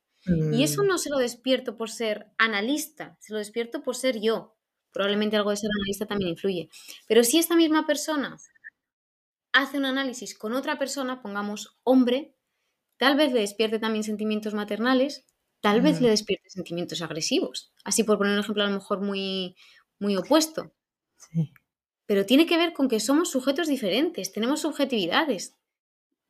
Y 0.52 0.62
eso 0.62 0.82
mm. 0.82 0.86
no 0.86 0.98
se 0.98 1.10
lo 1.10 1.18
despierto 1.18 1.76
por 1.76 1.90
ser 1.90 2.30
analista, 2.38 3.16
se 3.20 3.32
lo 3.32 3.38
despierto 3.38 3.82
por 3.82 3.96
ser 3.96 4.20
yo. 4.20 4.56
Probablemente 4.92 5.36
algo 5.36 5.50
de 5.50 5.56
ser 5.56 5.70
analista 5.70 6.06
también 6.06 6.30
influye. 6.30 6.68
Pero 7.06 7.24
si 7.24 7.38
esta 7.38 7.56
misma 7.56 7.86
persona 7.86 8.36
hace 9.52 9.78
un 9.78 9.84
análisis 9.84 10.36
con 10.36 10.52
otra 10.52 10.78
persona, 10.78 11.22
pongamos 11.22 11.78
hombre, 11.82 12.34
tal 12.96 13.16
vez 13.16 13.32
le 13.32 13.40
despierte 13.40 13.78
también 13.78 14.04
sentimientos 14.04 14.54
maternales, 14.54 15.24
tal 15.60 15.80
vez 15.80 16.00
le 16.00 16.10
despierte 16.10 16.50
sentimientos 16.50 17.02
agresivos. 17.02 17.72
Así 17.84 18.04
por 18.04 18.18
poner 18.18 18.34
un 18.34 18.40
ejemplo 18.40 18.62
a 18.62 18.68
lo 18.68 18.74
mejor 18.74 19.00
muy, 19.00 19.56
muy 19.98 20.16
opuesto. 20.16 20.72
Pero 22.06 22.24
tiene 22.24 22.46
que 22.46 22.56
ver 22.56 22.72
con 22.72 22.88
que 22.88 23.00
somos 23.00 23.30
sujetos 23.30 23.68
diferentes, 23.68 24.32
tenemos 24.32 24.60
subjetividades, 24.60 25.56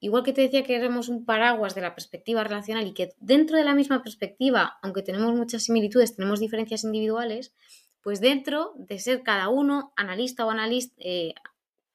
igual 0.01 0.23
que 0.23 0.33
te 0.33 0.43
decía 0.43 0.63
que 0.63 0.77
éramos 0.77 1.09
un 1.09 1.25
paraguas 1.25 1.75
de 1.75 1.81
la 1.81 1.95
perspectiva 1.95 2.45
relacional 2.45 2.87
y 2.87 2.95
que 2.95 3.11
dentro 3.21 3.57
de 3.57 3.65
la 3.65 3.75
misma 3.75 4.03
perspectiva, 4.03 4.79
aunque 4.83 5.03
tenemos 5.03 5.35
muchas 5.35 5.65
similitudes, 5.65 6.17
tenemos 6.17 6.41
diferencias 6.41 6.85
individuales, 6.85 7.53
pues 8.03 8.21
dentro 8.21 8.75
de 8.77 8.99
ser 8.99 9.23
cada 9.23 9.49
uno 9.49 9.93
analista 9.97 10.47
o 10.47 10.51
analista, 10.51 10.95
eh, 10.99 11.35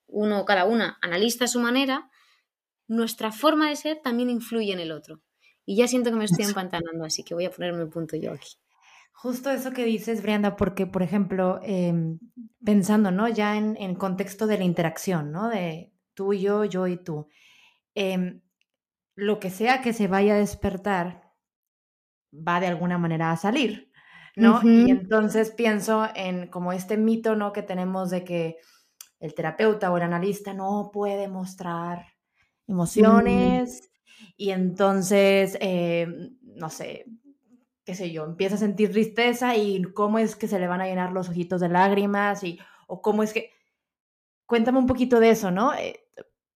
uno 0.08 0.42
o 0.42 0.46
cada 0.46 0.66
una 0.66 0.98
analista 1.02 1.46
a 1.46 1.48
su 1.48 1.60
manera, 1.60 2.10
nuestra 2.88 3.32
forma 3.32 3.70
de 3.70 3.76
ser 3.76 4.02
también 4.04 4.30
influye 4.30 4.74
en 4.74 4.80
el 4.80 4.92
otro. 4.92 5.22
Y 5.66 5.78
ya 5.78 5.88
siento 5.88 6.10
que 6.10 6.18
me 6.18 6.26
estoy 6.26 6.46
empantanando, 6.46 7.06
así 7.06 7.24
que 7.24 7.34
voy 7.34 7.46
a 7.46 7.52
ponerme 7.52 7.84
el 7.84 7.90
punto 7.90 8.18
yo 8.18 8.34
aquí. 8.34 8.58
Justo 9.14 9.50
eso 9.52 9.72
que 9.72 9.86
dices, 9.86 10.22
Brianda, 10.22 10.58
porque, 10.58 10.86
por 10.86 11.02
ejemplo, 11.02 11.62
em, 11.64 12.20
pensando, 12.66 13.10
¿no? 13.12 13.30
Ya 13.30 13.56
en 13.56 13.78
el 13.78 13.98
contexto 13.98 14.48
de 14.48 14.58
la 14.58 14.66
interacción, 14.66 15.32
¿no? 15.32 15.50
De 15.50 15.94
tú 16.14 16.34
y 16.34 16.42
yo, 16.42 16.66
yo 16.66 16.88
y 16.88 16.98
tú. 16.98 17.30
Em, 17.96 18.42
lo 19.16 19.40
que 19.40 19.50
sea 19.50 19.82
que 19.82 19.94
se 19.94 20.08
vaya 20.08 20.34
a 20.34 20.40
despertar 20.40 21.34
va 22.34 22.60
de 22.60 22.68
alguna 22.68 22.98
manera 22.98 23.32
a 23.32 23.38
salir, 23.38 23.92
¿no? 24.36 24.60
Y 24.64 24.90
entonces 24.90 25.52
pienso 25.52 26.08
en 26.16 26.48
como 26.48 26.74
este 26.74 26.98
mito, 26.98 27.36
¿no? 27.36 27.54
Que 27.54 27.62
tenemos 27.62 28.10
de 28.10 28.24
que 28.24 28.58
el 29.20 29.36
terapeuta 29.36 29.92
o 29.92 29.98
el 29.98 30.04
analista 30.04 30.54
no 30.54 30.90
puede 30.92 31.28
mostrar 31.28 32.08
emociones 32.68 33.92
y 34.36 34.52
entonces, 34.52 35.58
eh, 35.62 36.08
no 36.42 36.70
sé, 36.70 37.06
qué 37.86 37.96
sé 37.96 38.12
yo, 38.12 38.26
empieza 38.26 38.56
a 38.56 38.60
sentir 38.60 38.92
tristeza 38.92 39.56
y 39.56 39.84
cómo 39.94 40.20
es 40.20 40.36
que 40.36 40.48
se 40.48 40.60
le 40.60 40.68
van 40.68 40.82
a 40.82 40.88
llenar 40.88 41.12
los 41.12 41.30
ojitos 41.30 41.62
de 41.62 41.70
lágrimas 41.70 42.44
y, 42.44 42.60
o 42.88 43.02
cómo 43.02 43.24
es 43.24 43.34
que... 43.34 43.52
Cuéntame 44.46 44.78
un 44.78 44.88
poquito 44.88 45.20
de 45.20 45.30
eso, 45.32 45.52
¿no? 45.52 45.74
Eh, 45.74 46.06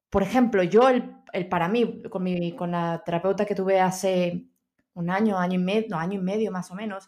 por 0.09 0.23
ejemplo, 0.23 0.61
yo, 0.61 0.89
el, 0.89 1.16
el 1.33 1.47
para 1.49 1.67
mí, 1.67 2.03
con, 2.09 2.23
mi, 2.23 2.53
con 2.53 2.71
la 2.71 3.03
terapeuta 3.05 3.45
que 3.45 3.55
tuve 3.55 3.79
hace 3.79 4.47
un 4.93 5.09
año, 5.09 5.37
año 5.37 5.55
y 5.55 5.63
medio, 5.63 5.87
no, 5.89 5.99
año 5.99 6.19
y 6.19 6.23
medio 6.23 6.51
más 6.51 6.71
o 6.71 6.75
menos, 6.75 7.07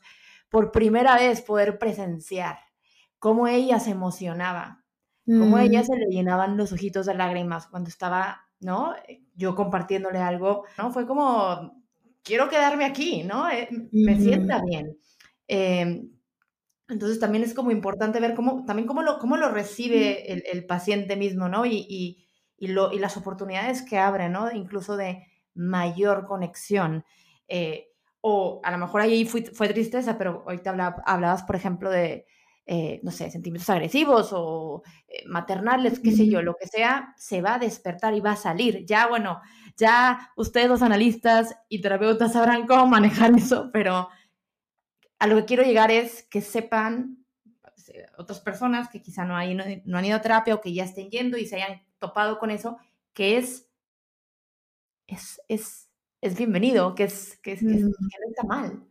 por 0.50 0.72
primera 0.72 1.16
vez 1.16 1.42
poder 1.42 1.78
presenciar 1.78 2.58
cómo 3.20 3.48
ella 3.48 3.80
se 3.80 3.92
emocionaba, 3.92 4.84
cómo 5.26 5.58
a 5.58 5.64
ella 5.64 5.82
mm. 5.82 5.86
se 5.86 5.96
le 5.96 6.06
llenaban 6.08 6.58
los 6.58 6.72
ojitos 6.72 7.06
de 7.06 7.14
lágrimas 7.14 7.68
cuando 7.68 7.90
estaba, 7.90 8.48
¿no? 8.60 8.96
Yo 9.36 9.54
compartiéndole 9.54 10.20
algo, 10.20 10.66
¿no? 10.78 10.92
Fue 10.92 11.06
como, 11.06 11.84
quiero 12.24 12.50
quedarme 12.50 12.86
aquí, 12.86 13.24
¿no? 13.24 13.50
Eh, 13.50 13.70
me 13.92 14.20
sienta 14.20 14.62
bien. 14.64 14.98
Em, 15.48 16.10
entonces 16.88 17.20
también 17.20 17.44
es 17.44 17.54
como 17.54 17.72
importante 17.72 18.20
ver 18.20 18.34
cómo, 18.34 18.66
también 18.66 18.88
cómo 18.88 19.04
lo, 19.04 19.20
cómo 19.20 19.38
lo 19.38 19.50
recibe 19.50 20.52
el, 20.52 20.66
paciente 20.66 21.16
mismo, 21.16 21.48
¿no? 21.50 21.66
Y, 21.66 21.86
y, 21.88 22.26
y, 22.60 22.68
lo, 22.68 22.92
y 22.92 23.00
las 23.00 23.18
oportunidades 23.18 23.82
que 23.82 23.98
abre, 23.98 24.30
¿no? 24.30 24.52
Incluso 24.52 24.98
de 24.98 25.26
mayor 25.56 26.26
conexión. 26.26 27.06
Eh, 27.48 27.88
o 28.22 28.60
a 28.64 28.72
lo 28.72 28.78
mejor 28.78 29.02
ahí 29.02 29.26
fue, 29.26 29.44
fue 29.46 29.70
tristeza, 29.70 30.18
pero 30.18 30.44
ahorita 30.46 31.02
hablabas, 31.06 31.44
por 31.44 31.56
ejemplo, 31.56 31.90
de, 31.90 32.26
eh, 32.72 33.00
no 33.02 33.10
sé, 33.10 33.32
sentimientos 33.32 33.70
agresivos 33.72 34.30
o 34.32 34.84
eh, 35.08 35.24
maternales, 35.26 36.00
qué 36.00 36.12
sé 36.12 36.28
yo, 36.28 36.44
lo 36.44 36.56
que 36.56 36.68
sea, 36.68 37.16
se 37.18 37.42
va 37.42 37.56
a 37.56 37.60
despertar 37.60 38.14
y 38.14 38.20
va 38.20 38.34
a 38.34 38.36
salir. 38.36 38.86
Ya, 38.86 39.08
bueno, 39.08 39.42
ya 39.76 40.32
ustedes 40.36 40.70
los 40.70 40.84
analistas 40.84 41.56
y 41.68 41.82
terapeutas 41.82 42.34
sabrán 42.34 42.68
cómo 42.68 42.86
manejar 42.86 43.36
eso, 43.36 43.72
pero 43.74 44.10
a 45.18 45.26
lo 45.26 45.36
que 45.38 45.46
quiero 45.46 45.64
llegar 45.64 45.90
es 45.90 46.28
que 46.30 46.42
sepan 46.42 47.26
eh, 47.88 48.06
otras 48.20 48.40
personas 48.40 48.90
que 48.90 49.02
quizá 49.02 49.26
no, 49.26 49.36
hay, 49.36 49.56
no, 49.56 49.98
han 49.98 50.06
ido 50.06 50.18
a 50.18 50.22
terapia 50.22 50.54
o 50.54 50.62
que 50.62 50.72
ya 50.72 50.84
estén 50.84 51.10
yendo 51.10 51.38
y 51.38 51.48
se 51.48 51.56
hayan 51.56 51.82
topado 52.00 52.40
con 52.40 52.52
eso, 52.52 52.78
que 53.14 53.38
es, 53.38 53.70
es, 55.08 55.42
es, 55.48 55.90
es 56.22 56.38
bienvenido, 56.38 56.96
que, 56.96 57.04
es, 57.04 57.38
que, 57.44 57.54
es, 57.54 57.60
que, 57.60 57.66
no 57.66 57.90
está 58.30 58.44
mal, 58.48 58.88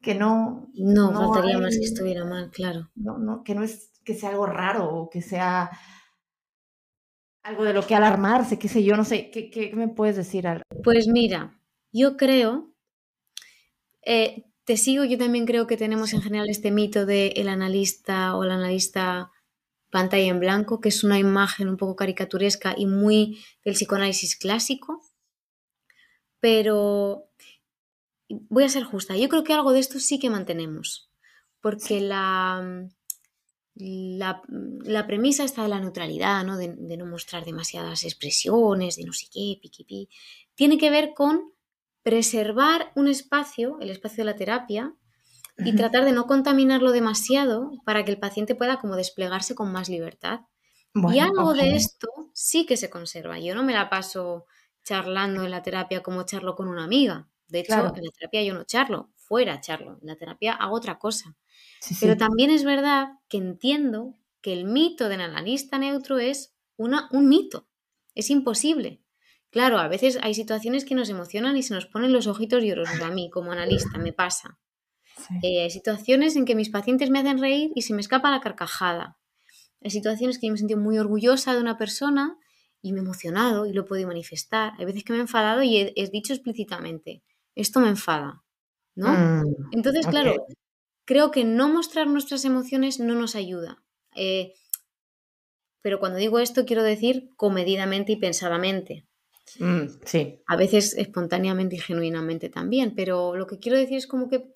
que 0.00 0.14
no... 0.14 0.70
No, 0.74 1.12
faltaría 1.12 1.58
más 1.58 1.76
que 1.78 1.84
estuviera 1.84 2.24
mal, 2.24 2.50
claro. 2.50 2.90
No, 2.94 3.18
no, 3.18 3.42
que 3.42 3.54
no 3.54 3.62
es 3.62 3.90
que 4.04 4.14
sea 4.14 4.30
algo 4.30 4.46
raro 4.46 4.88
o 4.88 5.10
que 5.10 5.22
sea 5.22 5.70
algo 7.42 7.64
de 7.64 7.72
lo 7.72 7.86
que 7.86 7.94
alarmarse, 7.94 8.58
qué 8.58 8.68
sé 8.68 8.84
yo, 8.84 8.96
no 8.96 9.04
sé, 9.04 9.30
¿qué, 9.30 9.50
qué 9.50 9.72
me 9.74 9.88
puedes 9.88 10.16
decir? 10.16 10.46
Pues 10.84 11.08
mira, 11.08 11.58
yo 11.92 12.16
creo, 12.16 12.74
eh, 14.02 14.44
te 14.64 14.76
sigo, 14.76 15.04
yo 15.04 15.18
también 15.18 15.46
creo 15.46 15.66
que 15.66 15.76
tenemos 15.76 16.12
en 16.12 16.22
general 16.22 16.48
este 16.50 16.70
mito 16.70 17.06
de 17.06 17.28
el 17.36 17.48
analista 17.48 18.36
o 18.36 18.44
el 18.44 18.50
analista 18.50 19.30
pantalla 19.90 20.26
en 20.26 20.40
blanco, 20.40 20.80
que 20.80 20.88
es 20.90 21.04
una 21.04 21.18
imagen 21.18 21.68
un 21.68 21.76
poco 21.76 21.96
caricaturesca 21.96 22.74
y 22.76 22.86
muy 22.86 23.44
del 23.64 23.74
psicoanálisis 23.74 24.36
clásico, 24.36 25.02
pero 26.40 27.26
voy 28.28 28.64
a 28.64 28.68
ser 28.68 28.84
justa, 28.84 29.16
yo 29.16 29.28
creo 29.28 29.44
que 29.44 29.52
algo 29.52 29.72
de 29.72 29.80
esto 29.80 29.98
sí 29.98 30.18
que 30.18 30.30
mantenemos, 30.30 31.10
porque 31.60 32.00
la 32.00 32.88
la, 33.80 35.06
premisa 35.06 35.44
está 35.44 35.62
de 35.62 35.68
la 35.68 35.80
neutralidad, 35.80 36.44
¿no? 36.44 36.56
De, 36.56 36.96
no 36.96 37.06
mostrar 37.06 37.44
demasiadas 37.44 38.04
expresiones, 38.04 38.96
de 38.96 39.04
no 39.04 39.12
sé 39.12 39.26
qué, 39.32 39.58
piqui, 39.60 40.08
tiene 40.54 40.78
que 40.78 40.90
ver 40.90 41.12
con 41.14 41.52
preservar 42.02 42.92
un 42.94 43.08
espacio, 43.08 43.78
el 43.80 43.90
espacio 43.90 44.18
de 44.18 44.30
la 44.30 44.36
terapia, 44.36 44.94
y 45.64 45.74
tratar 45.74 46.04
de 46.04 46.12
no 46.12 46.26
contaminarlo 46.26 46.92
demasiado 46.92 47.70
para 47.84 48.04
que 48.04 48.10
el 48.12 48.18
paciente 48.18 48.54
pueda 48.54 48.78
como 48.80 48.96
desplegarse 48.96 49.54
con 49.54 49.72
más 49.72 49.88
libertad. 49.88 50.40
y 50.94 51.18
algo 51.20 51.54
de 51.54 51.76
esto 51.76 52.08
sí 52.34 52.66
que 52.66 52.76
se 52.76 52.90
conserva. 52.90 53.38
Yo 53.38 53.54
no 53.54 53.62
me 53.62 53.72
la 53.74 53.90
paso 53.90 54.46
charlando 54.84 55.44
en 55.44 55.50
la 55.50 55.62
terapia 55.62 56.02
como 56.02 56.24
charlo 56.24 56.54
con 56.56 56.68
una 56.68 56.84
amiga. 56.84 57.28
De 57.48 57.60
hecho, 57.60 57.86
en 57.94 58.04
la 58.04 58.10
terapia 58.10 58.42
yo 58.42 58.54
no 58.54 58.64
charlo, 58.64 59.10
fuera 59.16 59.60
charlo. 59.60 59.98
En 60.00 60.08
la 60.08 60.16
terapia 60.16 60.54
hago 60.54 60.76
otra 60.76 60.98
cosa. 60.98 61.36
Pero 61.98 62.16
también 62.16 62.50
es 62.50 62.64
verdad 62.64 63.08
que 63.28 63.38
entiendo 63.38 64.14
que 64.40 64.52
el 64.52 64.64
mito 64.64 65.08
del 65.08 65.20
analista 65.20 65.78
neutro 65.78 66.18
es 66.18 66.54
una, 66.76 67.08
un 67.12 67.28
mito. 67.28 67.68
Es 68.14 68.30
imposible. 68.30 69.02
Claro, 69.50 69.78
a 69.78 69.88
veces 69.88 70.18
hay 70.22 70.34
situaciones 70.34 70.84
que 70.84 70.94
nos 70.94 71.10
emocionan 71.10 71.56
y 71.56 71.62
se 71.62 71.74
nos 71.74 71.86
ponen 71.86 72.12
los 72.12 72.26
ojitos 72.26 72.62
llorosos. 72.62 73.00
A 73.02 73.10
mí, 73.10 73.30
como 73.30 73.52
analista, 73.52 73.98
me 73.98 74.12
pasa. 74.12 74.58
Eh, 75.42 75.62
hay 75.62 75.70
situaciones 75.70 76.36
en 76.36 76.44
que 76.44 76.54
mis 76.54 76.70
pacientes 76.70 77.10
me 77.10 77.18
hacen 77.18 77.38
reír 77.38 77.70
y 77.74 77.82
se 77.82 77.94
me 77.94 78.00
escapa 78.00 78.30
la 78.30 78.40
carcajada. 78.40 79.18
Hay 79.82 79.90
situaciones 79.90 80.38
que 80.38 80.46
yo 80.46 80.52
me 80.52 80.56
he 80.56 80.58
sentido 80.58 80.80
muy 80.80 80.98
orgullosa 80.98 81.54
de 81.54 81.60
una 81.60 81.78
persona 81.78 82.36
y 82.82 82.92
me 82.92 82.98
he 82.98 83.02
emocionado 83.02 83.66
y 83.66 83.72
lo 83.72 83.82
he 83.82 83.84
podido 83.84 84.08
manifestar. 84.08 84.72
Hay 84.78 84.84
veces 84.84 85.04
que 85.04 85.12
me 85.12 85.18
he 85.18 85.22
enfadado 85.22 85.62
y 85.62 85.76
he, 85.76 86.10
dicho 86.10 86.32
explícitamente, 86.32 87.22
esto 87.54 87.80
me 87.80 87.88
enfada. 87.88 88.42
¿No? 88.94 89.08
Mm, 89.08 89.68
Entonces, 89.72 90.06
claro, 90.06 90.46
creo 91.04 91.30
que 91.30 91.44
no 91.44 91.68
mostrar 91.68 92.06
nuestras 92.06 92.44
emociones 92.44 93.00
no 93.00 93.14
nos 93.14 93.36
ayuda. 93.36 93.82
Eh, 94.14 94.54
pero 95.82 95.98
cuando 95.98 96.18
digo 96.18 96.38
esto 96.38 96.64
quiero 96.64 96.82
decir 96.82 97.30
comedidamente 97.36 98.12
y 98.12 98.16
pensadamente. 98.16 99.06
Mm, 99.58 99.86
sí. 100.04 100.40
A 100.46 100.56
veces 100.56 100.94
espontáneamente 100.94 101.76
y 101.76 101.80
genuinamente 101.80 102.48
también, 102.48 102.94
pero 102.94 103.36
lo 103.36 103.46
que 103.46 103.58
quiero 103.58 103.78
decir 103.78 103.96
es 103.96 104.06
como 104.06 104.28
que 104.28 104.54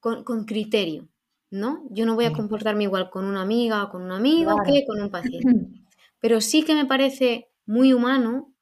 con, 0.00 0.44
criterio, 0.44 1.08
¿no? 1.50 1.84
Yo 1.90 2.06
no 2.06 2.14
voy 2.14 2.24
a 2.24 2.32
comportarme 2.32 2.84
igual 2.84 3.10
con 3.10 3.24
una 3.24 3.42
amiga 3.42 3.84
o 3.84 3.90
con 3.90 4.02
un 4.02 4.12
amigo 4.12 4.56
que 4.66 4.84
con 4.86 5.00
un 5.00 5.10
paciente. 5.10 5.40
Pero 6.20 6.40
sí 6.40 6.64
que 6.64 6.74
me 6.74 6.86
parece 6.86 7.48
muy 7.66 7.92
humano 7.92 8.54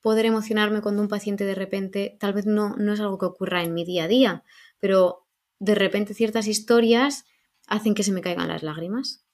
poder 0.00 0.26
emocionarme 0.26 0.82
cuando 0.82 1.00
un 1.00 1.08
paciente 1.08 1.44
de 1.44 1.54
repente, 1.54 2.16
tal 2.18 2.32
vez 2.32 2.44
no, 2.44 2.76
no 2.76 2.92
es 2.92 3.00
algo 3.00 3.18
que 3.18 3.26
ocurra 3.26 3.62
en 3.62 3.72
mi 3.72 3.84
día 3.84 4.04
a 4.04 4.08
día, 4.08 4.42
pero 4.80 5.28
de 5.60 5.76
repente 5.76 6.12
ciertas 6.12 6.48
historias 6.48 7.24
hacen 7.68 7.94
que 7.94 8.02
se 8.02 8.10
me 8.10 8.20
caigan 8.20 8.48
las 8.48 8.64
lágrimas. 8.64 9.24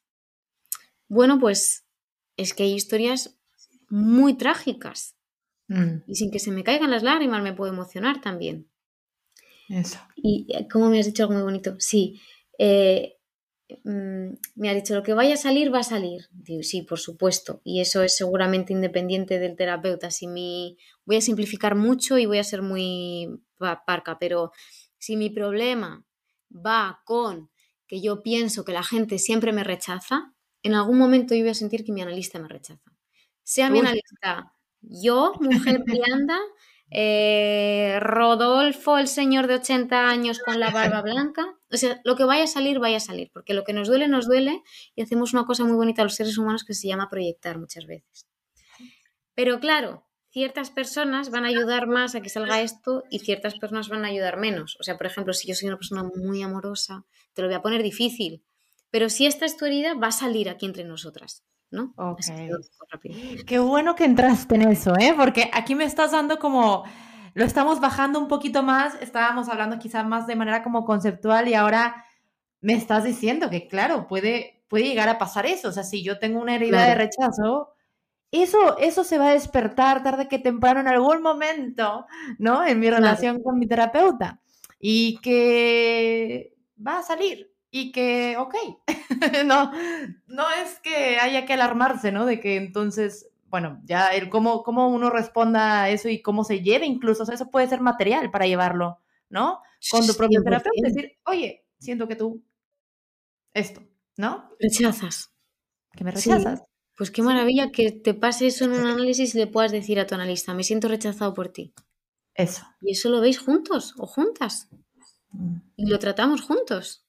Bueno, 1.09 1.41
pues 1.41 1.87
es 2.37 2.53
que 2.53 2.65
hay 2.65 2.75
historias 2.75 3.39
muy 3.89 4.35
trágicas. 4.35 5.17
Mm. 5.69 6.03
Y 6.07 6.17
sin 6.17 6.31
que 6.31 6.39
se 6.39 6.51
me 6.51 6.65
caigan 6.65 6.91
las 6.91 7.03
lágrimas 7.03 7.43
me 7.43 7.55
puedo 7.55 7.73
emocionar 7.73 8.21
también. 8.21 8.69
Eso. 9.69 9.99
Y 10.17 10.47
eh, 10.49 10.67
como 10.71 10.89
me 10.89 10.99
has 10.99 11.07
dicho 11.07 11.23
algo 11.23 11.35
muy 11.35 11.43
bonito, 11.43 11.77
sí. 11.79 12.21
Eh, 12.59 13.17
mm, 13.85 14.31
me 14.57 14.69
ha 14.69 14.75
dicho, 14.75 14.95
lo 14.95 15.03
que 15.03 15.15
vaya 15.15 15.35
a 15.35 15.39
salir, 15.39 15.73
va 15.73 15.81
a 15.81 15.85
salir. 15.85 16.29
sí, 16.63 16.83
por 16.83 16.99
supuesto. 16.99 17.61
Y 17.65 17.81
eso 17.81 18.03
es 18.03 18.17
seguramente 18.17 18.73
independiente 18.73 19.39
del 19.39 19.57
terapeuta. 19.57 20.11
Si 20.11 20.27
mi... 20.27 20.77
Voy 21.05 21.17
a 21.17 21.21
simplificar 21.21 21.75
mucho 21.75 22.19
y 22.19 22.27
voy 22.27 22.39
a 22.39 22.45
ser 22.45 22.63
muy 22.63 23.41
parca, 23.87 24.19
pero 24.19 24.53
si 24.99 25.17
mi 25.17 25.31
problema 25.31 26.05
va 26.55 27.03
con 27.05 27.51
que 27.87 28.01
yo 28.01 28.23
pienso 28.23 28.65
que 28.65 28.73
la 28.73 28.83
gente 28.83 29.19
siempre 29.19 29.53
me 29.53 29.65
rechaza, 29.65 30.35
en 30.63 30.75
algún 30.75 30.99
momento 30.99 31.35
yo 31.35 31.43
voy 31.43 31.51
a 31.51 31.55
sentir 31.55 31.85
que 31.85 31.93
mi 31.93 32.03
analista 32.03 32.39
me 32.39 32.49
rechaza. 32.49 32.93
Sea 33.43 33.71
mi 33.71 33.79
analista 33.81 34.53
yo, 34.81 35.35
mujer 35.41 35.83
blanda, 35.87 36.39
eh, 36.91 37.99
Rodolfo, 38.01 38.99
el 38.99 39.09
señor 39.09 39.47
de 39.47 39.57
80 39.57 40.09
años 40.09 40.39
con 40.39 40.59
la 40.59 40.71
barba 40.71 41.03
blanca. 41.03 41.59
O 41.71 41.77
sea, 41.77 42.01
lo 42.05 42.17
que 42.17 42.25
vaya 42.25 42.45
a 42.45 42.47
salir, 42.47 42.79
vaya 42.79 42.97
a 42.97 43.01
salir, 43.01 43.31
porque 43.33 43.55
lo 43.55 43.65
que 43.65 43.73
nos 43.73 43.89
duele, 43.89 44.09
nos 44.09 44.27
duele 44.27 44.63
y 44.95 45.03
hacemos 45.03 45.33
una 45.35 45.45
cosa 45.45 45.65
muy 45.65 45.77
bonita 45.77 46.03
a 46.03 46.05
los 46.05 46.15
seres 46.15 46.39
humanos 46.39 46.65
que 46.65 46.75
se 46.75 46.89
llama 46.89 47.11
proyectar 47.11 47.59
muchas 47.59 47.87
veces. 47.87 48.27
Pero 49.35 49.61
claro, 49.61 50.07
ciertas 50.31 50.71
personas 50.71 51.31
van 51.31 51.45
a 51.45 51.49
ayudar 51.49 51.87
más 51.87 52.15
a 52.15 52.21
que 52.23 52.29
salga 52.29 52.61
esto 52.61 53.05
y 53.11 53.21
ciertas 53.21 53.59
personas 53.59 53.89
van 53.89 54.05
a 54.05 54.09
ayudar 54.09 54.39
menos. 54.39 54.77
O 54.81 54.83
sea, 54.83 54.97
por 54.97 55.07
ejemplo, 55.07 55.33
si 55.33 55.49
yo 55.49 55.55
soy 55.55 55.69
una 55.69 55.77
persona 55.77 56.05
muy 56.05 56.43
amorosa, 56.43 57.05
te 57.35 57.43
lo 57.43 57.49
voy 57.49 57.57
a 57.57 57.63
poner 57.63 57.83
difícil. 57.83 58.45
Pero 58.91 59.11
si 59.11 59.27
esta 59.27 59.45
es 59.45 59.57
tu 59.57 59.67
herida, 59.67 59.95
va 59.95 60.09
a 60.09 60.13
salir 60.13 60.49
aquí 60.49 60.65
entre 60.65 60.85
nosotras. 60.85 61.45
¿No? 61.71 61.93
Qué 63.47 63.59
bueno 63.59 63.95
que 63.95 64.05
entraste 64.05 64.55
en 64.55 64.63
eso, 64.63 64.95
¿eh? 64.99 65.15
Porque 65.17 65.51
aquí 65.53 65.75
me 65.75 65.85
estás 65.85 66.13
dando 66.13 66.39
como, 66.39 66.85
lo 67.35 67.45
estamos 67.45 67.81
bajando 67.81 68.19
un 68.19 68.29
poquito 68.29 68.63
más, 68.63 68.95
estábamos 69.01 69.49
hablando 69.49 69.79
quizás 69.79 70.07
más 70.07 70.27
de 70.27 70.37
manera 70.37 70.63
como 70.63 70.85
conceptual 70.85 71.49
y 71.49 71.55
ahora 71.55 72.05
me 72.61 72.75
estás 72.75 73.05
diciendo 73.05 73.51
que, 73.51 73.69
claro, 73.69 74.09
puede, 74.09 74.65
puede 74.69 74.85
llegar 74.85 75.09
a 75.09 75.19
pasar 75.19 75.47
eso. 75.47 75.69
O 75.69 75.73
sea, 75.73 75.85
si 75.85 76.03
yo 76.03 76.19
tengo 76.19 76.41
una 76.41 76.55
herida 76.55 76.85
de 76.85 76.95
rechazo, 76.95 77.75
eso, 78.31 78.77
eso 78.79 79.05
se 79.05 79.19
va 79.19 79.29
a 79.29 79.33
despertar 79.33 80.03
tarde 80.03 80.29
que 80.29 80.39
temprano 80.39 80.81
en 80.81 80.89
algún 80.89 81.23
momento, 81.23 82.07
¿no? 82.39 82.67
En 82.67 82.81
mi 82.81 82.91
relación 82.91 83.43
con 83.43 83.59
mi 83.59 83.67
terapeuta. 83.67 84.41
Y 84.81 85.19
que 85.19 86.55
va 86.85 86.99
a 86.99 87.03
salir. 87.03 87.53
Y 87.71 87.93
que, 87.93 88.37
ok, 88.39 88.55
no, 89.47 89.73
no 90.27 90.51
es 90.51 90.79
que 90.81 91.19
haya 91.19 91.45
que 91.45 91.53
alarmarse, 91.53 92.13
¿no? 92.13 92.25
De 92.25 92.41
que 92.41 92.57
entonces, 92.57 93.31
bueno, 93.47 93.81
ya 93.85 94.09
el 94.09 94.31
cómo, 94.31 94.63
cómo 94.63 94.89
uno 94.89 95.11
responda 95.11 95.83
a 95.83 95.91
eso 95.91 96.09
y 96.09 96.23
cómo 96.23 96.45
se 96.45 96.63
lleve 96.63 96.87
incluso, 96.87 97.23
o 97.23 97.27
sea, 97.27 97.35
eso 97.35 97.51
puede 97.51 97.69
ser 97.69 97.81
material 97.81 98.31
para 98.31 98.47
llevarlo, 98.47 99.01
¿no? 99.29 99.61
Con 99.91 100.07
tu 100.07 100.15
propio 100.15 100.43
terapeuta, 100.43 100.89
decir, 100.89 101.19
oye, 101.25 101.67
siento 101.79 102.09
que 102.09 102.17
tú, 102.17 102.43
esto, 103.53 103.83
¿no? 104.17 104.51
Rechazas. 104.59 105.31
Que 105.93 106.05
me 106.05 106.11
rechazas. 106.11 106.63
Pues 106.97 107.11
qué 107.11 107.23
maravilla 107.23 107.71
que 107.71 107.93
te 107.93 108.13
pase 108.13 108.49
eso 108.49 108.65
en 108.65 108.73
un 108.73 108.87
análisis 108.87 109.35
y 109.35 109.39
le 109.39 109.47
puedas 109.47 109.71
decir 109.71 110.01
a 110.01 110.07
tu 110.07 110.17
analista, 110.17 110.53
me 110.53 110.65
siento 110.65 110.89
rechazado 110.89 111.33
por 111.33 111.49
ti. 111.49 111.73
Eso. 112.35 112.65
Y 112.81 112.93
eso 112.93 113.09
lo 113.09 113.21
veis 113.21 113.39
juntos 113.39 113.95
o 113.99 114.07
juntas. 114.07 114.69
Mm. 115.31 115.57
Y 115.77 115.87
lo 115.87 115.99
tratamos 115.99 116.43
juntos. 116.43 117.05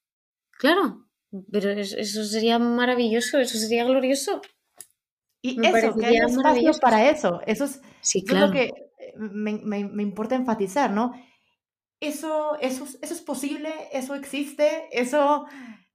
Claro, 0.60 1.06
pero 1.50 1.72
eso 1.72 2.26
sería 2.26 2.60
maravilloso, 2.60 3.40
eso 3.40 3.58
sería 3.58 3.86
glorioso. 3.86 4.42
Y 5.42 5.66
eso, 5.66 5.96
que 5.96 6.06
hay 6.06 6.18
espacio 6.18 6.74
para 6.82 7.10
eso. 7.10 7.40
Eso 7.46 7.64
es, 7.64 7.82
sí, 8.02 8.26
claro. 8.26 8.48
lo 8.48 8.52
que 8.52 8.64
eh, 9.00 9.14
me, 9.16 9.80
importa 9.80 10.36
enfatizar, 10.36 10.92
¿no? 10.92 11.14
Eso, 12.02 12.60
eso, 12.60 12.84
eso 13.02 13.14
es 13.14 13.22
posible, 13.22 13.74
eso 13.94 14.16
existe, 14.16 14.90
eso 14.92 15.46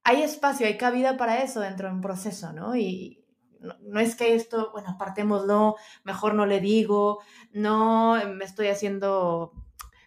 hay 0.02 0.22
espacio, 0.22 0.66
hay 0.66 0.78
cabida 0.78 1.18
para 1.18 1.42
eso 1.42 1.60
dentro 1.60 1.88
de 1.88 1.94
un 1.94 2.00
proceso, 2.00 2.54
¿no? 2.54 2.74
Y, 2.74 3.22
no, 3.60 4.00
es 4.00 4.16
que 4.16 4.34
esto, 4.34 4.70
bueno, 4.72 4.92
apartémoslo, 4.92 5.76
mejor 6.04 6.34
no 6.34 6.46
le 6.46 6.60
digo, 6.60 7.20
no 7.52 8.18
me 8.34 8.46
estoy 8.46 8.68
haciendo 8.68 9.52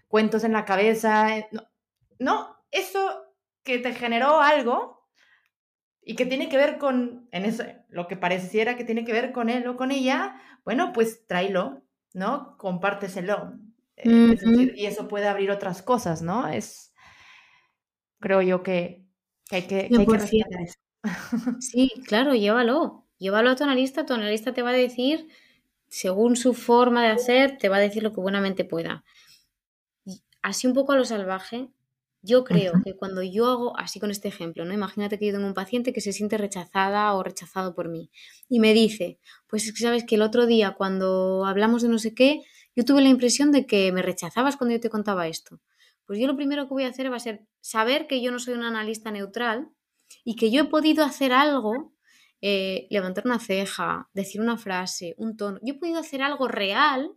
cuentos 0.08 0.43
en 0.43 0.54
la 0.54 0.65
cabeza. 0.65 1.38
Eh, 1.38 1.48
no, 2.17 2.58
eso 2.72 3.27
que 3.68 3.80
te 3.80 3.94
generó 3.94 4.40
algo 4.40 5.06
y 6.02 6.16
que 6.16 6.26
tiene 6.26 6.48
que 6.48 6.56
ver 6.56 6.78
con, 6.78 7.28
en 7.34 7.44
eso, 7.44 7.66
lo 7.90 8.08
que 8.08 8.16
pareciera 8.16 8.78
que 8.78 8.86
tiene 8.86 9.04
que 9.04 9.12
ver 9.12 9.34
con 9.34 9.50
él 9.50 9.68
o 9.68 9.76
con 9.76 9.92
ella, 9.92 10.42
bueno, 10.64 10.94
pues 10.94 11.28
tráelo, 11.28 11.84
¿no? 12.14 12.58
Compárteselo. 12.58 13.60
Eh, 13.98 14.32
es 14.34 14.40
decir, 14.40 14.74
y 14.78 14.86
eso 14.86 15.10
puede 15.10 15.28
abrir 15.28 15.52
otras 15.52 15.82
cosas, 15.82 16.22
¿no? 16.22 16.48
Es, 16.48 16.94
creo 18.22 18.42
yo 18.42 18.64
que, 18.64 19.06
hay 19.52 19.64
que, 19.64 19.90
que, 19.90 19.98
hay 20.00 20.06
que 20.06 20.16
eso. 20.64 20.80
Sí, 21.60 21.92
claro, 22.08 22.34
llévalo 22.34 23.04
llévalo 23.18 23.50
a 23.50 23.56
tu 23.56 23.64
analista, 23.64 24.06
tu 24.06 24.14
analista 24.14 24.54
te 24.54 24.62
va 24.62 24.70
a 24.70 24.74
decir, 24.74 25.28
según 25.88 26.36
su 26.36 26.54
forma 26.54 27.04
de 27.04 27.10
hacer, 27.10 27.58
te 27.58 27.70
va 27.70 27.78
a 27.78 27.82
decir 27.82 28.04
lo 28.04 28.14
que 28.14 28.22
buenamente 28.22 28.66
pueda. 28.66 29.04
Así 30.42 30.68
un 30.68 30.74
poco 30.74 30.94
a 30.94 30.96
lo 30.96 31.06
salvaje, 31.06 31.70
yo 32.28 32.44
creo 32.44 32.74
que 32.84 32.96
cuando 32.96 33.24
yo 33.24 33.48
hago, 33.48 33.78
así 33.80 34.00
con 34.00 34.12
este 34.12 34.28
ejemplo, 34.28 34.66
¿no? 34.66 34.74
Imagínate 34.74 35.18
que 35.18 35.28
yo 35.28 35.34
tengo 35.34 35.48
un 35.48 35.54
paciente 35.54 35.94
que 35.94 36.02
se 36.02 36.12
siente 36.12 36.38
rechazada 36.38 37.13
o 37.13 37.24
rechazado 37.24 37.74
por 37.74 37.90
mí 37.90 38.12
y 38.50 38.60
me 38.60 38.74
dice, 38.74 39.20
pues 39.48 39.66
es 39.66 39.74
que 39.74 39.82
sabes 39.82 40.04
que 40.06 40.16
el 40.16 40.22
otro 40.22 40.46
día 40.46 40.76
cuando 40.78 41.46
hablamos 41.46 41.82
de 41.82 41.90
no 41.90 41.98
sé 41.98 42.13
qué, 42.13 42.42
yo 42.76 42.86
tuve 42.86 43.02
la 43.02 43.10
impresión 43.10 43.52
de 43.52 43.66
que 43.66 43.92
me 43.92 44.02
rechazabas 44.02 44.58
cuando 44.58 44.76
yo 44.76 44.82
te 44.82 44.90
contaba 44.90 45.28
esto. 45.28 45.62
Pues 46.06 46.20
yo 46.20 46.28
lo 46.28 46.36
primero 46.36 46.68
que 46.68 46.74
voy 46.74 46.84
a 46.84 46.90
hacer 46.90 47.12
va 47.12 47.16
a 47.18 47.20
ser 47.20 47.46
saber 47.62 48.08
que 48.08 48.22
yo 48.22 48.32
no 48.32 48.40
soy 48.40 48.54
un 48.54 48.63
analista 48.63 49.10
neutral 49.10 49.70
y 50.24 50.36
que 50.36 50.52
yo 50.52 50.62
he 50.62 50.66
podido 50.66 51.04
hacer 51.04 51.34
algo 51.34 51.94
eh, 52.40 52.88
levantar 52.92 53.26
una 53.26 53.40
ceja, 53.40 54.10
decir 54.13 54.42
una 54.42 54.58
frase, 54.58 55.16
un 55.18 55.36
tono. 55.38 55.60
Yo 55.63 55.74
he 55.74 55.80
podido 55.80 56.00
hacer 56.00 56.22
algo 56.22 56.48
real 56.48 57.17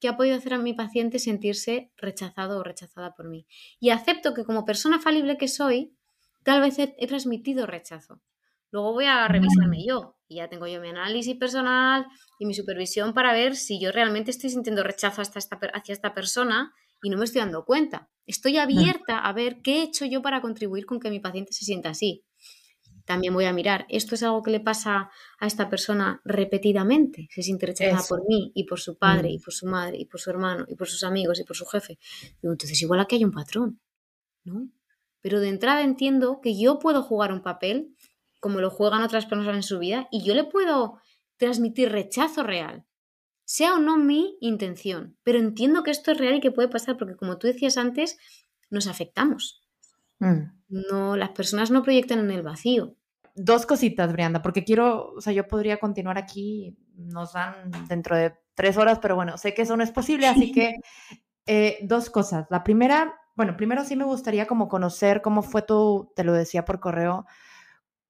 que 0.00 0.08
ha 0.08 0.16
podido 0.16 0.36
hacer 0.36 0.54
a 0.54 0.58
mi 0.58 0.74
paciente 0.74 1.18
sentirse 1.18 1.92
rechazado 1.96 2.58
o 2.58 2.62
rechazada 2.62 3.14
por 3.14 3.28
mí. 3.28 3.46
Y 3.80 3.90
acepto 3.90 4.34
que 4.34 4.44
como 4.44 4.64
persona 4.64 5.00
falible 5.00 5.36
que 5.36 5.48
soy, 5.48 5.96
tal 6.44 6.60
vez 6.60 6.78
he, 6.78 7.06
transmitido 7.06 7.66
rechazo. 7.66 8.22
Luego 8.70 8.92
voy 8.92 9.06
a 9.06 9.26
revisarme 9.28 9.84
yo 9.86 10.16
y 10.28 10.36
ya 10.36 10.48
tengo 10.48 10.66
yo 10.66 10.80
mi 10.80 10.88
análisis 10.88 11.36
personal 11.36 12.06
y 12.38 12.46
mi 12.46 12.54
supervisión 12.54 13.14
para 13.14 13.32
ver 13.32 13.56
si 13.56 13.80
yo 13.80 13.92
realmente 13.92 14.30
estoy 14.30 14.50
sintiendo 14.50 14.82
rechazo 14.82 15.22
hasta 15.22 15.38
esta, 15.38 15.58
hacia 15.72 15.94
esta 15.94 16.14
persona 16.14 16.72
y 17.02 17.08
no 17.08 17.16
me 17.16 17.24
estoy 17.24 17.40
dando 17.40 17.64
cuenta. 17.64 18.10
Estoy 18.26 18.58
abierta 18.58 19.18
a 19.18 19.32
ver 19.32 19.62
qué 19.62 19.78
he 19.78 19.82
hecho 19.82 20.04
yo 20.04 20.20
para 20.20 20.42
contribuir 20.42 20.84
con 20.84 21.00
que 21.00 21.10
mi 21.10 21.18
paciente 21.18 21.52
se 21.52 21.64
sienta 21.64 21.90
así 21.90 22.24
también 23.08 23.32
voy 23.32 23.46
a 23.46 23.54
mirar, 23.54 23.86
¿esto 23.88 24.14
es 24.14 24.22
algo 24.22 24.42
que 24.42 24.50
le 24.50 24.60
pasa 24.60 25.10
a 25.40 25.46
esta 25.46 25.70
persona 25.70 26.20
repetidamente? 26.26 27.26
Se 27.30 27.42
siente 27.42 27.64
rechazada 27.64 28.04
por 28.06 28.28
mí 28.28 28.52
y 28.54 28.64
por 28.64 28.80
su 28.80 28.98
padre 28.98 29.30
y 29.30 29.38
mm. 29.38 29.40
por 29.40 29.54
su 29.54 29.66
madre 29.66 29.96
y 29.96 30.04
por 30.04 30.20
su 30.20 30.28
hermano 30.28 30.66
y 30.68 30.74
por 30.74 30.88
sus 30.88 31.02
amigos 31.04 31.40
y 31.40 31.44
por 31.44 31.56
su 31.56 31.64
jefe. 31.64 31.98
entonces 32.42 32.82
igual 32.82 33.00
aquí 33.00 33.16
hay 33.16 33.24
un 33.24 33.32
patrón, 33.32 33.80
¿no? 34.44 34.68
Pero 35.22 35.40
de 35.40 35.48
entrada 35.48 35.80
entiendo 35.84 36.40
que 36.42 36.60
yo 36.60 36.78
puedo 36.78 37.02
jugar 37.02 37.32
un 37.32 37.40
papel 37.40 37.96
como 38.40 38.60
lo 38.60 38.68
juegan 38.68 39.00
otras 39.00 39.24
personas 39.24 39.56
en 39.56 39.62
su 39.62 39.78
vida 39.78 40.06
y 40.10 40.22
yo 40.22 40.34
le 40.34 40.44
puedo 40.44 41.00
transmitir 41.38 41.90
rechazo 41.90 42.42
real, 42.42 42.84
sea 43.44 43.72
o 43.72 43.78
no 43.78 43.96
mi 43.96 44.36
intención, 44.42 45.16
pero 45.22 45.38
entiendo 45.38 45.82
que 45.82 45.92
esto 45.92 46.12
es 46.12 46.18
real 46.18 46.34
y 46.34 46.40
que 46.40 46.52
puede 46.52 46.68
pasar 46.68 46.98
porque 46.98 47.16
como 47.16 47.38
tú 47.38 47.46
decías 47.46 47.78
antes, 47.78 48.18
nos 48.68 48.86
afectamos. 48.86 49.62
Mm. 50.18 50.58
No, 50.68 51.16
las 51.16 51.30
personas 51.30 51.70
no 51.70 51.82
proyectan 51.82 52.18
en 52.18 52.32
el 52.32 52.42
vacío 52.42 52.97
dos 53.38 53.66
cositas, 53.66 54.12
Brianda, 54.12 54.42
porque 54.42 54.64
quiero, 54.64 55.12
o 55.12 55.20
sea, 55.20 55.32
yo 55.32 55.46
podría 55.46 55.78
continuar 55.78 56.18
aquí, 56.18 56.76
nos 56.94 57.32
dan 57.32 57.70
dentro 57.88 58.16
de 58.16 58.34
tres 58.54 58.76
horas, 58.76 58.98
pero 58.98 59.14
bueno, 59.14 59.38
sé 59.38 59.54
que 59.54 59.62
eso 59.62 59.76
no 59.76 59.84
es 59.84 59.90
posible, 59.90 60.26
así 60.26 60.52
que 60.52 60.76
eh, 61.46 61.78
dos 61.82 62.10
cosas. 62.10 62.46
La 62.50 62.64
primera, 62.64 63.14
bueno, 63.34 63.56
primero 63.56 63.84
sí 63.84 63.96
me 63.96 64.04
gustaría 64.04 64.46
como 64.46 64.68
conocer 64.68 65.22
cómo 65.22 65.42
fue 65.42 65.62
tu, 65.62 66.12
te 66.16 66.24
lo 66.24 66.32
decía 66.32 66.64
por 66.64 66.80
correo, 66.80 67.26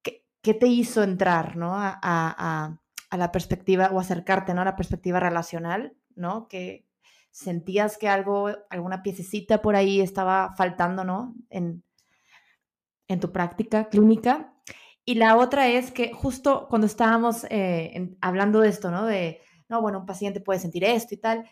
qué, 0.02 0.24
qué 0.42 0.54
te 0.54 0.66
hizo 0.66 1.02
entrar, 1.02 1.56
¿no? 1.56 1.74
A, 1.74 1.98
a, 2.02 2.78
a, 3.10 3.16
la 3.16 3.32
perspectiva 3.32 3.90
o 3.92 4.00
acercarte, 4.00 4.54
¿no? 4.54 4.62
A 4.62 4.66
la 4.66 4.76
perspectiva 4.76 5.20
relacional, 5.20 5.96
¿no? 6.14 6.48
Que 6.48 6.86
sentías 7.30 7.98
que 7.98 8.08
algo, 8.08 8.50
alguna 8.70 9.02
piececita 9.02 9.62
por 9.62 9.76
ahí 9.76 10.00
estaba 10.00 10.54
faltando, 10.56 11.04
¿no? 11.04 11.34
En, 11.50 11.84
en 13.08 13.20
tu 13.20 13.32
práctica 13.32 13.88
clínica. 13.88 14.54
Y 15.08 15.14
la 15.14 15.38
otra 15.38 15.68
es 15.68 15.90
que 15.90 16.12
justo 16.12 16.66
cuando 16.68 16.86
estábamos 16.86 17.46
eh, 17.48 18.14
hablando 18.20 18.60
de 18.60 18.68
esto, 18.68 18.90
¿no? 18.90 19.06
De, 19.06 19.40
no, 19.70 19.80
bueno, 19.80 20.00
un 20.00 20.04
paciente 20.04 20.42
puede 20.42 20.60
sentir 20.60 20.84
esto 20.84 21.14
y 21.14 21.16
tal. 21.16 21.48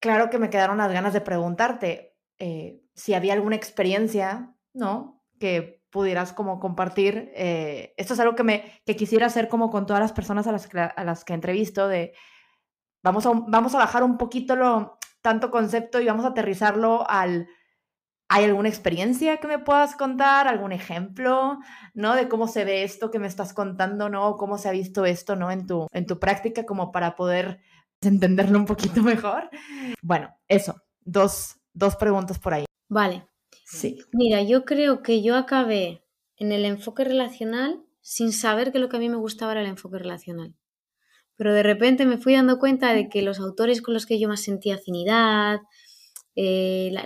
Claro 0.00 0.30
que 0.30 0.40
me 0.40 0.50
quedaron 0.50 0.78
las 0.78 0.92
ganas 0.92 1.12
de 1.12 1.20
preguntarte 1.20 2.16
eh, 2.40 2.82
si 2.96 3.14
había 3.14 3.34
alguna 3.34 3.54
experiencia, 3.54 4.52
¿no? 4.74 5.22
Que 5.38 5.84
pudieras 5.90 6.32
como 6.32 6.58
compartir. 6.58 7.30
Eh, 7.36 7.94
esto 7.96 8.14
es 8.14 8.18
algo 8.18 8.34
que, 8.34 8.42
me, 8.42 8.82
que 8.84 8.96
quisiera 8.96 9.26
hacer 9.26 9.48
como 9.48 9.70
con 9.70 9.86
todas 9.86 10.02
las 10.02 10.12
personas 10.12 10.48
a 10.48 10.52
las 10.52 10.66
que, 10.66 10.80
a 10.80 11.04
las 11.04 11.24
que 11.24 11.34
entrevisto, 11.34 11.86
de 11.86 12.14
vamos 13.00 13.24
a, 13.26 13.30
vamos 13.46 13.76
a 13.76 13.78
bajar 13.78 14.02
un 14.02 14.18
poquito 14.18 14.56
lo 14.56 14.98
tanto 15.22 15.52
concepto 15.52 16.00
y 16.00 16.06
vamos 16.06 16.24
a 16.24 16.30
aterrizarlo 16.30 17.08
al 17.08 17.46
¿Hay 18.32 18.44
alguna 18.44 18.68
experiencia 18.68 19.38
que 19.38 19.48
me 19.48 19.58
puedas 19.58 19.96
contar? 19.96 20.46
¿Algún 20.46 20.70
ejemplo, 20.70 21.58
no? 21.94 22.14
De 22.14 22.28
cómo 22.28 22.46
se 22.46 22.64
ve 22.64 22.84
esto 22.84 23.10
que 23.10 23.18
me 23.18 23.26
estás 23.26 23.52
contando, 23.52 24.08
¿no? 24.08 24.36
¿Cómo 24.36 24.56
se 24.56 24.68
ha 24.68 24.72
visto 24.72 25.04
esto, 25.04 25.34
¿no? 25.34 25.50
En 25.50 25.66
tu, 25.66 25.88
en 25.92 26.06
tu 26.06 26.20
práctica, 26.20 26.64
como 26.64 26.92
para 26.92 27.16
poder 27.16 27.60
entenderlo 28.00 28.56
un 28.56 28.66
poquito 28.66 29.02
mejor. 29.02 29.50
Bueno, 30.00 30.32
eso, 30.46 30.80
dos, 31.00 31.56
dos 31.72 31.96
preguntas 31.96 32.38
por 32.38 32.54
ahí. 32.54 32.66
Vale. 32.88 33.26
Sí. 33.64 33.98
Mira, 34.12 34.42
yo 34.42 34.64
creo 34.64 35.02
que 35.02 35.22
yo 35.22 35.34
acabé 35.34 36.04
en 36.36 36.52
el 36.52 36.64
enfoque 36.64 37.02
relacional 37.02 37.82
sin 38.00 38.32
saber 38.32 38.70
que 38.70 38.78
lo 38.78 38.88
que 38.88 38.98
a 38.98 39.00
mí 39.00 39.08
me 39.08 39.16
gustaba 39.16 39.52
era 39.52 39.62
el 39.62 39.66
enfoque 39.66 39.98
relacional. 39.98 40.54
Pero 41.34 41.52
de 41.52 41.64
repente 41.64 42.06
me 42.06 42.16
fui 42.16 42.34
dando 42.34 42.60
cuenta 42.60 42.94
de 42.94 43.08
que 43.08 43.22
los 43.22 43.40
autores 43.40 43.82
con 43.82 43.92
los 43.92 44.06
que 44.06 44.20
yo 44.20 44.28
más 44.28 44.42
sentía 44.42 44.76
afinidad, 44.76 45.58
eh, 46.36 46.90
la, 46.92 47.04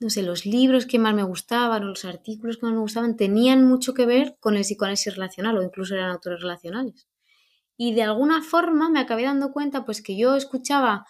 no 0.00 0.08
sé, 0.08 0.22
los 0.22 0.46
libros 0.46 0.86
que 0.86 0.98
más 0.98 1.14
me 1.14 1.22
gustaban 1.22 1.84
o 1.84 1.88
los 1.88 2.06
artículos 2.06 2.56
que 2.56 2.66
más 2.66 2.74
me 2.74 2.80
gustaban 2.80 3.16
tenían 3.16 3.68
mucho 3.68 3.92
que 3.92 4.06
ver 4.06 4.36
con 4.40 4.56
el 4.56 4.62
psicoanálisis 4.62 5.14
relacional 5.14 5.58
o 5.58 5.62
incluso 5.62 5.94
eran 5.94 6.10
autores 6.10 6.40
relacionales. 6.40 7.06
Y 7.76 7.94
de 7.94 8.02
alguna 8.02 8.42
forma 8.42 8.88
me 8.88 8.98
acabé 8.98 9.24
dando 9.24 9.52
cuenta 9.52 9.84
pues 9.84 10.02
que 10.02 10.16
yo 10.16 10.36
escuchaba 10.36 11.06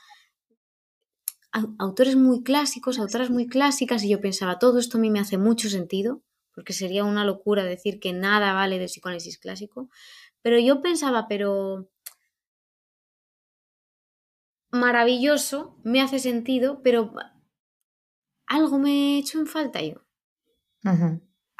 autores 1.79 2.17
muy 2.17 2.43
clásicos, 2.43 2.99
autoras 2.99 3.31
muy 3.31 3.47
clásicas 3.47 4.03
y 4.05 4.11
yo 4.11 4.21
pensaba, 4.21 4.59
todo 4.59 4.79
esto 4.79 4.99
a 4.99 5.01
mí 5.01 5.11
me 5.11 5.21
hace 5.21 5.39
mucho 5.39 5.69
sentido, 5.69 6.23
porque 6.53 6.73
sería 6.73 7.05
una 7.05 7.25
locura 7.25 7.65
decir 7.65 8.01
que 8.01 8.13
nada 8.13 8.53
vale 8.53 8.79
del 8.79 8.87
psicoanálisis 8.87 9.39
clásico, 9.39 9.89
pero 10.43 10.59
yo 10.59 10.81
pensaba, 10.81 11.27
pero 11.29 11.89
maravilloso, 14.71 15.77
me 15.83 16.01
hace 16.01 16.19
sentido, 16.19 16.83
pero 16.83 17.13
algo 18.57 18.79
me 18.79 18.93
he 19.17 19.19
hecho 19.21 19.39
en 19.41 19.47
falta 19.47 19.81
yo. 19.83 19.99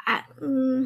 Ah, 0.05 0.27
mm, 0.41 0.85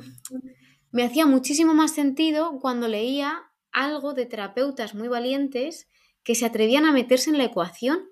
me 0.92 1.04
hacía 1.04 1.26
muchísimo 1.26 1.74
más 1.74 1.94
sentido 1.94 2.60
cuando 2.60 2.88
leía 2.88 3.52
algo 3.72 4.14
de 4.14 4.26
terapeutas 4.26 4.94
muy 4.96 5.08
valientes 5.08 5.90
que 6.24 6.36
se 6.36 6.46
atrevían 6.46 6.86
a 6.86 6.92
meterse 6.94 7.30
en 7.30 7.38
la 7.38 7.46
ecuación 7.46 8.10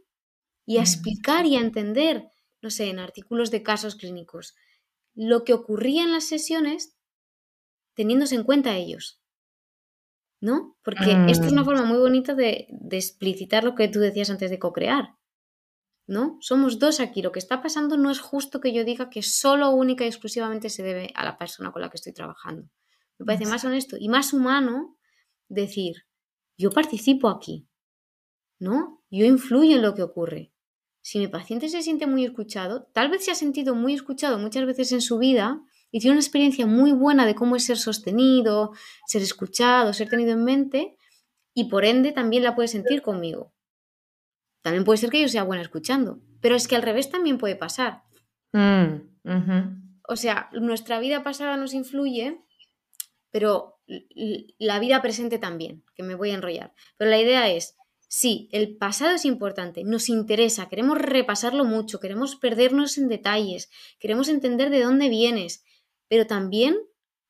y 0.65 0.77
a 0.79 0.82
explicar 0.82 1.45
y 1.47 1.58
a 1.58 1.62
entender, 1.62 2.32
no 2.62 2.69
sé, 2.71 2.89
en 2.89 2.99
artículos 2.99 3.51
de 3.51 3.63
casos 3.63 3.95
clínicos, 3.95 4.56
lo 5.15 5.43
que 5.45 5.53
ocurría 5.53 6.03
en 6.03 6.12
las 6.13 6.25
sesiones 6.25 6.97
teniéndose 7.95 8.36
en 8.36 8.43
cuenta 8.43 8.75
ellos. 8.77 9.19
¿No? 10.41 10.77
Porque 10.84 11.23
esto 11.25 11.47
es 11.47 11.53
una 11.53 11.63
Mm. 11.63 11.65
forma 11.65 11.86
muy 11.86 11.97
bonita 11.97 12.34
de, 12.36 12.67
de 12.69 12.97
explicitar 12.97 13.63
lo 13.63 13.75
que 13.75 13.88
tú 13.88 13.99
decías 13.99 14.29
antes 14.29 14.51
de 14.51 14.60
co-crear. 14.60 15.15
¿No? 16.06 16.38
Somos 16.42 16.80
dos 16.80 17.00
aquí. 17.00 17.22
Lo 17.22 17.32
que 17.32 17.39
está 17.39 17.62
pasando 17.62 17.98
no 17.98 18.12
es 18.12 18.20
justo 18.20 18.60
que 18.60 18.74
yo 18.74 18.84
diga 18.84 19.10
que 19.10 19.22
solo, 19.24 19.70
única 19.72 20.04
y 20.04 20.08
exclusivamente 20.08 20.70
se 20.70 20.84
debe 20.84 21.12
a 21.16 21.24
la 21.24 21.38
persona 21.38 21.72
con 21.72 21.82
la 21.82 21.89
que 21.89 21.98
estoy 21.98 22.13
trabajando. 22.13 22.70
Me 23.20 23.26
parece 23.26 23.46
más 23.46 23.63
honesto 23.63 23.96
y 24.00 24.10
más 24.10 24.34
humano 24.34 24.98
decir, 25.48 26.06
yo 26.58 26.72
participo 26.72 27.30
aquí, 27.30 27.68
¿no? 28.60 29.04
Yo 29.10 29.26
influyo 29.26 29.76
en 29.76 29.82
lo 29.82 29.94
que 29.94 30.04
ocurre. 30.04 30.54
Si 31.02 31.20
mi 31.20 31.28
paciente 31.28 31.68
se 31.70 31.82
siente 31.82 32.08
muy 32.08 32.24
escuchado, 32.24 32.89
tal 32.94 33.10
vez 33.10 33.26
se 33.26 33.32
ha 33.32 33.36
sentido 33.36 33.76
muy 33.76 33.94
escuchado 33.94 34.39
muchas 34.39 34.66
veces 34.66 34.92
en 34.94 35.02
su 35.02 35.18
vida 35.18 35.62
y 35.92 36.00
tiene 36.00 36.13
una 36.13 36.22
experiencia 36.22 36.66
muy 36.66 36.92
buena 36.92 37.26
de 37.26 37.36
cómo 37.36 37.56
es 37.56 37.66
ser 37.66 37.78
sostenido, 37.78 38.72
ser 39.06 39.22
escuchado, 39.22 39.94
ser 39.94 40.10
tenido 40.10 40.32
en 40.32 40.44
mente 40.44 40.98
y 41.54 41.66
por 41.66 41.86
ende 41.86 42.13
también 42.13 42.44
la 42.44 42.56
puede 42.56 42.70
sentir 42.70 43.02
conmigo. 43.02 43.54
También 44.63 44.86
puede 44.86 44.97
ser 44.97 45.12
que 45.12 45.21
yo 45.21 45.28
sea 45.28 45.43
buena 45.43 45.62
escuchando, 45.62 46.19
pero 46.41 46.56
es 46.56 46.67
que 46.67 46.76
al 46.76 46.82
revés 46.82 47.12
también 47.12 47.38
puede 47.38 47.56
pasar. 47.56 48.04
Mm. 48.54 49.12
O 50.08 50.15
sea, 50.15 50.49
nuestra 50.54 50.99
vida 50.99 51.21
pasada 51.23 51.58
nos 51.58 51.73
influye, 51.73 52.41
pero 53.30 53.82
la 54.58 54.80
vida 54.80 55.02
presente 55.02 55.38
también, 55.38 55.84
que 55.95 56.04
me 56.04 56.15
voy 56.15 56.32
a 56.32 56.36
enrollar. 56.36 56.73
Pero 56.97 57.12
la 57.12 57.19
idea 57.19 57.49
es, 57.49 57.76
sí, 58.08 58.47
el 58.54 58.78
pasado 58.78 59.15
es 59.15 59.26
importante, 59.26 59.84
nos 59.84 60.08
interesa, 60.08 60.69
queremos 60.69 60.97
repasarlo 60.97 61.65
mucho, 61.65 61.99
queremos 61.99 62.38
perdernos 62.38 62.97
en 62.97 63.10
detalles, 63.10 63.69
queremos 63.99 64.30
entender 64.30 64.69
de 64.69 64.82
dónde 64.82 65.10
vienes, 65.10 65.65
pero 66.08 66.26
también, 66.26 66.78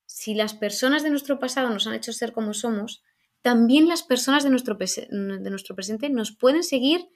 si 0.06 0.34
las 0.34 0.54
personas 0.54 1.02
de 1.02 1.10
nuestro 1.10 1.40
pasado 1.40 1.68
nos 1.70 1.88
han 1.88 1.94
hecho 1.94 2.12
ser 2.12 2.32
como 2.32 2.54
somos, 2.54 3.02
también 3.42 3.88
las 3.88 4.04
personas 4.04 4.44
de 4.44 4.50
nuestro, 4.50 4.76
de 4.76 5.50
nuestro 5.50 5.74
presente 5.74 6.10
nos 6.10 6.32
pueden 6.32 6.62
seguir 6.62 7.08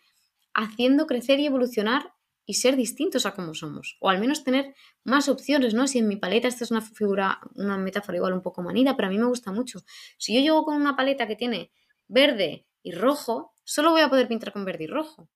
haciendo 0.58 1.06
crecer 1.06 1.38
y 1.38 1.46
evolucionar 1.46 2.12
y 2.44 2.54
ser 2.54 2.76
distintos 2.76 3.26
a 3.26 3.34
como 3.34 3.54
somos, 3.54 3.96
o 4.00 4.08
al 4.08 4.18
menos 4.18 4.42
tener 4.42 4.74
más 5.04 5.28
opciones, 5.28 5.74
¿no? 5.74 5.86
Si 5.86 5.98
en 5.98 6.08
mi 6.08 6.16
paleta, 6.16 6.48
esta 6.48 6.64
es 6.64 6.70
una 6.70 6.80
figura, 6.80 7.40
una 7.54 7.76
metáfora 7.76 8.16
igual 8.16 8.32
un 8.32 8.42
poco 8.42 8.62
manida, 8.62 8.96
pero 8.96 9.06
a 9.06 9.10
mí 9.10 9.18
me 9.18 9.26
gusta 9.26 9.52
mucho. 9.52 9.80
Si 10.16 10.34
yo 10.34 10.40
llego 10.40 10.64
con 10.64 10.76
una 10.76 10.96
paleta 10.96 11.28
que 11.28 11.36
tiene 11.36 11.70
verde 12.08 12.66
y 12.82 12.92
rojo, 12.92 13.52
solo 13.64 13.92
voy 13.92 14.00
a 14.00 14.08
poder 14.08 14.26
pintar 14.26 14.52
con 14.52 14.64
verde 14.64 14.84
y 14.84 14.86
rojo. 14.88 15.28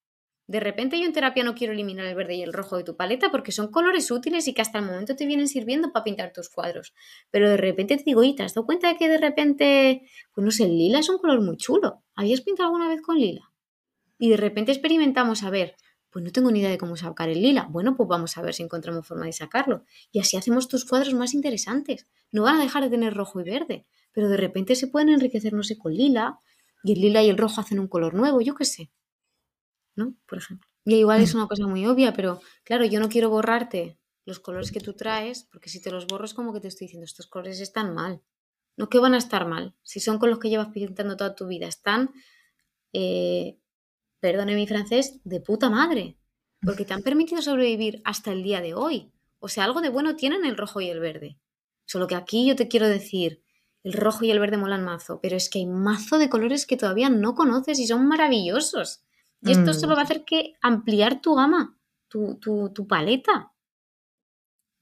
De 0.48 0.58
repente 0.58 0.98
yo 0.98 1.06
en 1.06 1.12
terapia 1.12 1.44
no 1.44 1.54
quiero 1.54 1.72
eliminar 1.72 2.06
el 2.06 2.16
verde 2.16 2.34
y 2.34 2.42
el 2.42 2.52
rojo 2.52 2.76
de 2.76 2.82
tu 2.82 2.96
paleta 2.96 3.30
porque 3.30 3.52
son 3.52 3.70
colores 3.70 4.10
útiles 4.10 4.48
y 4.48 4.54
que 4.54 4.62
hasta 4.62 4.78
el 4.78 4.86
momento 4.86 5.14
te 5.14 5.26
vienen 5.26 5.46
sirviendo 5.46 5.92
para 5.92 6.04
pintar 6.04 6.32
tus 6.32 6.48
cuadros. 6.48 6.94
Pero 7.30 7.48
de 7.48 7.58
repente 7.58 7.96
te 7.96 8.04
digo, 8.04 8.24
¿y 8.24 8.34
te 8.34 8.42
has 8.42 8.54
dado 8.54 8.66
cuenta 8.66 8.88
de 8.88 8.96
que 8.96 9.08
de 9.08 9.18
repente, 9.18 10.02
pues 10.34 10.44
no 10.44 10.50
sé, 10.50 10.66
lila 10.66 10.98
es 10.98 11.08
un 11.08 11.18
color 11.18 11.42
muy 11.42 11.56
chulo? 11.58 12.02
¿Habías 12.16 12.40
pintado 12.40 12.68
alguna 12.68 12.88
vez 12.88 13.00
con 13.02 13.18
lila? 13.18 13.51
Y 14.22 14.28
de 14.28 14.36
repente 14.36 14.70
experimentamos 14.70 15.42
a 15.42 15.50
ver, 15.50 15.74
pues 16.10 16.24
no 16.24 16.30
tengo 16.30 16.52
ni 16.52 16.60
idea 16.60 16.70
de 16.70 16.78
cómo 16.78 16.94
sacar 16.96 17.28
el 17.28 17.42
lila. 17.42 17.66
Bueno, 17.68 17.96
pues 17.96 18.08
vamos 18.08 18.38
a 18.38 18.42
ver 18.42 18.54
si 18.54 18.62
encontramos 18.62 19.04
forma 19.04 19.26
de 19.26 19.32
sacarlo. 19.32 19.84
Y 20.12 20.20
así 20.20 20.36
hacemos 20.36 20.68
tus 20.68 20.84
cuadros 20.84 21.12
más 21.14 21.34
interesantes. 21.34 22.06
No 22.30 22.44
van 22.44 22.60
a 22.60 22.62
dejar 22.62 22.84
de 22.84 22.90
tener 22.90 23.14
rojo 23.14 23.40
y 23.40 23.42
verde, 23.42 23.84
pero 24.12 24.28
de 24.28 24.36
repente 24.36 24.76
se 24.76 24.86
pueden 24.86 25.08
enriquecer, 25.08 25.52
no 25.54 25.64
sé, 25.64 25.76
con 25.76 25.92
lila, 25.92 26.38
y 26.84 26.92
el 26.92 27.00
lila 27.00 27.24
y 27.24 27.30
el 27.30 27.36
rojo 27.36 27.60
hacen 27.60 27.80
un 27.80 27.88
color 27.88 28.14
nuevo, 28.14 28.40
yo 28.40 28.54
qué 28.54 28.64
sé. 28.64 28.92
¿No? 29.96 30.14
Por 30.26 30.38
ejemplo. 30.38 30.68
Y 30.84 30.94
igual 30.94 31.20
es 31.20 31.34
una 31.34 31.48
cosa 31.48 31.66
muy 31.66 31.84
obvia, 31.86 32.12
pero 32.12 32.40
claro, 32.62 32.84
yo 32.84 33.00
no 33.00 33.08
quiero 33.08 33.28
borrarte 33.28 33.98
los 34.24 34.38
colores 34.38 34.70
que 34.70 34.78
tú 34.78 34.94
traes, 34.94 35.48
porque 35.50 35.68
si 35.68 35.82
te 35.82 35.90
los 35.90 36.06
borro 36.06 36.26
es 36.26 36.34
como 36.34 36.52
que 36.52 36.60
te 36.60 36.68
estoy 36.68 36.84
diciendo, 36.84 37.06
estos 37.06 37.26
colores 37.26 37.58
están 37.58 37.92
mal. 37.92 38.22
No 38.76 38.88
que 38.88 39.00
van 39.00 39.14
a 39.14 39.18
estar 39.18 39.48
mal, 39.48 39.74
si 39.82 39.98
son 39.98 40.20
con 40.20 40.30
los 40.30 40.38
que 40.38 40.48
llevas 40.48 40.68
pintando 40.68 41.16
toda 41.16 41.34
tu 41.34 41.48
vida, 41.48 41.66
están, 41.66 42.12
eh, 42.92 43.58
perdone 44.22 44.54
mi 44.54 44.68
francés, 44.68 45.20
de 45.24 45.40
puta 45.40 45.68
madre, 45.68 46.16
porque 46.64 46.84
te 46.84 46.94
han 46.94 47.02
permitido 47.02 47.42
sobrevivir 47.42 48.00
hasta 48.04 48.30
el 48.30 48.44
día 48.44 48.60
de 48.60 48.72
hoy. 48.72 49.10
O 49.40 49.48
sea, 49.48 49.64
algo 49.64 49.80
de 49.80 49.88
bueno 49.88 50.14
tienen 50.14 50.44
el 50.44 50.56
rojo 50.56 50.80
y 50.80 50.88
el 50.88 51.00
verde. 51.00 51.38
Solo 51.86 52.06
que 52.06 52.14
aquí 52.14 52.46
yo 52.46 52.54
te 52.54 52.68
quiero 52.68 52.88
decir, 52.88 53.42
el 53.82 53.94
rojo 53.94 54.24
y 54.24 54.30
el 54.30 54.38
verde 54.38 54.56
molan 54.58 54.84
mazo, 54.84 55.18
pero 55.20 55.36
es 55.36 55.50
que 55.50 55.58
hay 55.58 55.66
mazo 55.66 56.18
de 56.18 56.28
colores 56.30 56.66
que 56.66 56.76
todavía 56.76 57.10
no 57.10 57.34
conoces 57.34 57.80
y 57.80 57.86
son 57.88 58.06
maravillosos. 58.06 59.02
Y 59.42 59.50
esto 59.50 59.72
Mm. 59.72 59.74
solo 59.74 59.94
va 59.96 60.02
a 60.02 60.04
hacer 60.04 60.24
que 60.24 60.52
ampliar 60.62 61.20
tu 61.20 61.34
gama, 61.34 61.76
tu, 62.06 62.36
tu, 62.36 62.70
tu 62.72 62.86
paleta. 62.86 63.52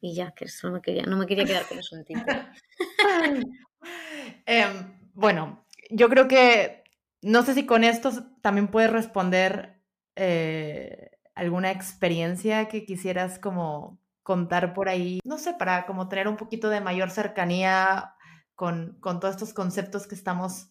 Y 0.02 0.14
ya, 0.14 0.32
que 0.32 0.44
eso 0.44 0.66
no 0.68 0.74
me 0.74 0.82
quería, 0.82 1.04
no 1.04 1.16
me 1.16 1.26
quería 1.26 1.46
quedar 1.46 1.66
con 1.66 1.78
eso 1.78 1.96
el 1.96 2.04
tintero. 2.04 2.42
Em, 4.46 4.92
bueno, 5.14 5.64
yo 5.90 6.08
creo 6.10 6.28
que 6.28 6.79
no 7.22 7.42
sé 7.42 7.54
si 7.54 7.66
con 7.66 7.84
esto 7.84 8.10
también 8.40 8.68
puedes 8.68 8.90
responder 8.90 9.82
eh, 10.16 11.10
alguna 11.34 11.70
experiencia 11.70 12.68
que 12.68 12.84
quisieras 12.84 13.38
como 13.38 14.00
contar 14.22 14.74
por 14.74 14.88
ahí, 14.88 15.20
no 15.24 15.38
sé, 15.38 15.54
para 15.54 15.86
como 15.86 16.08
tener 16.08 16.28
un 16.28 16.36
poquito 16.36 16.68
de 16.70 16.80
mayor 16.80 17.10
cercanía 17.10 18.14
con, 18.54 18.98
con 19.00 19.20
todos 19.20 19.34
estos 19.34 19.54
conceptos 19.54 20.06
que 20.06 20.14
estamos, 20.14 20.70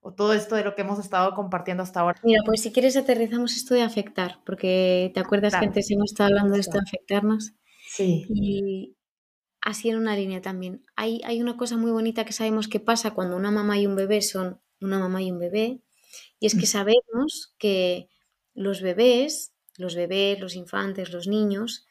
o 0.00 0.12
todo 0.12 0.32
esto 0.32 0.56
de 0.56 0.64
lo 0.64 0.74
que 0.74 0.82
hemos 0.82 0.98
estado 0.98 1.34
compartiendo 1.34 1.82
hasta 1.82 2.00
ahora. 2.00 2.20
Mira, 2.22 2.42
pues 2.44 2.62
si 2.62 2.72
quieres 2.72 2.96
aterrizamos 2.96 3.56
esto 3.56 3.74
de 3.74 3.82
afectar, 3.82 4.40
porque 4.44 5.10
te 5.14 5.20
acuerdas 5.20 5.54
que 5.54 5.66
antes 5.66 5.90
hemos 5.90 6.12
estado 6.12 6.28
hablando 6.28 6.54
de 6.54 6.60
esto 6.60 6.78
de 6.78 6.84
afectarnos. 6.86 7.52
Sí. 7.88 8.26
Y 8.28 8.96
así 9.60 9.88
en 9.90 9.96
una 9.96 10.16
línea 10.16 10.42
también. 10.42 10.84
Hay, 10.96 11.20
hay 11.24 11.40
una 11.40 11.56
cosa 11.56 11.76
muy 11.76 11.90
bonita 11.90 12.24
que 12.24 12.32
sabemos 12.32 12.68
que 12.68 12.80
pasa 12.80 13.12
cuando 13.12 13.36
una 13.36 13.50
mamá 13.50 13.78
y 13.78 13.86
un 13.86 13.96
bebé 13.96 14.20
son 14.22 14.60
una 14.80 14.98
mamá 14.98 15.22
y 15.22 15.30
un 15.30 15.38
bebé, 15.38 15.80
y 16.40 16.46
es 16.46 16.54
que 16.54 16.66
sabemos 16.66 17.54
que 17.58 18.08
los 18.54 18.80
bebés, 18.82 19.52
los 19.76 19.94
bebés, 19.94 20.40
los 20.40 20.54
infantes, 20.54 21.12
los 21.12 21.26
niños, 21.26 21.86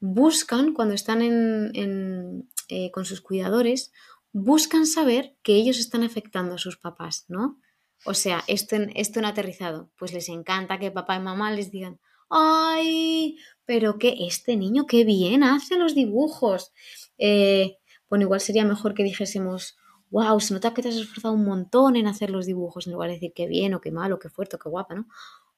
buscan 0.00 0.74
cuando 0.74 0.94
están 0.94 1.22
en, 1.22 1.70
en, 1.74 2.50
eh, 2.68 2.90
con 2.90 3.04
sus 3.04 3.20
cuidadores, 3.20 3.92
buscan 4.32 4.86
saber 4.86 5.36
que 5.42 5.54
ellos 5.54 5.78
están 5.78 6.02
afectando 6.02 6.56
a 6.56 6.58
sus 6.58 6.76
papás, 6.76 7.24
¿no? 7.28 7.60
O 8.04 8.14
sea, 8.14 8.44
esto 8.48 8.76
en, 8.76 8.92
esto 8.96 9.18
en 9.18 9.24
aterrizado, 9.24 9.90
pues 9.96 10.12
les 10.12 10.28
encanta 10.28 10.78
que 10.78 10.90
papá 10.90 11.16
y 11.16 11.20
mamá 11.20 11.52
les 11.52 11.70
digan, 11.70 12.00
ay, 12.28 13.38
pero 13.64 13.98
que 13.98 14.26
este 14.26 14.56
niño 14.56 14.86
qué 14.86 15.04
bien 15.04 15.42
hace 15.42 15.78
los 15.78 15.94
dibujos. 15.94 16.72
Eh, 17.16 17.78
bueno, 18.10 18.24
igual 18.24 18.40
sería 18.40 18.64
mejor 18.64 18.94
que 18.94 19.04
dijésemos, 19.04 19.76
wow, 20.14 20.38
se 20.38 20.54
nota 20.54 20.72
que 20.72 20.80
te 20.80 20.90
has 20.90 20.94
esforzado 20.94 21.34
un 21.34 21.44
montón 21.44 21.96
en 21.96 22.06
hacer 22.06 22.30
los 22.30 22.46
dibujos, 22.46 22.86
en 22.86 22.92
lugar 22.92 23.08
de 23.08 23.14
decir 23.16 23.32
qué 23.34 23.48
bien 23.48 23.74
o 23.74 23.80
qué 23.80 23.90
mal 23.90 24.12
o 24.12 24.20
qué 24.20 24.28
fuerte 24.28 24.54
o 24.54 24.58
qué 24.60 24.68
guapa, 24.68 24.94
¿no? 24.94 25.08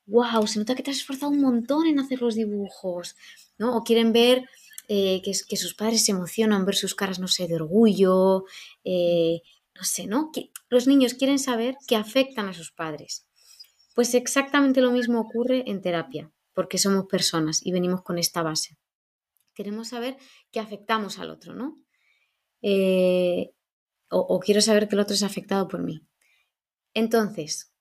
Wow, 0.06 0.46
se 0.46 0.58
nota 0.58 0.74
que 0.74 0.82
te 0.82 0.90
has 0.90 0.96
esforzado 0.96 1.30
un 1.30 1.42
montón 1.42 1.86
en 1.86 1.98
hacer 1.98 2.22
los 2.22 2.36
dibujos, 2.36 3.16
¿no? 3.58 3.76
O 3.76 3.84
quieren 3.84 4.14
ver 4.14 4.48
eh, 4.88 5.20
que, 5.22 5.32
que, 5.46 5.56
sus 5.58 5.74
padres 5.74 6.06
se 6.06 6.12
emocionan, 6.12 6.64
ver 6.64 6.74
sus 6.74 6.94
caras, 6.94 7.18
no 7.18 7.28
sé, 7.28 7.46
de 7.48 7.56
orgullo, 7.56 8.44
eh, 8.82 9.42
no 9.74 9.84
sé, 9.84 10.06
¿no? 10.06 10.30
Los 10.70 10.86
niños 10.86 11.12
quieren 11.12 11.38
saber 11.38 11.76
que 11.86 11.96
afectan 11.96 12.48
a 12.48 12.54
sus 12.54 12.72
padres. 12.72 13.26
Pues 13.94 14.14
exactamente 14.14 14.80
lo 14.80 14.90
mismo 14.90 15.20
ocurre 15.20 15.64
en 15.66 15.82
terapia, 15.82 16.32
porque 16.54 16.78
somos 16.78 17.04
personas 17.08 17.60
y 17.62 17.72
venimos 17.72 18.00
con 18.00 18.16
esta 18.16 18.42
base. 18.42 18.78
Queremos 19.52 19.88
saber 19.88 20.16
que 20.50 20.60
afectamos 20.60 21.18
al 21.18 21.28
otro, 21.28 21.52
¿no? 21.52 21.78
Eh, 22.62 23.52
o, 24.10 24.18
o, 24.18 24.40
quiero 24.40 24.60
saber 24.60 24.88
que 24.88 24.94
el 24.94 25.00
otro 25.00 25.14
es 25.14 25.22
afectado 25.22 25.68
por 25.68 25.82
mí. 25.82 26.06
Entonces, 26.94 27.72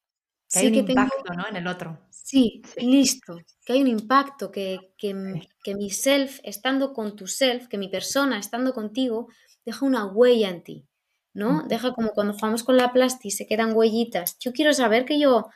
que 0.52 0.60
hay 0.60 0.66
sí 0.66 0.68
un 0.68 0.86
que 0.86 0.92
impacto, 0.92 1.24
tengo... 1.24 1.42
¿no? 1.42 1.48
En 1.48 1.56
el 1.56 1.68
otro. 1.68 2.00
Sí, 2.10 2.62
sí, 2.74 2.86
listo. 2.86 3.38
Que 3.66 3.74
hay 3.74 3.82
un 3.82 3.88
impacto, 3.88 4.52
que, 4.52 4.94
que, 4.98 5.48
que, 5.64 5.76
mi 5.76 5.90
self, 5.90 6.40
estando 6.44 6.94
con 6.94 7.16
tu 7.16 7.28
self, 7.28 7.68
que 7.68 7.78
mi 7.78 7.88
persona, 7.88 8.40
estando 8.40 8.74
contigo, 8.74 9.28
deja 9.66 9.86
una 9.86 10.06
huella 10.06 10.50
en 10.50 10.64
ti, 10.64 10.88
¿no? 11.34 11.64
Deja 11.68 11.94
como 11.94 12.12
cuando 12.12 12.34
jugamos 12.34 12.64
con 12.64 12.78
la 12.78 12.94
plasti, 12.94 13.32
se 13.32 13.48
quedan 13.48 13.76
huellitas. 13.76 14.38
Yo 14.40 14.54
quiero 14.54 14.74
saber 14.74 15.06
que 15.06 15.20
yo, 15.20 15.50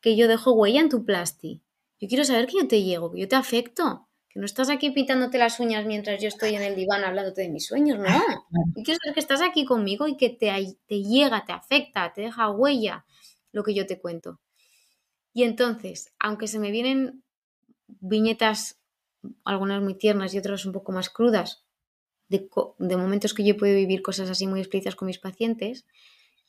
que 0.00 0.16
yo 0.16 0.28
dejo 0.28 0.52
huella 0.52 0.80
en 0.80 0.88
tu 0.88 1.04
plasti. 1.04 1.62
Yo 2.00 2.08
quiero 2.08 2.24
saber 2.24 2.46
que 2.46 2.58
yo 2.58 2.68
te 2.68 2.82
llego, 2.82 3.12
que 3.12 3.20
yo 3.20 3.28
te 3.28 3.36
afecto. 3.36 4.08
Que 4.30 4.38
no 4.38 4.46
estás 4.46 4.70
aquí 4.70 4.90
pintándote 4.90 5.38
las 5.38 5.58
uñas 5.60 5.84
mientras 5.84 6.22
yo 6.22 6.28
estoy 6.28 6.54
en 6.54 6.62
el 6.62 6.76
diván 6.76 7.04
hablándote 7.04 7.42
de 7.42 7.48
mis 7.48 7.66
sueños, 7.66 7.98
no. 7.98 8.06
Yo 8.06 8.82
quiero 8.84 8.98
saber 9.02 9.14
que 9.14 9.20
estás 9.20 9.42
aquí 9.42 9.64
conmigo 9.64 10.06
y 10.06 10.16
que 10.16 10.30
te, 10.30 10.52
te 10.86 11.02
llega, 11.02 11.44
te 11.44 11.52
afecta, 11.52 12.12
te 12.12 12.22
deja 12.22 12.50
huella 12.50 13.04
lo 13.52 13.64
que 13.64 13.74
yo 13.74 13.86
te 13.86 13.98
cuento. 13.98 14.40
Y 15.32 15.42
entonces, 15.42 16.12
aunque 16.18 16.46
se 16.46 16.58
me 16.58 16.70
vienen 16.70 17.22
viñetas, 17.86 18.80
algunas 19.44 19.82
muy 19.82 19.94
tiernas 19.94 20.32
y 20.32 20.38
otras 20.38 20.64
un 20.64 20.72
poco 20.72 20.92
más 20.92 21.10
crudas, 21.10 21.64
de, 22.28 22.48
de 22.78 22.96
momentos 22.96 23.34
que 23.34 23.44
yo 23.44 23.54
he 23.54 23.58
podido 23.58 23.76
vivir 23.76 24.02
cosas 24.02 24.30
así 24.30 24.46
muy 24.46 24.60
explícitas 24.60 24.94
con 24.94 25.06
mis 25.06 25.18
pacientes, 25.18 25.84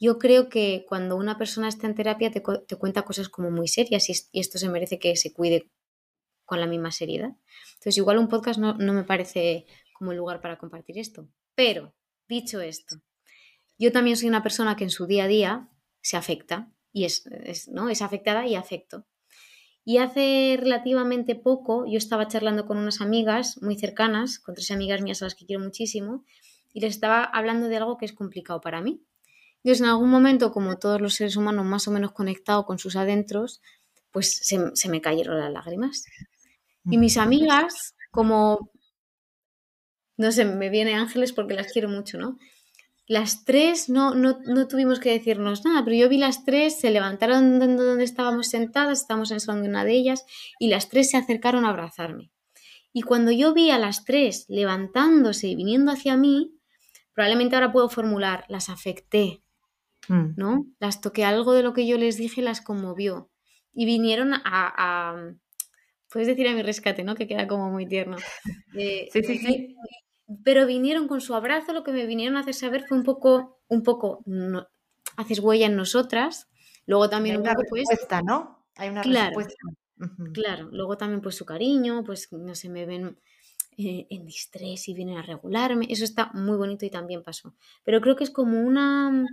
yo 0.02 0.18
creo 0.18 0.50
que 0.50 0.84
cuando 0.90 1.16
una 1.16 1.38
persona 1.38 1.68
está 1.68 1.86
en 1.86 1.94
terapia 1.94 2.32
te, 2.32 2.42
cuenta 2.42 3.04
cosas 3.04 3.30
como 3.30 3.52
muy 3.52 3.68
serias 3.68 4.10
y, 4.10 4.40
esto 4.40 4.58
se 4.58 4.68
merece 4.68 4.98
que 4.98 5.16
se 5.16 5.32
cuide 5.32 5.70
con 6.52 6.60
la 6.60 6.68
misma 6.68 6.92
seriedad. 6.92 7.32
Entonces, 7.76 7.96
igual 7.96 8.18
un 8.18 8.28
podcast 8.28 8.60
no, 8.60 8.76
me 8.76 9.06
parece 9.06 9.66
como 9.94 10.12
el 10.12 10.18
lugar 10.18 10.42
para 10.42 10.58
compartir 10.58 10.98
esto. 10.98 11.30
Pero, 11.56 11.94
dicho 12.28 12.60
esto, 12.60 12.98
yo 13.80 13.94
también 13.94 14.18
soy 14.18 14.28
una 14.28 14.44
persona 14.44 14.76
que 14.76 14.84
en 14.84 14.90
su 14.90 15.06
día 15.06 15.24
a 15.24 15.28
día 15.28 15.70
se 16.02 16.18
afecta 16.18 16.70
y 16.92 17.06
es, 17.06 17.24
¿no? 17.70 17.88
es 17.88 18.02
afectada 18.02 18.46
y 18.48 18.56
afecto. 18.56 19.06
Y 19.86 20.00
hace 20.00 20.58
relativamente 20.60 21.36
poco 21.36 21.86
yo 21.86 21.98
estaba 21.98 22.28
charlando 22.28 22.66
con 22.66 22.78
unas 22.78 23.00
amigas 23.00 23.62
muy 23.62 23.80
cercanas, 23.80 24.38
con 24.38 24.54
tres 24.54 24.72
amigas 24.72 25.02
mías 25.02 25.22
a 25.22 25.26
las 25.28 25.36
que 25.36 25.46
quiero 25.46 25.64
muchísimo, 25.64 26.26
y 26.74 26.82
les 26.82 26.96
estaba 26.96 27.24
hablando 27.24 27.70
de 27.70 27.78
algo 27.78 27.98
que 27.98 28.04
es 28.04 28.12
complicado 28.12 28.60
para 28.60 28.82
mí. 28.82 29.06
Entonces, 29.64 29.80
en 29.80 29.88
algún 29.88 30.10
momento, 30.10 30.52
como 30.52 30.78
todos 30.80 31.00
los 31.00 31.14
seres 31.14 31.38
humanos 31.38 31.66
más 31.66 31.88
o 31.88 31.92
menos 31.92 32.12
conectados 32.12 32.66
con 32.66 32.78
sus 32.78 32.98
adentros, 32.98 33.62
pues 34.12 34.42
se, 34.44 34.90
me 34.90 35.02
cayeron 35.02 35.40
las 35.40 35.52
lágrimas. 35.52 36.04
Y 36.86 36.98
mis 36.98 37.18
amigas, 37.18 37.96
como, 38.12 38.72
no 40.18 40.32
sé, 40.32 40.46
me 40.46 40.70
viene 40.70 40.96
ángeles 40.96 41.34
porque 41.34 41.54
las 41.54 41.72
quiero 41.72 41.90
mucho, 41.90 42.18
¿no? 42.18 42.38
Las 43.08 43.44
tres 43.44 43.90
no, 43.90 44.16
no, 44.16 44.40
no, 44.46 44.68
tuvimos 44.68 45.00
que 45.00 45.12
decirnos 45.12 45.66
nada, 45.66 45.84
pero 45.84 45.98
yo 45.98 46.10
vi 46.10 46.18
las 46.18 46.46
tres, 46.46 46.80
se 46.80 46.90
levantaron 46.92 47.60
de 47.60 47.68
donde 47.68 48.04
estábamos 48.04 48.48
sentadas, 48.48 49.02
estábamos 49.02 49.32
en 49.32 49.36
el 49.36 49.42
salón 49.42 49.64
de 49.64 49.70
una 49.70 49.86
de 49.86 49.94
ellas, 49.94 50.26
y 50.60 50.70
las 50.70 50.90
tres 50.90 51.12
se 51.12 51.18
acercaron 51.18 51.66
a 51.66 51.70
abrazarme. 51.70 52.32
Y 52.94 53.02
cuando 53.04 53.32
yo 53.32 53.54
vi 53.54 53.70
a 53.70 53.80
las 53.80 54.06
tres 54.06 54.46
levantándose 54.48 55.48
y 55.48 55.56
viniendo 55.56 55.92
hacia 55.92 56.18
mí, 56.18 56.54
probablemente 57.14 57.56
ahora 57.56 57.72
puedo 57.72 57.90
formular, 57.90 58.46
las 58.48 58.70
afecté, 58.70 59.44
Mm. 60.08 60.34
¿no? 60.36 60.66
Las 60.80 61.02
toqué 61.02 61.26
algo 61.26 61.54
de 61.54 61.64
lo 61.64 61.74
que 61.74 61.88
yo 61.88 61.98
les 61.98 62.18
dije 62.18 62.42
las 62.42 62.62
conmovió. 62.62 63.30
Y 63.74 63.86
vinieron 63.86 64.34
a, 64.34 65.34
puedes 66.12 66.28
decir 66.28 66.48
a 66.48 66.54
mi 66.54 66.62
rescate, 66.62 67.04
¿no? 67.04 67.16
Que 67.16 67.28
queda 67.28 67.48
como 67.48 67.70
muy 67.70 67.88
tierno. 67.88 68.18
Eh, 68.74 69.10
sí, 69.12 69.22
sí, 69.24 69.38
sí. 69.38 69.76
Pero 70.46 70.66
vinieron 70.66 71.10
con 71.10 71.20
su 71.20 71.36
abrazo, 71.36 71.74
lo 71.74 71.84
que 71.84 71.92
me 71.92 72.06
vinieron 72.06 72.38
a 72.38 72.40
hacer 72.40 72.54
saber 72.54 72.86
fue 72.88 72.98
un 72.98 73.04
poco, 73.04 73.60
un 73.68 73.84
poco, 73.84 74.24
no, 74.26 74.66
haces 75.18 75.40
huella 75.40 75.66
en 75.66 75.76
nosotras. 75.76 76.48
Luego 76.86 77.10
también 77.10 77.36
Hay 77.36 77.42
una 77.42 77.54
pues 77.54 77.68
respuesta, 77.70 78.22
¿no? 78.22 78.66
Hay 78.78 78.90
una 78.90 79.04
respuesta. 79.04 79.56
Claro, 80.34 80.70
luego 80.72 80.98
también 80.98 81.22
pues 81.22 81.36
su 81.36 81.46
cariño, 81.46 82.04
pues 82.06 82.32
no 82.32 82.56
sé, 82.56 82.70
me 82.70 82.86
ven 82.86 83.20
eh, 83.78 84.08
en 84.10 84.26
distrés 84.26 84.88
y 84.88 84.94
vienen 84.94 85.18
a 85.18 85.22
regularme. 85.22 85.88
Eso 85.90 86.04
está 86.04 86.32
muy 86.34 86.58
bonito 86.58 86.86
y 86.86 86.90
también 86.90 87.24
pasó. 87.24 87.54
Pero 87.84 88.02
creo 88.02 88.16
que 88.16 88.24
es 88.24 88.32
como 88.32 88.62
una 88.62 89.26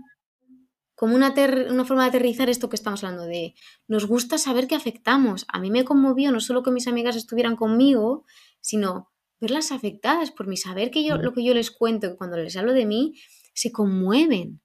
como 0.98 1.14
una, 1.14 1.32
una, 1.70 1.84
forma 1.84 2.02
de 2.02 2.08
aterrizar 2.08 2.50
esto 2.50 2.68
que 2.68 2.74
estamos 2.74 3.04
hablando 3.04 3.24
de 3.24 3.54
nos 3.86 4.06
gusta 4.06 4.36
saber 4.36 4.66
que 4.66 4.74
afectamos. 4.74 5.46
A 5.46 5.60
mí 5.60 5.70
me 5.70 5.84
conmovió 5.84 6.32
no 6.32 6.40
solo 6.40 6.64
que 6.64 6.72
mis 6.72 6.88
amigas 6.88 7.14
estuvieran 7.14 7.54
conmigo, 7.54 8.24
sino 8.60 9.08
verlas 9.40 9.70
afectadas 9.70 10.32
por 10.32 10.48
mi 10.48 10.56
saber 10.56 10.90
que 10.90 11.04
yo 11.04 11.16
lo 11.16 11.32
que 11.32 11.44
yo 11.44 11.54
les 11.54 11.70
cuento, 11.70 12.16
cuando 12.16 12.36
les 12.36 12.56
hablo 12.56 12.72
de 12.72 12.84
mí, 12.84 13.14
se 13.54 13.70
conmueven. 13.70 14.60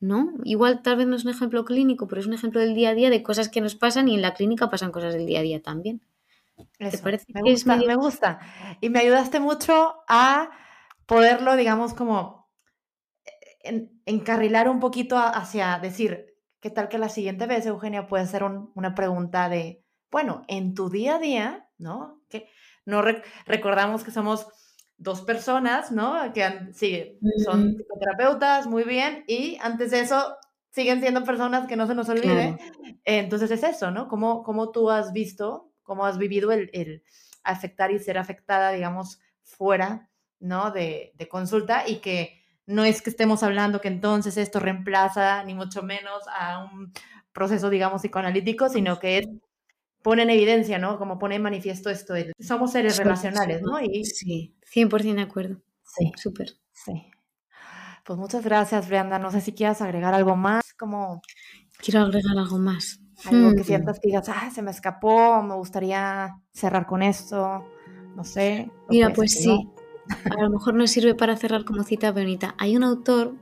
¿No? 0.00 0.32
Igual 0.44 0.80
tal 0.80 0.96
vez 0.96 1.06
no 1.06 1.16
es 1.16 1.24
un 1.24 1.32
ejemplo 1.32 1.66
clínico, 1.66 2.08
pero 2.08 2.22
es 2.22 2.26
un 2.26 2.32
ejemplo 2.32 2.60
del 2.60 2.74
día 2.74 2.90
a 2.90 2.94
día 2.94 3.10
de 3.10 3.22
cosas 3.22 3.50
que 3.50 3.60
nos 3.60 3.74
pasan 3.74 4.08
y 4.08 4.14
en 4.14 4.22
la 4.22 4.32
clínica 4.32 4.70
pasan 4.70 4.92
cosas 4.92 5.12
del 5.12 5.26
día 5.26 5.40
a 5.40 5.42
día 5.42 5.60
también. 5.60 6.00
¿Te 6.78 6.96
parece 6.96 7.26
me 7.34 7.42
gusta, 7.42 7.76
me 7.76 7.96
gusta. 7.96 8.40
Y 8.80 8.88
me 8.88 9.00
ayudaste 9.00 9.40
mucho 9.40 9.96
a 10.08 10.50
poderlo, 11.04 11.54
digamos, 11.54 11.92
como 11.92 12.45
encarrilar 14.04 14.68
un 14.68 14.80
poquito 14.80 15.16
hacia 15.18 15.78
decir, 15.78 16.34
¿qué 16.60 16.70
tal 16.70 16.88
que 16.88 16.98
la 16.98 17.08
siguiente 17.08 17.46
vez, 17.46 17.66
Eugenia, 17.66 18.06
puede 18.06 18.26
ser 18.26 18.42
una 18.42 18.94
pregunta 18.94 19.48
de, 19.48 19.84
bueno, 20.10 20.42
en 20.48 20.74
tu 20.74 20.90
día 20.90 21.16
a 21.16 21.18
día, 21.18 21.68
¿no? 21.78 22.22
Que 22.28 22.48
no 22.84 23.02
recordamos 23.46 24.04
que 24.04 24.10
somos 24.10 24.48
dos 24.96 25.22
personas, 25.22 25.92
¿no? 25.92 26.32
Que 26.32 26.70
sí, 26.72 27.18
son 27.44 27.74
psicoterapeutas, 27.76 28.66
muy 28.66 28.84
bien, 28.84 29.24
y 29.26 29.58
antes 29.60 29.90
de 29.90 30.00
eso 30.00 30.36
siguen 30.70 31.00
siendo 31.00 31.24
personas 31.24 31.66
que 31.66 31.76
no 31.76 31.86
se 31.86 31.94
nos 31.94 32.08
olvide. 32.08 32.58
Entonces 33.04 33.50
es 33.50 33.62
eso, 33.62 33.90
¿no? 33.90 34.08
¿Cómo, 34.08 34.42
cómo 34.42 34.70
tú 34.70 34.90
has 34.90 35.12
visto, 35.12 35.72
cómo 35.82 36.04
has 36.04 36.18
vivido 36.18 36.52
el, 36.52 36.70
el 36.72 37.02
afectar 37.44 37.90
y 37.90 37.98
ser 37.98 38.18
afectada, 38.18 38.72
digamos, 38.72 39.20
fuera, 39.42 40.10
¿no? 40.38 40.70
De, 40.70 41.12
de 41.14 41.28
consulta 41.28 41.88
y 41.88 41.96
que 41.96 42.35
no 42.66 42.84
es 42.84 43.02
que 43.02 43.10
estemos 43.10 43.42
hablando 43.42 43.80
que 43.80 43.88
entonces 43.88 44.36
esto 44.36 44.60
reemplaza 44.60 45.44
ni 45.44 45.54
mucho 45.54 45.82
menos 45.82 46.22
a 46.28 46.64
un 46.64 46.92
proceso, 47.32 47.70
digamos, 47.70 48.02
psicoanalítico, 48.02 48.68
sino 48.68 48.98
que 48.98 49.18
es, 49.18 49.28
pone 50.02 50.22
en 50.22 50.30
evidencia, 50.30 50.78
¿no? 50.78 50.98
Como 50.98 51.18
pone 51.18 51.36
en 51.36 51.42
manifiesto 51.42 51.90
esto, 51.90 52.14
somos 52.40 52.72
seres 52.72 52.96
relacionales, 52.96 53.62
¿no? 53.62 53.80
Y, 53.80 54.04
sí, 54.04 54.56
100% 54.72 55.14
de 55.14 55.22
acuerdo. 55.22 55.62
Sí. 55.84 56.12
Súper. 56.16 56.56
Sí. 56.72 57.10
Pues 58.04 58.18
muchas 58.18 58.44
gracias, 58.44 58.88
Brianda. 58.88 59.18
No 59.18 59.30
sé 59.30 59.40
si 59.40 59.52
quieras 59.52 59.82
agregar 59.82 60.14
algo 60.14 60.36
más, 60.36 60.74
como... 60.74 61.20
Quiero 61.78 62.00
agregar 62.00 62.38
algo 62.38 62.58
más. 62.58 63.00
Algo 63.24 63.54
que 63.54 63.62
hmm. 63.62 63.64
sientas 63.64 63.98
que 63.98 64.08
digas, 64.08 64.28
ah, 64.28 64.50
se 64.54 64.62
me 64.62 64.70
escapó, 64.70 65.42
me 65.42 65.54
gustaría 65.54 66.36
cerrar 66.52 66.86
con 66.86 67.02
esto, 67.02 67.64
no 68.14 68.24
sé. 68.24 68.70
Mira, 68.88 69.12
pues 69.12 69.32
sí. 69.32 69.68
A 70.08 70.42
lo 70.42 70.50
mejor 70.50 70.74
nos 70.74 70.90
sirve 70.90 71.14
para 71.14 71.36
cerrar 71.36 71.64
como 71.64 71.82
cita 71.82 72.12
bonita. 72.12 72.54
Hay 72.58 72.76
un 72.76 72.84
autor 72.84 73.34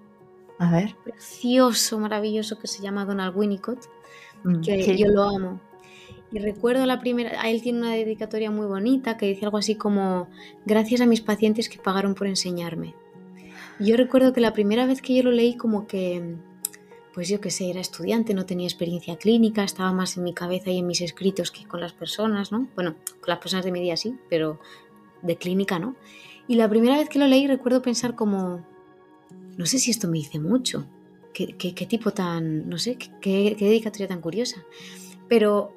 a 0.58 0.70
ver. 0.70 0.96
precioso, 1.04 1.98
maravilloso, 1.98 2.58
que 2.58 2.66
se 2.66 2.82
llama 2.82 3.04
Donald 3.04 3.36
Winnicott, 3.36 3.86
mm, 4.44 4.60
que 4.60 4.96
yo 4.96 5.08
lo 5.08 5.24
amo. 5.24 5.60
Y 6.34 6.40
recuerdo 6.40 6.84
la 6.84 6.98
primera, 6.98 7.40
a 7.40 7.48
él 7.48 7.62
tiene 7.62 7.78
una 7.78 7.92
dedicatoria 7.92 8.50
muy 8.50 8.66
bonita 8.66 9.16
que 9.16 9.26
dice 9.26 9.44
algo 9.44 9.58
así 9.58 9.76
como, 9.76 10.28
gracias 10.66 11.00
a 11.00 11.06
mis 11.06 11.20
pacientes 11.20 11.68
que 11.68 11.78
pagaron 11.78 12.14
por 12.14 12.26
enseñarme. 12.26 12.94
yo 13.78 13.96
recuerdo 13.96 14.32
que 14.32 14.40
la 14.40 14.52
primera 14.52 14.86
vez 14.86 15.02
que 15.02 15.14
yo 15.14 15.22
lo 15.24 15.32
leí 15.32 15.56
como 15.56 15.86
que, 15.86 16.36
pues 17.12 17.28
yo 17.28 17.40
que 17.40 17.50
sé, 17.50 17.70
era 17.70 17.80
estudiante, 17.80 18.34
no 18.34 18.46
tenía 18.46 18.66
experiencia 18.66 19.16
clínica, 19.16 19.62
estaba 19.62 19.92
más 19.92 20.16
en 20.16 20.24
mi 20.24 20.32
cabeza 20.32 20.70
y 20.70 20.78
en 20.78 20.86
mis 20.86 21.00
escritos 21.00 21.50
que 21.52 21.66
con 21.66 21.80
las 21.80 21.92
personas, 21.92 22.50
¿no? 22.50 22.68
Bueno, 22.74 22.94
con 23.20 23.28
las 23.28 23.38
personas 23.38 23.64
de 23.64 23.72
mi 23.72 23.80
día 23.80 23.96
sí, 23.96 24.16
pero 24.28 24.58
de 25.22 25.36
clínica 25.36 25.78
no. 25.78 25.94
Y 26.46 26.56
la 26.56 26.68
primera 26.68 26.98
vez 26.98 27.08
que 27.08 27.18
lo 27.18 27.26
leí 27.26 27.46
recuerdo 27.46 27.80
pensar 27.80 28.14
como, 28.14 28.64
no 29.56 29.66
sé 29.66 29.78
si 29.78 29.90
esto 29.90 30.08
me 30.08 30.18
dice 30.18 30.38
mucho, 30.38 30.86
qué, 31.32 31.56
qué, 31.56 31.86
tipo 31.86 32.10
tan, 32.10 32.68
no 32.68 32.78
sé, 32.78 32.96
qué, 32.96 33.10
qué, 33.58 33.64
dedicatoria 33.64 34.08
tan 34.08 34.20
curiosa. 34.20 34.62
Pero, 35.28 35.72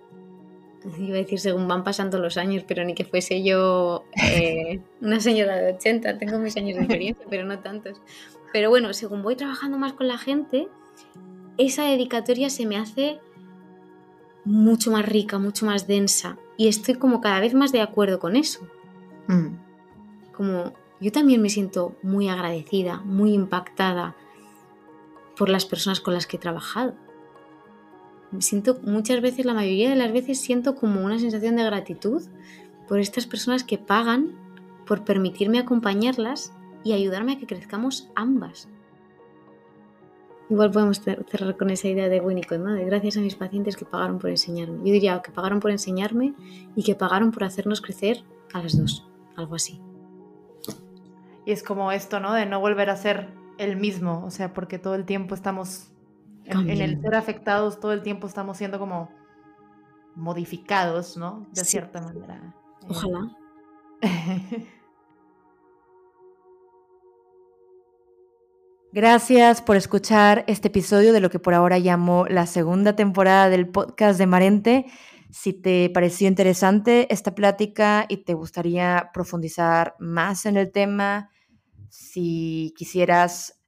iba 0.99 1.15
a 1.15 1.19
decir 1.19 1.39
según 1.39 1.67
van 1.67 1.83
pasando 1.83 2.19
los 2.19 2.37
años, 2.37 2.65
pero 2.67 2.83
ni 2.83 2.95
que 2.95 3.05
fuese 3.05 3.43
yo 3.43 4.03
eh, 4.21 4.81
una 5.01 5.19
señora 5.21 5.55
de 5.57 5.73
80, 5.73 6.17
tengo 6.17 6.37
mis 6.39 6.57
años 6.57 6.75
de 6.75 6.83
experiencia, 6.83 7.25
pero 7.29 7.45
no 7.45 7.59
tantos. 7.59 8.01
Pero 8.51 8.69
bueno, 8.69 8.93
según 8.93 9.23
voy 9.23 9.35
trabajando 9.35 9.77
más 9.77 9.93
con 9.93 10.07
la 10.07 10.17
gente, 10.17 10.67
esa 11.57 11.85
dedicatoria 11.85 12.49
se 12.49 12.65
me 12.65 12.77
hace 12.77 13.19
mucho 14.43 14.91
más 14.91 15.05
rica, 15.05 15.39
mucho 15.39 15.65
más 15.65 15.87
densa. 15.87 16.37
Y 16.57 16.67
estoy 16.67 16.95
como 16.95 17.21
cada 17.21 17.39
vez 17.39 17.53
más 17.53 17.71
de 17.71 17.81
acuerdo 17.81 18.19
con 18.19 18.35
eso. 18.35 18.67
Mm 19.27 19.66
como 20.37 20.71
yo 21.01 21.11
también 21.11 21.41
me 21.41 21.49
siento 21.49 21.95
muy 22.03 22.29
agradecida, 22.29 23.01
muy 23.01 23.33
impactada 23.33 24.15
por 25.35 25.49
las 25.49 25.65
personas 25.65 25.99
con 25.99 26.13
las 26.13 26.27
que 26.27 26.37
he 26.37 26.39
trabajado. 26.39 26.93
Siento 28.37 28.77
muchas 28.83 29.19
veces, 29.19 29.45
la 29.45 29.55
mayoría 29.55 29.89
de 29.89 29.95
las 29.95 30.13
veces 30.13 30.39
siento 30.39 30.75
como 30.75 31.03
una 31.03 31.17
sensación 31.17 31.55
de 31.55 31.63
gratitud 31.63 32.21
por 32.87 32.99
estas 32.99 33.25
personas 33.25 33.63
que 33.63 33.79
pagan 33.79 34.35
por 34.85 35.03
permitirme 35.03 35.57
acompañarlas 35.57 36.53
y 36.83 36.93
ayudarme 36.93 37.33
a 37.33 37.39
que 37.39 37.47
crezcamos 37.47 38.09
ambas. 38.15 38.69
Igual 40.51 40.69
podemos 40.71 41.01
cerrar 41.01 41.57
con 41.57 41.71
esa 41.71 41.87
idea 41.87 42.09
de 42.09 42.21
Winnicott, 42.21 42.59
¿no? 42.59 42.73
De 42.73 42.85
gracias 42.85 43.17
a 43.17 43.21
mis 43.21 43.35
pacientes 43.35 43.75
que 43.75 43.85
pagaron 43.85 44.19
por 44.19 44.29
enseñarme. 44.29 44.77
Yo 44.77 44.93
diría 44.93 45.21
que 45.23 45.31
pagaron 45.31 45.59
por 45.59 45.71
enseñarme 45.71 46.35
y 46.75 46.83
que 46.83 46.93
pagaron 46.93 47.31
por 47.31 47.43
hacernos 47.43 47.81
crecer 47.81 48.23
a 48.53 48.61
las 48.61 48.77
dos, 48.77 49.07
algo 49.35 49.55
así. 49.55 49.81
Y 51.47 51.51
es 51.53 51.63
como 51.63 51.93
esto, 51.93 52.19
¿no? 52.19 52.33
De 52.33 52.45
no 52.45 52.59
volver 52.59 52.89
a 52.89 52.97
ser 52.97 53.29
el 53.57 53.77
mismo, 53.77 54.21
o 54.25 54.31
sea, 54.31 54.51
porque 54.51 54.79
todo 54.79 54.95
el 54.95 55.05
tiempo 55.05 55.33
estamos, 55.33 55.93
en, 56.43 56.69
el 56.69 56.99
ser 56.99 57.15
afectados, 57.15 57.79
todo 57.79 57.93
el 57.93 58.03
tiempo 58.03 58.27
estamos 58.27 58.57
siendo 58.57 58.79
como 58.79 59.09
modificados, 60.13 61.15
¿no? 61.15 61.47
De 61.53 61.63
cierta 61.63 62.01
manera. 62.01 62.53
Ojalá. 62.89 63.33
Gracias 68.91 69.61
por 69.61 69.77
escuchar 69.77 70.43
este 70.47 70.67
episodio 70.67 71.13
de 71.13 71.21
lo 71.21 71.29
que 71.29 71.39
por 71.39 71.53
ahora 71.53 71.79
llamo 71.79 72.25
la 72.27 72.45
segunda 72.45 72.97
temporada 72.97 73.47
del 73.49 73.69
podcast 73.69 74.19
de 74.19 74.27
Marente. 74.27 74.85
Si 75.31 75.53
te 75.53 75.89
pareció 75.91 76.27
interesante 76.27 77.07
esta 77.13 77.33
plática 77.35 78.05
y 78.09 78.25
te 78.25 78.33
gustaría 78.33 79.11
profundizar 79.13 79.95
más 79.97 80.45
en 80.45 80.57
el 80.57 80.73
tema, 80.73 81.31
si 81.97 82.75
quisieras 82.77 83.59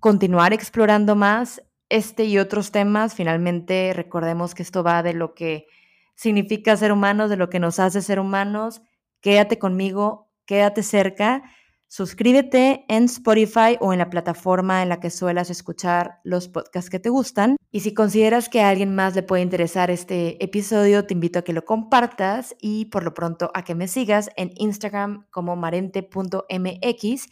continuar 0.00 0.54
explorando 0.54 1.14
más 1.14 1.62
este 1.90 2.24
y 2.24 2.38
otros 2.38 2.72
temas, 2.72 3.14
finalmente 3.14 3.92
recordemos 3.94 4.54
que 4.54 4.62
esto 4.62 4.82
va 4.82 5.02
de 5.02 5.12
lo 5.12 5.34
que 5.34 5.66
significa 6.14 6.74
ser 6.78 6.90
humanos, 6.90 7.28
de 7.28 7.36
lo 7.36 7.50
que 7.50 7.60
nos 7.60 7.78
hace 7.78 8.00
ser 8.00 8.18
humanos. 8.18 8.80
Quédate 9.20 9.58
conmigo, 9.58 10.32
quédate 10.46 10.82
cerca. 10.82 11.42
Suscríbete 11.88 12.84
en 12.88 13.04
Spotify 13.04 13.76
o 13.80 13.92
en 13.92 13.98
la 13.98 14.10
plataforma 14.10 14.82
en 14.82 14.88
la 14.88 14.98
que 14.98 15.10
suelas 15.10 15.50
escuchar 15.50 16.18
los 16.24 16.48
podcasts 16.48 16.90
que 16.90 16.98
te 16.98 17.10
gustan. 17.10 17.56
Y 17.70 17.80
si 17.80 17.94
consideras 17.94 18.48
que 18.48 18.62
a 18.62 18.70
alguien 18.70 18.94
más 18.94 19.14
le 19.14 19.22
puede 19.22 19.42
interesar 19.42 19.90
este 19.90 20.42
episodio, 20.42 21.06
te 21.06 21.14
invito 21.14 21.38
a 21.38 21.42
que 21.42 21.52
lo 21.52 21.64
compartas 21.64 22.56
y 22.58 22.86
por 22.86 23.04
lo 23.04 23.12
pronto 23.12 23.50
a 23.54 23.62
que 23.62 23.74
me 23.74 23.86
sigas 23.86 24.30
en 24.36 24.50
Instagram 24.56 25.26
como 25.30 25.54
marente.mx 25.56 27.26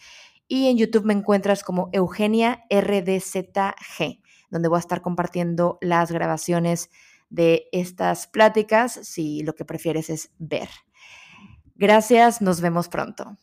y 0.48 0.68
en 0.68 0.76
YouTube 0.76 1.04
me 1.04 1.14
encuentras 1.14 1.62
como 1.62 1.88
Eugenia 1.92 2.64
RDZG, 2.70 4.20
donde 4.50 4.68
voy 4.68 4.76
a 4.76 4.80
estar 4.80 5.02
compartiendo 5.02 5.78
las 5.80 6.10
grabaciones 6.12 6.90
de 7.30 7.68
estas 7.72 8.26
pláticas 8.26 8.92
si 9.02 9.42
lo 9.42 9.54
que 9.54 9.64
prefieres 9.64 10.10
es 10.10 10.30
ver. 10.38 10.68
Gracias, 11.74 12.40
nos 12.40 12.60
vemos 12.60 12.88
pronto. 12.88 13.36